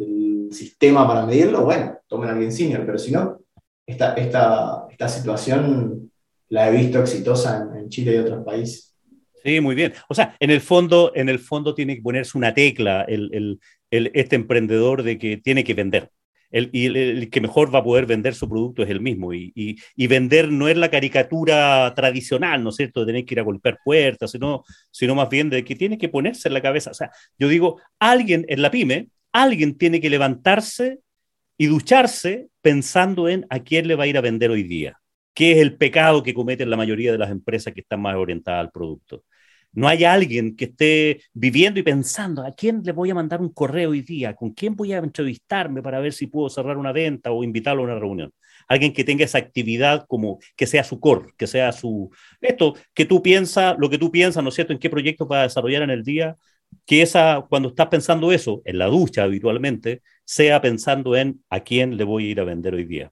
sistema 0.49 1.05
para 1.05 1.25
medirlo, 1.25 1.65
bueno, 1.65 1.97
tomen 2.07 2.29
a 2.29 2.31
alguien 2.31 2.53
senior, 2.53 2.85
pero 2.85 2.97
si 2.97 3.11
no, 3.11 3.41
esta, 3.85 4.13
esta, 4.13 4.87
esta 4.89 5.09
situación 5.09 6.09
la 6.47 6.69
he 6.69 6.71
visto 6.71 7.01
exitosa 7.01 7.67
en, 7.69 7.81
en, 7.81 7.89
Chile 7.89 8.15
y 8.15 8.17
otros 8.19 8.45
países. 8.45 8.95
Sí, 9.43 9.59
muy 9.59 9.75
bien. 9.75 9.93
O 10.07 10.15
sea, 10.15 10.37
en 10.39 10.49
el 10.49 10.61
fondo, 10.61 11.11
en 11.15 11.27
el 11.27 11.39
fondo 11.39 11.75
tiene 11.75 11.97
que 11.97 12.01
ponerse 12.01 12.37
una 12.37 12.53
tecla 12.53 13.01
el, 13.01 13.29
el, 13.33 13.59
el 13.91 14.09
este 14.13 14.37
emprendedor 14.37 15.03
de 15.03 15.17
que 15.17 15.35
tiene 15.35 15.65
que 15.65 15.73
vender. 15.73 16.11
El, 16.49 16.69
y 16.71 16.85
el, 16.85 17.29
que 17.29 17.41
mejor 17.41 17.73
va 17.73 17.79
a 17.79 17.83
poder 17.83 18.05
vender 18.05 18.33
su 18.33 18.47
producto 18.47 18.83
es 18.83 18.89
el 18.89 19.01
mismo. 19.01 19.33
Y, 19.33 19.51
y, 19.53 20.07
vender 20.07 20.49
no 20.49 20.67
es 20.67 20.77
la 20.77 20.89
caricatura 20.89 21.93
tradicional, 21.95 22.63
¿no 22.63 22.69
es 22.69 22.75
cierto? 22.77 23.01
De 23.01 23.07
tener 23.07 23.25
que 23.25 23.35
ir 23.35 23.39
a 23.39 23.43
golpear 23.43 23.79
puertas, 23.83 24.31
sino, 24.31 24.63
sino 24.91 25.15
más 25.15 25.29
bien 25.29 25.49
de 25.49 25.63
que 25.63 25.75
tiene 25.75 25.97
que 25.97 26.09
ponerse 26.09 26.47
en 26.47 26.53
la 26.53 26.61
cabeza. 26.61 26.91
O 26.91 26.93
sea, 26.93 27.11
yo 27.37 27.47
digo, 27.47 27.81
alguien 27.99 28.45
en 28.47 28.61
la 28.61 28.71
pyme, 28.71 29.09
alguien 29.31 29.77
tiene 29.77 29.99
que 29.99 30.09
levantarse 30.09 30.99
y 31.57 31.67
ducharse 31.67 32.47
pensando 32.61 33.27
en 33.29 33.45
a 33.49 33.59
quién 33.59 33.87
le 33.87 33.95
va 33.95 34.05
a 34.05 34.07
ir 34.07 34.17
a 34.17 34.21
vender 34.21 34.51
hoy 34.51 34.63
día, 34.63 34.99
qué 35.33 35.53
es 35.53 35.57
el 35.57 35.75
pecado 35.75 36.23
que 36.23 36.33
cometen 36.33 36.69
la 36.69 36.77
mayoría 36.77 37.11
de 37.11 37.17
las 37.17 37.31
empresas 37.31 37.73
que 37.73 37.81
están 37.81 38.01
más 38.01 38.15
orientadas 38.15 38.61
al 38.61 38.71
producto 38.71 39.23
no 39.73 39.87
hay 39.87 40.03
alguien 40.03 40.55
que 40.55 40.65
esté 40.65 41.21
viviendo 41.33 41.79
y 41.79 41.83
pensando 41.83 42.43
a 42.45 42.51
quién 42.51 42.81
le 42.83 42.91
voy 42.91 43.09
a 43.11 43.15
mandar 43.15 43.41
un 43.41 43.53
correo 43.53 43.91
hoy 43.91 44.01
día, 44.01 44.35
con 44.35 44.51
quién 44.51 44.75
voy 44.75 44.93
a 44.93 44.97
entrevistarme 44.97 45.81
para 45.81 45.99
ver 45.99 46.13
si 46.13 46.27
puedo 46.27 46.49
cerrar 46.49 46.77
una 46.77 46.91
venta 46.91 47.31
o 47.31 47.43
invitarlo 47.43 47.81
a 47.83 47.85
una 47.85 47.99
reunión. 47.99 48.31
alguien 48.67 48.93
que 48.93 49.03
tenga 49.03 49.23
esa 49.25 49.37
actividad 49.37 50.05
como 50.07 50.39
que 50.55 50.67
sea 50.67 50.83
su 50.83 50.99
core, 50.99 51.33
que 51.37 51.47
sea 51.47 51.71
su, 51.71 52.09
esto, 52.41 52.75
que 52.93 53.05
tú 53.05 53.21
piensas, 53.21 53.75
lo 53.79 53.89
que 53.89 53.97
tú 53.97 54.11
piensas, 54.11 54.43
¿no 54.43 54.49
es 54.49 54.55
cierto?, 54.55 54.73
en 54.73 54.79
qué 54.79 54.89
proyecto 54.89 55.25
vas 55.27 55.39
a 55.39 55.43
desarrollar 55.43 55.83
en 55.83 55.89
el 55.91 56.03
día, 56.03 56.37
que 56.85 57.01
esa, 57.01 57.45
cuando 57.49 57.69
estás 57.69 57.87
pensando 57.87 58.31
eso, 58.31 58.61
en 58.65 58.77
la 58.77 58.87
ducha 58.87 59.23
habitualmente, 59.23 60.01
sea 60.25 60.61
pensando 60.61 61.15
en 61.15 61.43
a 61.49 61.61
quién 61.61 61.97
le 61.97 62.03
voy 62.03 62.27
a 62.27 62.31
ir 62.31 62.39
a 62.41 62.43
vender 62.45 62.73
hoy 62.75 62.85
día. 62.85 63.11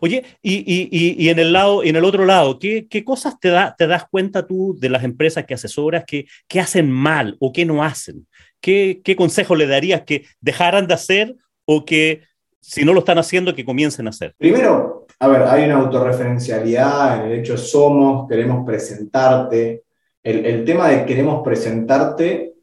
Oye, 0.00 0.24
y, 0.42 1.28
en, 1.28 1.38
el 1.38 1.52
lado, 1.52 1.84
en 1.84 1.96
el 1.96 2.04
otro 2.04 2.24
lado, 2.24 2.58
¿qué, 2.58 3.04
cosas 3.04 3.38
te, 3.38 3.48
da, 3.48 3.74
te, 3.76 3.86
das 3.86 4.04
cuenta 4.10 4.46
tú 4.46 4.76
de 4.78 4.88
las 4.88 5.04
empresas 5.04 5.44
que 5.44 5.54
asesoras 5.54 6.04
que, 6.04 6.26
hacen 6.60 6.90
mal 6.90 7.36
o 7.40 7.52
que 7.52 7.64
no 7.64 7.82
hacen? 7.82 8.26
¿Qué, 8.60 9.00
¿Qué 9.04 9.16
consejo 9.16 9.54
le 9.54 9.66
darías 9.66 10.02
que 10.02 10.24
dejaran 10.40 10.86
de 10.86 10.94
hacer 10.94 11.36
o 11.64 11.84
que 11.84 12.22
si 12.60 12.84
no 12.84 12.92
lo 12.92 13.00
están 13.00 13.18
haciendo, 13.18 13.54
que 13.54 13.64
comiencen 13.64 14.06
a 14.06 14.10
hacer? 14.10 14.34
Primero, 14.38 15.06
a 15.20 15.28
ver, 15.28 15.42
hay 15.42 15.64
una 15.64 15.76
autorreferencialidad 15.76 17.20
en 17.20 17.32
el 17.32 17.38
hecho 17.38 17.56
somos, 17.56 18.28
queremos 18.28 18.64
presentarte. 18.66 19.84
El, 20.22 20.44
el 20.44 20.64
tema 20.64 20.88
de 20.88 21.04
queremos 21.04 21.42
presentarte 21.44 22.55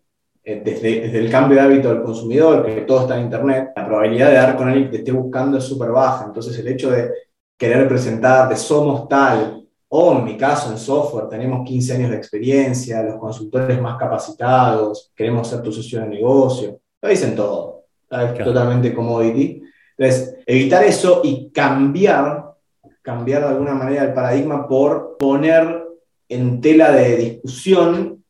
eh, 0.45 0.61
desde, 0.63 1.17
el 1.17 1.31
cambio 1.31 1.57
de 1.57 1.63
hábito 1.63 1.89
del 1.89 2.03
consumidor, 2.03 2.65
que 2.65 2.81
todo 2.81 3.01
está 3.01 3.17
en 3.17 3.25
Internet, 3.25 3.71
la 3.75 3.85
probabilidad 3.85 4.27
de 4.27 4.35
dar 4.35 4.57
con 4.57 4.67
alguien 4.67 4.85
que 4.85 4.91
te 4.91 4.97
esté 4.97 5.11
buscando 5.13 5.57
es 5.57 5.63
súper 5.63 5.91
baja. 5.91 6.25
Entonces, 6.25 6.57
el 6.59 6.67
hecho 6.67 6.91
de 6.91 7.11
querer 7.57 7.87
presentarte, 7.87 8.57
somos 8.57 9.07
tal, 9.07 9.65
o 9.87 10.17
en 10.17 10.25
mi 10.25 10.35
caso, 10.35 10.71
en 10.71 10.77
software, 10.77 11.29
tenemos 11.29 11.65
15 11.65 11.93
años 11.93 12.09
de 12.09 12.17
experiencia, 12.17 13.03
los 13.03 13.19
consultores 13.19 13.79
más 13.81 13.97
capacitados, 13.97 15.11
queremos 15.15 15.47
ser 15.47 15.61
tu 15.61 15.71
socio 15.71 16.01
de 16.01 16.07
negocio, 16.07 16.79
lo 17.01 17.09
dicen 17.09 17.35
todo, 17.35 17.83
es 18.09 18.43
totalmente 18.43 18.93
commodity. 18.93 19.61
Entonces, 19.97 20.35
evitar 20.45 20.83
eso 20.83 21.21
y 21.23 21.51
cambiar, 21.51 22.55
cambiar 23.01 23.43
de 23.43 23.49
alguna 23.49 23.75
manera 23.75 24.03
el 24.03 24.13
paradigma 24.13 24.67
por 24.67 25.17
poner 25.17 25.83
en 26.27 26.59
tela 26.59 26.91
de 26.91 27.15
discusión 27.15 28.22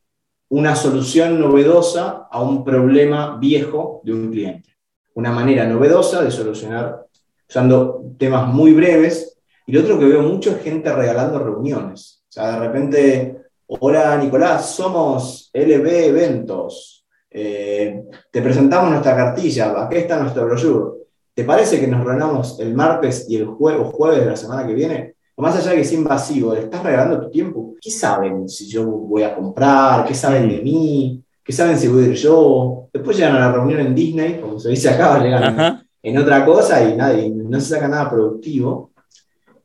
una 0.54 0.76
solución 0.76 1.40
novedosa 1.40 2.28
a 2.30 2.40
un 2.40 2.62
problema 2.62 3.36
viejo 3.40 4.00
de 4.04 4.12
un 4.12 4.30
cliente. 4.30 4.70
Una 5.14 5.32
manera 5.32 5.66
novedosa 5.66 6.22
de 6.22 6.30
solucionar 6.30 7.06
usando 7.48 8.12
temas 8.16 8.46
muy 8.46 8.72
breves. 8.72 9.36
Y 9.66 9.72
lo 9.72 9.80
otro 9.80 9.98
que 9.98 10.04
veo 10.04 10.22
mucho 10.22 10.52
es 10.52 10.62
gente 10.62 10.92
regalando 10.92 11.40
reuniones. 11.40 12.22
O 12.28 12.32
sea, 12.32 12.52
de 12.52 12.68
repente, 12.68 13.36
hola 13.66 14.16
Nicolás, 14.16 14.70
somos 14.70 15.50
LB 15.52 15.86
Eventos. 15.88 17.04
Eh, 17.28 18.04
te 18.30 18.40
presentamos 18.40 18.90
nuestra 18.92 19.16
cartilla, 19.16 19.74
aquí 19.84 19.96
está 19.96 20.20
nuestro 20.20 20.44
brochure. 20.44 21.02
¿Te 21.34 21.42
parece 21.42 21.80
que 21.80 21.88
nos 21.88 22.04
reunamos 22.04 22.60
el 22.60 22.74
martes 22.74 23.28
y 23.28 23.38
el 23.38 23.46
jueves 23.46 24.20
de 24.20 24.26
la 24.26 24.36
semana 24.36 24.64
que 24.64 24.74
viene? 24.74 25.13
Más 25.42 25.56
allá 25.56 25.70
de 25.70 25.76
que 25.76 25.82
es 25.82 25.92
invasivo, 25.92 26.54
le 26.54 26.60
estás 26.60 26.82
regalando 26.82 27.20
tu 27.22 27.30
tiempo. 27.30 27.74
¿Qué 27.80 27.90
saben 27.90 28.48
si 28.48 28.68
yo 28.68 28.86
voy 28.86 29.22
a 29.22 29.34
comprar? 29.34 30.04
¿Qué 30.04 30.14
saben 30.14 30.48
de 30.48 30.62
mí? 30.62 31.22
¿Qué 31.42 31.52
saben 31.52 31.76
si 31.76 31.88
voy 31.88 32.04
a 32.04 32.06
ir 32.08 32.14
yo? 32.14 32.88
Después 32.92 33.16
llegan 33.16 33.36
a 33.36 33.40
la 33.40 33.52
reunión 33.52 33.80
en 33.80 33.94
Disney, 33.94 34.40
como 34.40 34.58
se 34.58 34.70
dice 34.70 34.90
acá, 34.90 35.18
llegan 35.22 35.84
en 36.02 36.18
otra 36.18 36.44
cosa 36.44 36.88
y, 36.88 36.96
nadie, 36.96 37.30
no 37.30 37.58
se 37.60 37.74
saca 37.74 37.88
nada 37.88 38.10
productivo. 38.10 38.92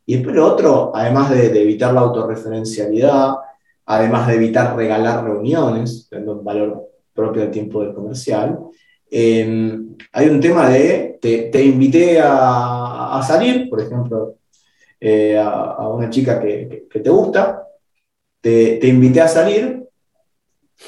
Y 0.05 0.15
después 0.15 0.35
lo 0.35 0.47
otro, 0.47 0.91
además 0.95 1.29
de, 1.29 1.61
evitar 1.61 1.93
la 1.93 2.01
autorreferencialidad, 2.01 3.35
además 3.85 4.27
de 4.27 4.35
evitar 4.35 4.75
regalar 4.75 5.23
reuniones, 5.23 6.07
dando 6.09 6.39
un 6.39 6.43
valor 6.43 6.89
propio 7.13 7.43
del 7.43 7.51
tiempo 7.51 7.83
del 7.83 7.93
comercial, 7.93 8.57
em, 9.11 9.95
hay 10.11 10.29
un 10.29 10.39
tema 10.39 10.69
de, 10.69 11.19
te, 11.21 11.63
invité 11.63 12.19
a, 12.21 13.19
a, 13.19 13.21
salir, 13.21 13.69
por 13.69 13.81
ejemplo, 13.81 14.38
eh, 15.01 15.37
a, 15.37 15.87
una 15.87 16.09
chica 16.09 16.39
que, 16.39 16.87
te 16.91 17.09
gusta, 17.09 17.63
te, 18.41 18.85
invité 18.87 19.21
a 19.21 19.27
salir 19.27 19.87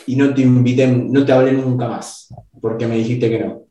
y 0.05 0.15
no 0.15 0.33
te 0.33 0.41
invité, 0.41 0.87
no 0.87 1.25
te 1.25 1.31
hablé 1.31 1.53
nunca 1.53 1.87
más, 1.87 2.33
porque 2.59 2.87
me 2.87 2.97
dijiste 2.97 3.29
que 3.29 3.39
no. 3.39 3.63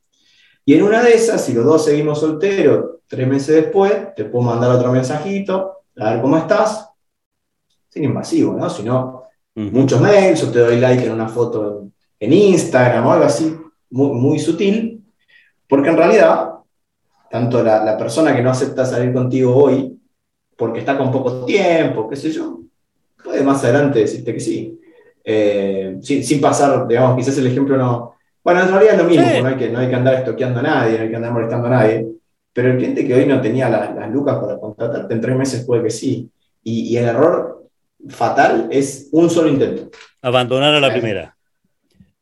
Y 0.64 0.74
en 0.74 0.82
una 0.82 1.02
de 1.02 1.14
esas, 1.14 1.44
si 1.44 1.52
los 1.52 1.64
dos 1.64 1.84
seguimos 1.84 2.20
solteros, 2.20 3.00
tres 3.06 3.26
meses 3.26 3.56
después, 3.56 4.14
te 4.14 4.24
puedo 4.24 4.44
mandar 4.44 4.70
otro 4.70 4.92
mensajito, 4.92 5.82
a 5.96 6.12
ver 6.12 6.22
cómo 6.22 6.38
estás, 6.38 6.88
sin 7.88 8.04
invasivo, 8.04 8.54
¿no? 8.54 8.70
Si 8.70 8.82
no, 8.82 9.24
muchos 9.54 10.00
mails, 10.00 10.42
o 10.44 10.50
te 10.50 10.60
doy 10.60 10.78
like 10.78 11.04
en 11.04 11.12
una 11.12 11.28
foto 11.28 11.88
en, 12.18 12.32
Instagram 12.32 13.06
o 13.06 13.12
algo 13.12 13.24
así, 13.24 13.56
muy, 13.90 14.38
sutil, 14.38 15.04
porque 15.68 15.90
en 15.90 15.96
realidad, 15.96 16.50
tanto 17.30 17.62
la, 17.62 17.84
la 17.84 17.98
persona 17.98 18.34
que 18.34 18.42
no 18.42 18.50
acepta 18.50 18.86
salir 18.86 19.12
contigo 19.12 19.54
hoy, 19.54 19.99
porque 20.60 20.80
está 20.80 20.98
con 20.98 21.10
poco 21.10 21.46
tiempo, 21.46 22.06
qué 22.06 22.16
sé 22.16 22.30
yo, 22.30 22.60
puede 23.24 23.42
más 23.42 23.64
adelante 23.64 24.00
decirte 24.00 24.34
que 24.34 24.40
sí. 24.40 24.78
Eh, 25.24 25.96
sin, 26.02 26.38
pasar, 26.38 26.86
digamos, 26.86 27.16
quizás 27.16 27.38
el 27.38 27.46
ejemplo 27.46 27.78
no... 27.78 28.14
Bueno, 28.44 28.60
en 28.60 28.68
realidad 28.68 28.94
es 28.96 29.02
lo 29.02 29.08
mismo, 29.08 29.24
no, 29.42 29.48
hay 29.48 29.56
que, 29.56 29.70
no 29.70 29.78
hay 29.78 29.88
que 29.88 29.94
andar 29.94 30.14
estoqueando 30.16 30.60
a 30.60 30.62
nadie, 30.62 30.98
no 30.98 31.04
hay 31.04 31.08
que 31.08 31.16
andar 31.16 31.32
molestando 31.32 31.66
a 31.66 31.70
nadie, 31.70 32.06
pero 32.52 32.72
el 32.72 32.76
cliente 32.76 33.06
que 33.06 33.14
hoy 33.14 33.24
no 33.24 33.40
tenía 33.40 33.70
las, 33.70 34.10
lucas 34.12 34.36
para 34.38 34.58
contratarte 34.58 35.14
en 35.14 35.20
tres 35.22 35.36
meses 35.36 35.64
puede 35.64 35.82
que 35.84 35.90
sí. 35.90 36.30
Y, 36.62 36.94
el 36.94 37.06
error 37.06 37.66
fatal 38.10 38.68
es 38.70 39.08
un 39.12 39.30
solo 39.30 39.48
intento. 39.48 39.88
Abandonar 40.20 40.74
a 40.74 40.80
la 40.80 40.92
primera. 40.92 41.34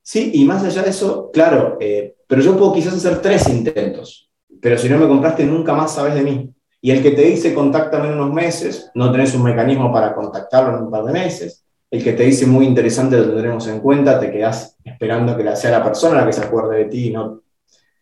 Sí, 0.01 0.31
y 0.35 0.45
más 0.45 0.63
allá 0.63 0.83
de 0.83 0.91
eso, 0.91 1.29
claro, 1.33 1.77
eh, 1.81 2.15
pero 2.29 2.41
yo 2.41 2.57
puedo 2.57 2.73
quizás 2.73 2.95
hacer 2.95 3.21
tres 3.21 3.49
intentos, 3.49 4.31
pero 4.61 4.79
si 4.79 4.89
no 4.89 4.97
me 4.97 5.09
compraste 5.09 5.45
nunca 5.45 5.75
más 5.75 5.93
sabes 5.93 6.15
de 6.15 6.23
mí. 6.23 6.53
Y 6.81 6.91
el 6.91 7.03
que 7.03 7.11
te 7.11 7.23
dice 7.23 7.55
contáctame 7.55 8.09
en 8.09 8.15
unos 8.15 8.33
meses, 8.33 8.91
no 8.95 9.11
tenés 9.11 9.35
un 9.35 9.43
mecanismo 9.43 9.93
para 9.93 10.15
contactarlo 10.15 10.77
en 10.77 10.85
un 10.85 10.91
par 10.91 11.05
de 11.05 11.13
meses. 11.13 11.65
El 11.91 12.05
que 12.05 12.13
te 12.13 12.25
dice 12.25 12.47
muy 12.47 12.67
interesante 12.67 13.17
lo 13.17 13.27
tendremos 13.27 13.67
en 13.67 13.81
cuenta, 13.81 14.21
te 14.21 14.31
quedás 14.31 14.77
esperando 14.85 15.37
que 15.37 15.57
sea 15.57 15.71
la 15.71 15.85
persona 15.85 16.21
la 16.21 16.27
que 16.27 16.33
se 16.33 16.45
acuerde 16.45 16.79
de 16.79 16.85
ti 16.85 17.09
y 17.09 17.13
no 17.13 17.43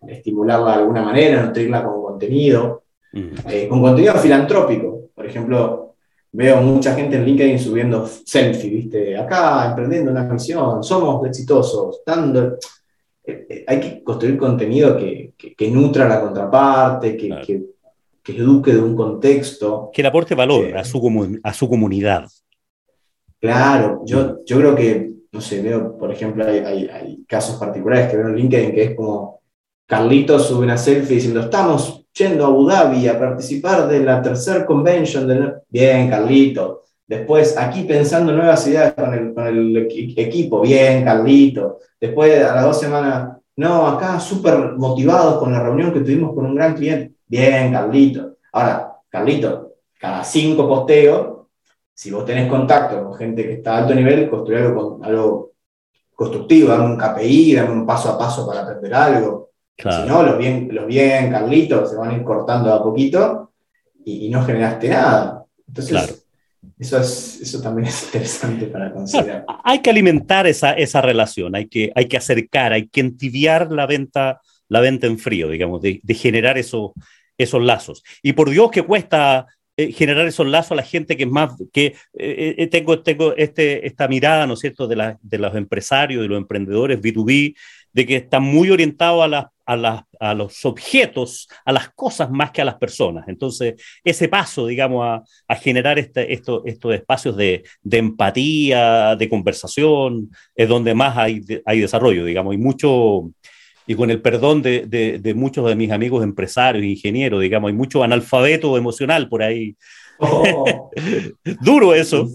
estimularla 0.06 0.72
de 0.72 0.82
alguna 0.82 1.02
manera, 1.02 1.42
nutrirla 1.42 1.84
con 1.84 2.02
contenido. 2.02 2.84
Mm. 3.12 3.48
Eh, 3.48 3.68
con 3.68 3.80
contenido 3.80 4.14
filantrópico. 4.14 5.10
Por 5.14 5.26
ejemplo, 5.26 5.94
veo 6.32 6.60
mucha 6.60 6.94
gente 6.94 7.16
en 7.16 7.24
LinkedIn 7.24 7.58
subiendo 7.58 8.06
selfie, 8.06 8.70
¿viste? 8.70 9.16
Acá, 9.16 9.70
emprendiendo 9.70 10.10
una 10.10 10.24
misión, 10.24 10.82
somos 10.82 11.26
exitosos, 11.26 12.02
dando... 12.04 12.58
Eh, 13.24 13.46
eh, 13.48 13.64
hay 13.66 13.80
que 13.80 14.04
construir 14.04 14.36
contenido 14.36 14.96
que, 14.96 15.32
que, 15.36 15.70
nutra 15.70 16.06
la 16.06 16.20
contraparte, 16.20 17.16
que, 17.16 17.40
que 17.44 17.64
que 18.26 18.36
eduque 18.36 18.72
de 18.72 18.80
un 18.80 18.96
contexto. 18.96 19.90
Que 19.92 20.02
le 20.02 20.08
aporte 20.08 20.34
valor 20.34 20.76
a, 20.76 20.84
su 20.84 21.38
a 21.44 21.54
su 21.54 21.68
comunidad. 21.68 22.26
Claro, 23.38 24.02
yo, 24.04 24.44
yo 24.44 24.58
creo 24.58 24.74
que, 24.74 25.12
no 25.30 25.40
sé, 25.40 25.62
veo, 25.62 25.96
por 25.96 26.10
ejemplo, 26.10 26.44
hay, 26.44 26.58
hay, 26.58 27.24
casos 27.28 27.54
particulares 27.56 28.10
que 28.10 28.16
veo 28.16 28.28
en 28.28 28.34
LinkedIn 28.34 28.74
que 28.74 28.82
es 28.82 28.96
como 28.96 29.42
Carlitos 29.86 30.48
sube 30.48 30.64
una 30.64 30.76
selfie 30.76 31.16
diciendo, 31.16 31.40
estamos 31.40 32.04
yendo 32.12 32.44
a 32.44 32.48
Abu 32.48 32.66
Dhabi 32.66 33.06
a 33.06 33.16
participar 33.16 33.86
de 33.86 34.00
la 34.00 34.20
tercer 34.20 34.64
convention 34.64 35.28
del... 35.28 35.54
Bien, 35.68 36.10
Carlito. 36.10 36.82
Después, 37.06 37.56
aquí 37.56 37.84
pensando 37.84 38.32
nuevas 38.32 38.66
ideas 38.66 38.94
con 38.94 39.14
el, 39.14 39.32
con 39.32 39.46
el 39.46 39.76
equipo. 40.16 40.62
Bien, 40.62 41.04
Carlito. 41.04 41.78
Después, 42.00 42.42
a 42.42 42.56
las 42.56 42.64
dos 42.64 42.80
semanas, 42.80 43.36
no, 43.54 43.86
acá 43.86 44.18
súper 44.18 44.72
motivados 44.72 45.38
con 45.38 45.52
la 45.52 45.62
reunión 45.62 45.92
que 45.92 46.00
tuvimos 46.00 46.34
con 46.34 46.46
un 46.46 46.56
gran 46.56 46.74
cliente. 46.74 47.15
Bien, 47.26 47.72
Carlito. 47.72 48.36
Ahora, 48.52 48.96
Carlito, 49.08 49.74
cada 49.98 50.22
cinco 50.22 50.68
posteos, 50.68 51.46
si 51.92 52.10
vos 52.10 52.24
tenés 52.24 52.48
contacto 52.48 53.02
con 53.02 53.14
gente 53.14 53.42
que 53.42 53.54
está 53.54 53.74
a 53.74 53.78
alto 53.78 53.94
nivel, 53.94 54.28
construir 54.28 54.60
algo, 54.60 55.00
algo 55.02 55.52
constructivo, 56.14 56.68
dame 56.68 56.86
un 56.86 56.96
KPI, 56.96 57.54
dame 57.54 57.72
un 57.72 57.86
paso 57.86 58.10
a 58.10 58.18
paso 58.18 58.46
para 58.46 58.62
aprender 58.62 58.94
algo. 58.94 59.50
Si 59.76 60.08
no, 60.08 60.22
los 60.22 60.38
bien, 60.38 60.68
los 60.72 60.86
bien, 60.86 61.30
Carlitos, 61.30 61.90
se 61.90 61.96
van 61.96 62.10
a 62.10 62.14
ir 62.14 62.22
cortando 62.22 62.72
a 62.72 62.82
poquito 62.82 63.52
y, 64.04 64.28
no 64.30 64.42
generaste 64.44 64.88
nada. 64.88 65.44
Entonces, 65.68 66.26
eso, 66.78 66.98
es, 66.98 67.40
eso 67.42 67.60
también 67.60 67.88
es 67.88 68.04
interesante 68.04 68.66
para 68.66 68.92
considerar. 68.92 69.44
hay 69.64 69.80
que 69.80 69.90
alimentar 69.90 70.46
esa, 70.46 70.72
esa 70.72 71.02
relación, 71.02 71.54
hay 71.54 71.68
que, 71.68 71.92
hay 71.94 72.06
que 72.06 72.16
acercar, 72.16 72.72
hay 72.72 72.88
que 72.88 73.00
entibiar 73.00 73.70
la 73.70 73.86
venta 73.86 74.40
la 74.68 74.80
venta 74.80 75.06
en 75.06 75.18
frío, 75.18 75.48
digamos, 75.48 75.80
de, 75.80 76.00
generar 76.14 76.58
esos, 76.58 76.92
esos 77.38 77.62
lazos. 77.62 78.02
Y 78.22 78.32
por 78.32 78.50
Dios 78.50 78.70
que 78.70 78.82
cuesta 78.82 79.46
eh, 79.78 79.92
generar 79.92 80.26
esos 80.26 80.46
lazos 80.46 80.72
a 80.72 80.76
la 80.76 80.82
gente 80.82 81.16
que 81.16 81.24
es 81.24 81.30
más, 81.30 81.52
que 81.72 81.94
eh, 82.14 82.54
eh, 82.56 82.66
tengo, 82.68 83.02
tengo 83.02 83.36
este, 83.36 83.86
esta 83.86 84.08
mirada, 84.08 84.46
¿no 84.46 84.54
es 84.54 84.60
cierto?, 84.60 84.88
de, 84.88 85.16
de 85.20 85.38
los 85.38 85.54
empresarios, 85.54 86.22
de 86.22 86.28
los 86.28 86.38
emprendedores 86.38 87.00
B2B, 87.00 87.54
de 87.92 88.06
que 88.06 88.16
están 88.16 88.42
muy 88.42 88.70
orientados 88.70 89.24
a, 89.24 89.28
las, 89.28 89.46
a, 89.66 90.04
a, 90.30 90.34
los 90.34 90.64
objetos, 90.64 91.48
a 91.64 91.72
las 91.72 91.90
cosas 91.90 92.30
más 92.30 92.52
que 92.52 92.62
a 92.62 92.64
las 92.64 92.76
personas. 92.76 93.28
Entonces, 93.28 93.74
ese 94.02 94.28
paso, 94.28 94.66
digamos, 94.66 95.22
a, 95.48 95.54
generar 95.56 95.98
este, 95.98 96.32
estos 96.32 96.94
espacios 96.94 97.36
de, 97.36 97.62
de, 97.82 97.98
empatía, 97.98 99.16
de 99.16 99.28
conversación, 99.28 100.30
es 100.54 100.68
donde 100.68 100.94
más 100.94 101.16
hay, 101.16 101.40
hay 101.64 101.80
desarrollo, 101.80 102.24
digamos, 102.24 102.54
y 102.54 102.58
mucho 102.58 103.30
y 103.86 103.94
con 103.94 104.10
el 104.10 104.20
perdón 104.20 104.62
de, 104.62 105.32
muchos 105.36 105.66
de 105.66 105.76
mis 105.76 105.90
amigos 105.90 106.24
empresarios, 106.24 106.84
ingenieros, 106.84 107.40
digamos, 107.40 107.68
hay 107.68 107.74
mucho 107.74 108.02
analfabeto 108.02 108.76
emocional 108.76 109.28
por 109.28 109.42
ahí. 109.42 109.76
Oh. 110.18 110.90
Duro 111.62 111.94
eso. 111.94 112.28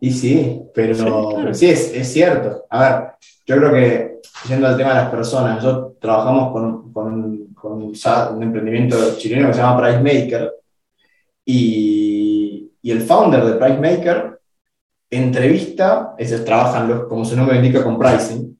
Y 0.00 0.10
sí, 0.12 0.60
pero 0.74 1.54
sí, 1.54 1.68
es, 1.68 2.12
cierto. 2.12 2.64
A 2.70 2.80
ver, 2.80 3.10
yo 3.46 3.56
creo 3.56 3.72
que, 3.72 4.18
yendo 4.48 4.66
al 4.66 4.76
tema 4.76 4.90
de 4.90 4.94
las 4.96 5.10
personas, 5.10 5.56
nosotros 5.56 5.98
trabajamos 6.00 6.52
con, 6.52 6.92
con, 6.92 7.42
un, 7.62 8.42
emprendimiento 8.42 9.16
chileno 9.18 9.48
que 9.48 9.54
se 9.54 9.60
llama 9.60 9.82
Price 9.82 10.00
Maker, 10.00 10.52
y, 11.44 12.70
y 12.82 12.90
el 12.90 13.02
founder 13.02 13.44
de 13.44 13.52
Price 13.54 13.78
Maker 13.78 14.38
entrevista, 15.10 16.14
es, 16.18 16.44
trabajan 16.44 16.88
los, 16.88 17.04
como 17.04 17.24
su 17.24 17.36
nombre 17.36 17.56
indica 17.56 17.82
con 17.82 17.98
pricing, 17.98 18.57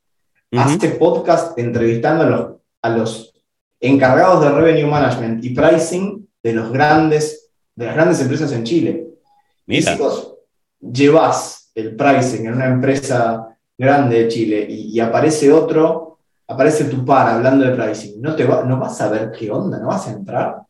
hace 0.53 0.91
podcast 0.91 1.59
entrevistando 1.59 2.25
a 2.25 2.27
los, 2.27 2.57
a 2.83 2.89
los 2.91 3.35
encargados 3.81 4.43
de 4.43 4.51
revenue 4.51 4.91
management 4.91 5.45
y 5.45 5.51
pricing 5.51 6.29
de, 6.43 6.53
los 6.53 6.73
grandes, 6.73 7.51
de 7.75 7.87
las 7.87 7.95
grandes 7.95 8.21
empresas 8.21 8.53
en 8.53 8.65
Chile. 8.65 9.07
Mira. 9.67 9.93
Y 9.93 9.95
si 9.95 10.03
vos 10.03 10.35
llevas 10.81 11.71
el 11.75 11.95
pricing 11.95 12.47
en 12.47 12.55
una 12.55 12.67
empresa 12.67 13.57
grande 13.77 14.25
de 14.25 14.29
Chile 14.29 14.67
y, 14.69 14.99
aparece 15.01 15.53
otro, 15.53 16.19
aparece 16.47 16.85
tu 16.85 17.05
par 17.05 17.29
hablando 17.29 17.65
de 17.65 17.77
pricing, 17.77 18.21
no, 18.21 18.35
te 18.35 18.45
va, 18.45 18.65
no 18.65 18.79
vas 18.79 19.01
a 19.01 19.09
ver 19.09 19.31
qué 19.31 19.51
onda, 19.51 19.79
no 19.79 19.89
vas 19.89 20.09
a 20.09 20.13
entrar. 20.13 20.63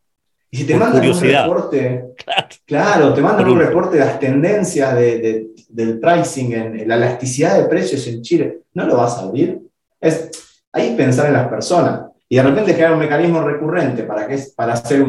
Y 0.50 0.58
si 0.58 0.64
te 0.64 0.76
mandan 0.76 1.08
un 1.08 1.20
reporte, 1.20 2.14
claro, 2.66 3.14
te 3.14 3.20
mandan 3.20 3.48
un 3.48 3.58
reporte 3.58 3.98
de 3.98 4.04
las 4.04 4.18
tendencias 4.18 4.94
de, 4.94 5.50
del 5.68 5.98
pricing, 5.98 6.52
en, 6.52 6.88
la 6.88 6.96
elasticidad 6.96 7.58
de 7.58 7.68
precios 7.68 8.06
en 8.06 8.22
Chile, 8.22 8.60
¿no 8.74 8.86
lo 8.86 8.96
vas 8.96 9.18
a 9.18 9.22
abrir? 9.22 9.67
Es 10.00 10.30
ahí 10.72 10.94
pensar 10.96 11.26
en 11.26 11.32
las 11.34 11.48
personas 11.48 12.02
y 12.28 12.36
de 12.36 12.42
repente 12.42 12.74
crear 12.74 12.92
un 12.92 12.98
mecanismo 12.98 13.40
recurrente 13.40 14.02
para, 14.02 14.26
que, 14.26 14.38
para 14.54 14.74
hacer 14.74 15.04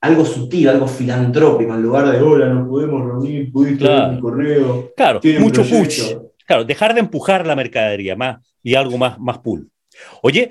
algo 0.00 0.24
sutil, 0.24 0.68
algo 0.68 0.86
filantrópico, 0.86 1.74
en 1.74 1.82
lugar 1.82 2.10
de, 2.10 2.20
hola, 2.20 2.46
no 2.46 2.68
podemos 2.68 3.04
reunir, 3.04 3.50
pudiste 3.52 3.84
claro. 3.84 4.12
mi 4.12 4.20
correo. 4.20 4.92
Claro, 4.96 5.20
mucho 5.38 5.62
push. 5.62 6.14
Claro, 6.46 6.64
dejar 6.64 6.94
de 6.94 7.00
empujar 7.00 7.46
la 7.46 7.56
mercadería 7.56 8.14
más 8.16 8.38
y 8.62 8.74
algo 8.74 8.98
más, 8.98 9.18
más 9.18 9.38
pool. 9.38 9.68
Oye, 10.22 10.50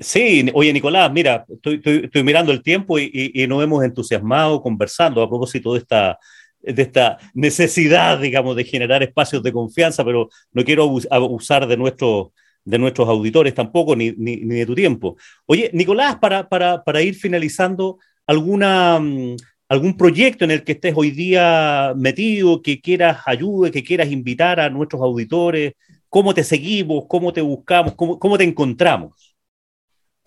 sí. 0.00 0.50
oye 0.52 0.72
Nicolás, 0.72 1.12
mira, 1.12 1.44
estoy, 1.48 1.80
estoy, 1.84 2.24
mirando 2.24 2.50
el 2.50 2.62
tiempo 2.62 2.98
y, 2.98 3.30
y, 3.32 3.46
nos 3.46 3.62
hemos 3.62 3.84
entusiasmado 3.84 4.60
conversando 4.60 5.22
a 5.22 5.28
propósito 5.28 5.74
de 5.74 5.78
esta, 5.78 6.18
de 6.62 6.82
esta 6.82 7.18
necesidad, 7.34 8.18
digamos, 8.18 8.56
de 8.56 8.64
generar 8.64 9.02
espacios 9.02 9.42
de 9.42 9.52
confianza, 9.52 10.04
pero 10.04 10.28
no 10.52 10.64
quiero 10.64 10.90
abusar 11.10 11.66
de, 11.66 11.76
nuestro, 11.76 12.32
de 12.64 12.78
nuestros 12.78 13.08
auditores 13.08 13.54
tampoco, 13.54 13.96
ni, 13.96 14.12
ni, 14.12 14.36
de 14.36 14.66
tu 14.66 14.74
tiempo. 14.74 15.16
Oye, 15.46 15.70
Nicolás, 15.72 16.16
para, 16.16 16.48
para, 16.48 16.82
para 16.84 17.02
ir 17.02 17.14
finalizando, 17.14 17.98
alguna, 18.26 18.98
mm, 19.00 19.36
algún 19.68 19.96
proyecto 19.96 20.44
en 20.44 20.52
el 20.52 20.64
que 20.64 20.72
estés 20.72 20.94
hoy 20.96 21.10
día 21.10 21.94
metido, 21.96 22.62
que 22.62 22.80
quieras 22.80 23.22
ayude, 23.26 23.70
que 23.70 23.84
quieras 23.84 24.10
invitar 24.10 24.60
a 24.60 24.70
nuestros 24.70 25.02
auditores, 25.02 25.74
cómo 26.08 26.34
te 26.34 26.44
seguimos, 26.44 27.04
cómo 27.08 27.32
te 27.32 27.40
buscamos, 27.40 27.94
cómo, 27.94 28.18
cómo 28.18 28.36
te 28.36 28.44
encontramos. 28.44 29.36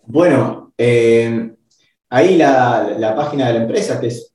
Bueno, 0.06 0.74
eh, 0.78 1.52
ahí 2.10 2.36
la, 2.38 2.96
la, 2.98 3.16
página 3.16 3.48
de 3.48 3.54
la 3.54 3.62
empresa, 3.62 4.00
que 4.02 4.08
es 4.08 4.33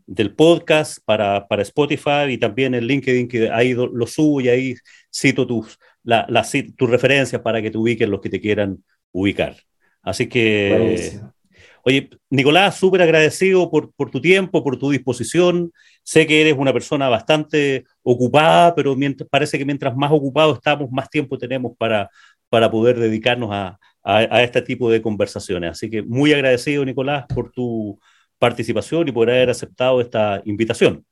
del 0.06 0.36
podcast 0.36 1.00
para, 1.06 1.48
para, 1.48 1.62
Spotify 1.62 2.30
y 2.30 2.38
también 2.38 2.76
en 2.76 2.86
LinkedIn, 2.86 3.28
que 3.28 3.50
ahí 3.50 3.74
lo 3.74 4.08
subo 4.08 4.42
y 4.42 4.50
ahí 4.50 4.76
cito 5.14 5.48
tus, 5.48 5.80
la, 6.04 6.28
tus 6.76 6.90
referencias 6.90 7.42
para 7.42 7.62
que 7.62 7.72
te 7.72 7.78
ubiquen 7.78 8.12
los 8.12 8.20
que 8.20 8.30
te 8.30 8.42
quieran 8.42 8.84
ubicar. 9.14 9.56
Así 10.04 10.28
que... 10.28 11.20
Oye, 11.86 12.10
Nicolás, 12.30 12.78
súper 12.78 13.02
agradecido 13.02 13.70
por, 13.70 13.92
por, 13.92 14.10
tu 14.10 14.22
tiempo, 14.22 14.64
por 14.64 14.78
tu 14.78 14.90
disposición. 14.90 15.74
Sé 16.02 16.26
que 16.26 16.40
eres 16.40 16.56
una 16.58 16.72
persona 16.72 17.10
bastante 17.10 17.84
ocupada, 18.04 18.74
pero 18.74 18.96
mientras, 18.96 19.30
parece 19.30 19.58
que 19.58 19.66
mientras 19.66 19.94
más 19.94 20.10
ocupados 20.10 20.58
estamos, 20.58 20.90
más 20.92 21.10
tiempo 21.10 21.38
tenemos 21.38 21.74
para, 21.78 22.10
para 22.48 22.72
poder 22.72 22.98
dedicarnos 22.98 23.50
a, 23.52 23.78
a, 24.04 24.44
este 24.44 24.62
tipo 24.62 24.90
de 24.90 25.02
conversaciones. 25.02 25.72
Así 25.72 25.90
que 25.90 26.04
muy 26.04 26.34
agradecido, 26.34 26.86
Nicolás, 26.86 27.26
por 27.34 27.52
tu 27.52 28.00
participación 28.38 29.08
y 29.08 29.12
por 29.12 29.30
haber 29.30 29.50
aceptado 29.50 30.02
esta 30.02 30.42
invitación. 30.46 31.06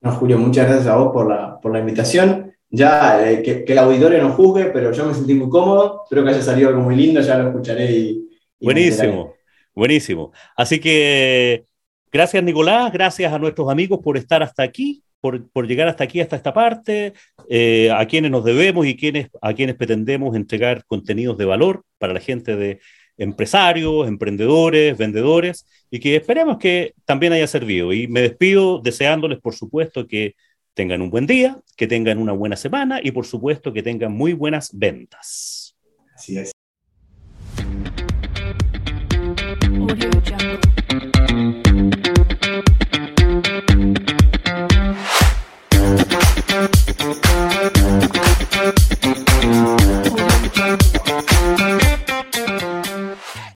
No, 0.00 0.12
Julio, 0.12 0.38
muchas 0.38 0.66
gracias 0.66 0.86
a 0.86 0.96
vos 0.96 1.12
por 1.12 1.28
la, 1.28 1.60
por 1.60 1.72
la 1.72 1.80
invitación. 1.80 2.47
Ya, 2.70 3.30
eh, 3.30 3.42
que, 3.42 3.64
que, 3.64 3.72
el 3.72 3.78
auditorio 3.78 4.22
no 4.22 4.30
juzgue, 4.30 4.66
pero 4.66 4.92
yo 4.92 5.06
me 5.06 5.14
sentí 5.14 5.34
muy 5.34 5.48
cómodo. 5.48 6.02
Espero 6.04 6.24
que 6.24 6.30
haya 6.30 6.42
salido 6.42 6.68
algo 6.68 6.82
muy 6.82 6.96
lindo, 6.96 7.20
ya 7.20 7.38
lo 7.38 7.48
escucharé 7.48 7.90
y 7.90 8.28
Buenísimo. 8.60 9.34
Buenísimo. 9.74 10.32
Así 10.56 10.80
que 10.80 11.64
gracias 12.10 12.42
Nicolás, 12.42 12.92
gracias 12.92 13.32
a 13.32 13.38
nuestros 13.38 13.70
amigos 13.70 14.00
por 14.02 14.16
estar 14.16 14.42
hasta 14.42 14.64
aquí, 14.64 15.04
por, 15.20 15.66
llegar 15.66 15.88
hasta 15.88 16.04
aquí, 16.04 16.20
hasta 16.20 16.36
esta 16.36 16.52
parte, 16.52 17.12
eh, 17.48 17.90
a 17.92 18.04
quienes 18.06 18.30
nos 18.30 18.44
debemos 18.44 18.86
y 18.86 18.96
quienes, 18.96 19.28
a 19.40 19.54
quienes 19.54 19.76
pretendemos 19.76 20.34
entregar 20.34 20.84
contenidos 20.86 21.38
de 21.38 21.44
valor 21.44 21.84
para 21.98 22.12
la 22.12 22.20
gente 22.20 22.56
de 22.56 22.80
empresarios, 23.16 24.06
emprendedores, 24.06 24.96
vendedores, 24.96 25.66
y 25.90 25.98
que 26.00 26.16
esperemos 26.16 26.58
que 26.58 26.94
también 27.04 27.32
haya 27.32 27.46
servido. 27.46 27.92
Y 27.92 28.06
me 28.08 28.22
despido 28.22 28.80
deseándoles, 28.80 29.40
por 29.40 29.54
supuesto, 29.54 30.06
que 30.06 30.34
tengan 30.78 31.02
un 31.02 31.10
buen 31.10 31.26
día, 31.26 31.58
que 31.76 31.88
tengan 31.88 32.18
una 32.18 32.30
buena 32.30 32.54
semana 32.54 33.00
y 33.02 33.10
por 33.10 33.26
supuesto 33.26 33.72
que 33.72 33.82
tengan 33.82 34.12
muy 34.12 34.32
buenas 34.32 34.70
ventas. 34.72 35.74
Así 36.14 36.38
es. 36.38 36.52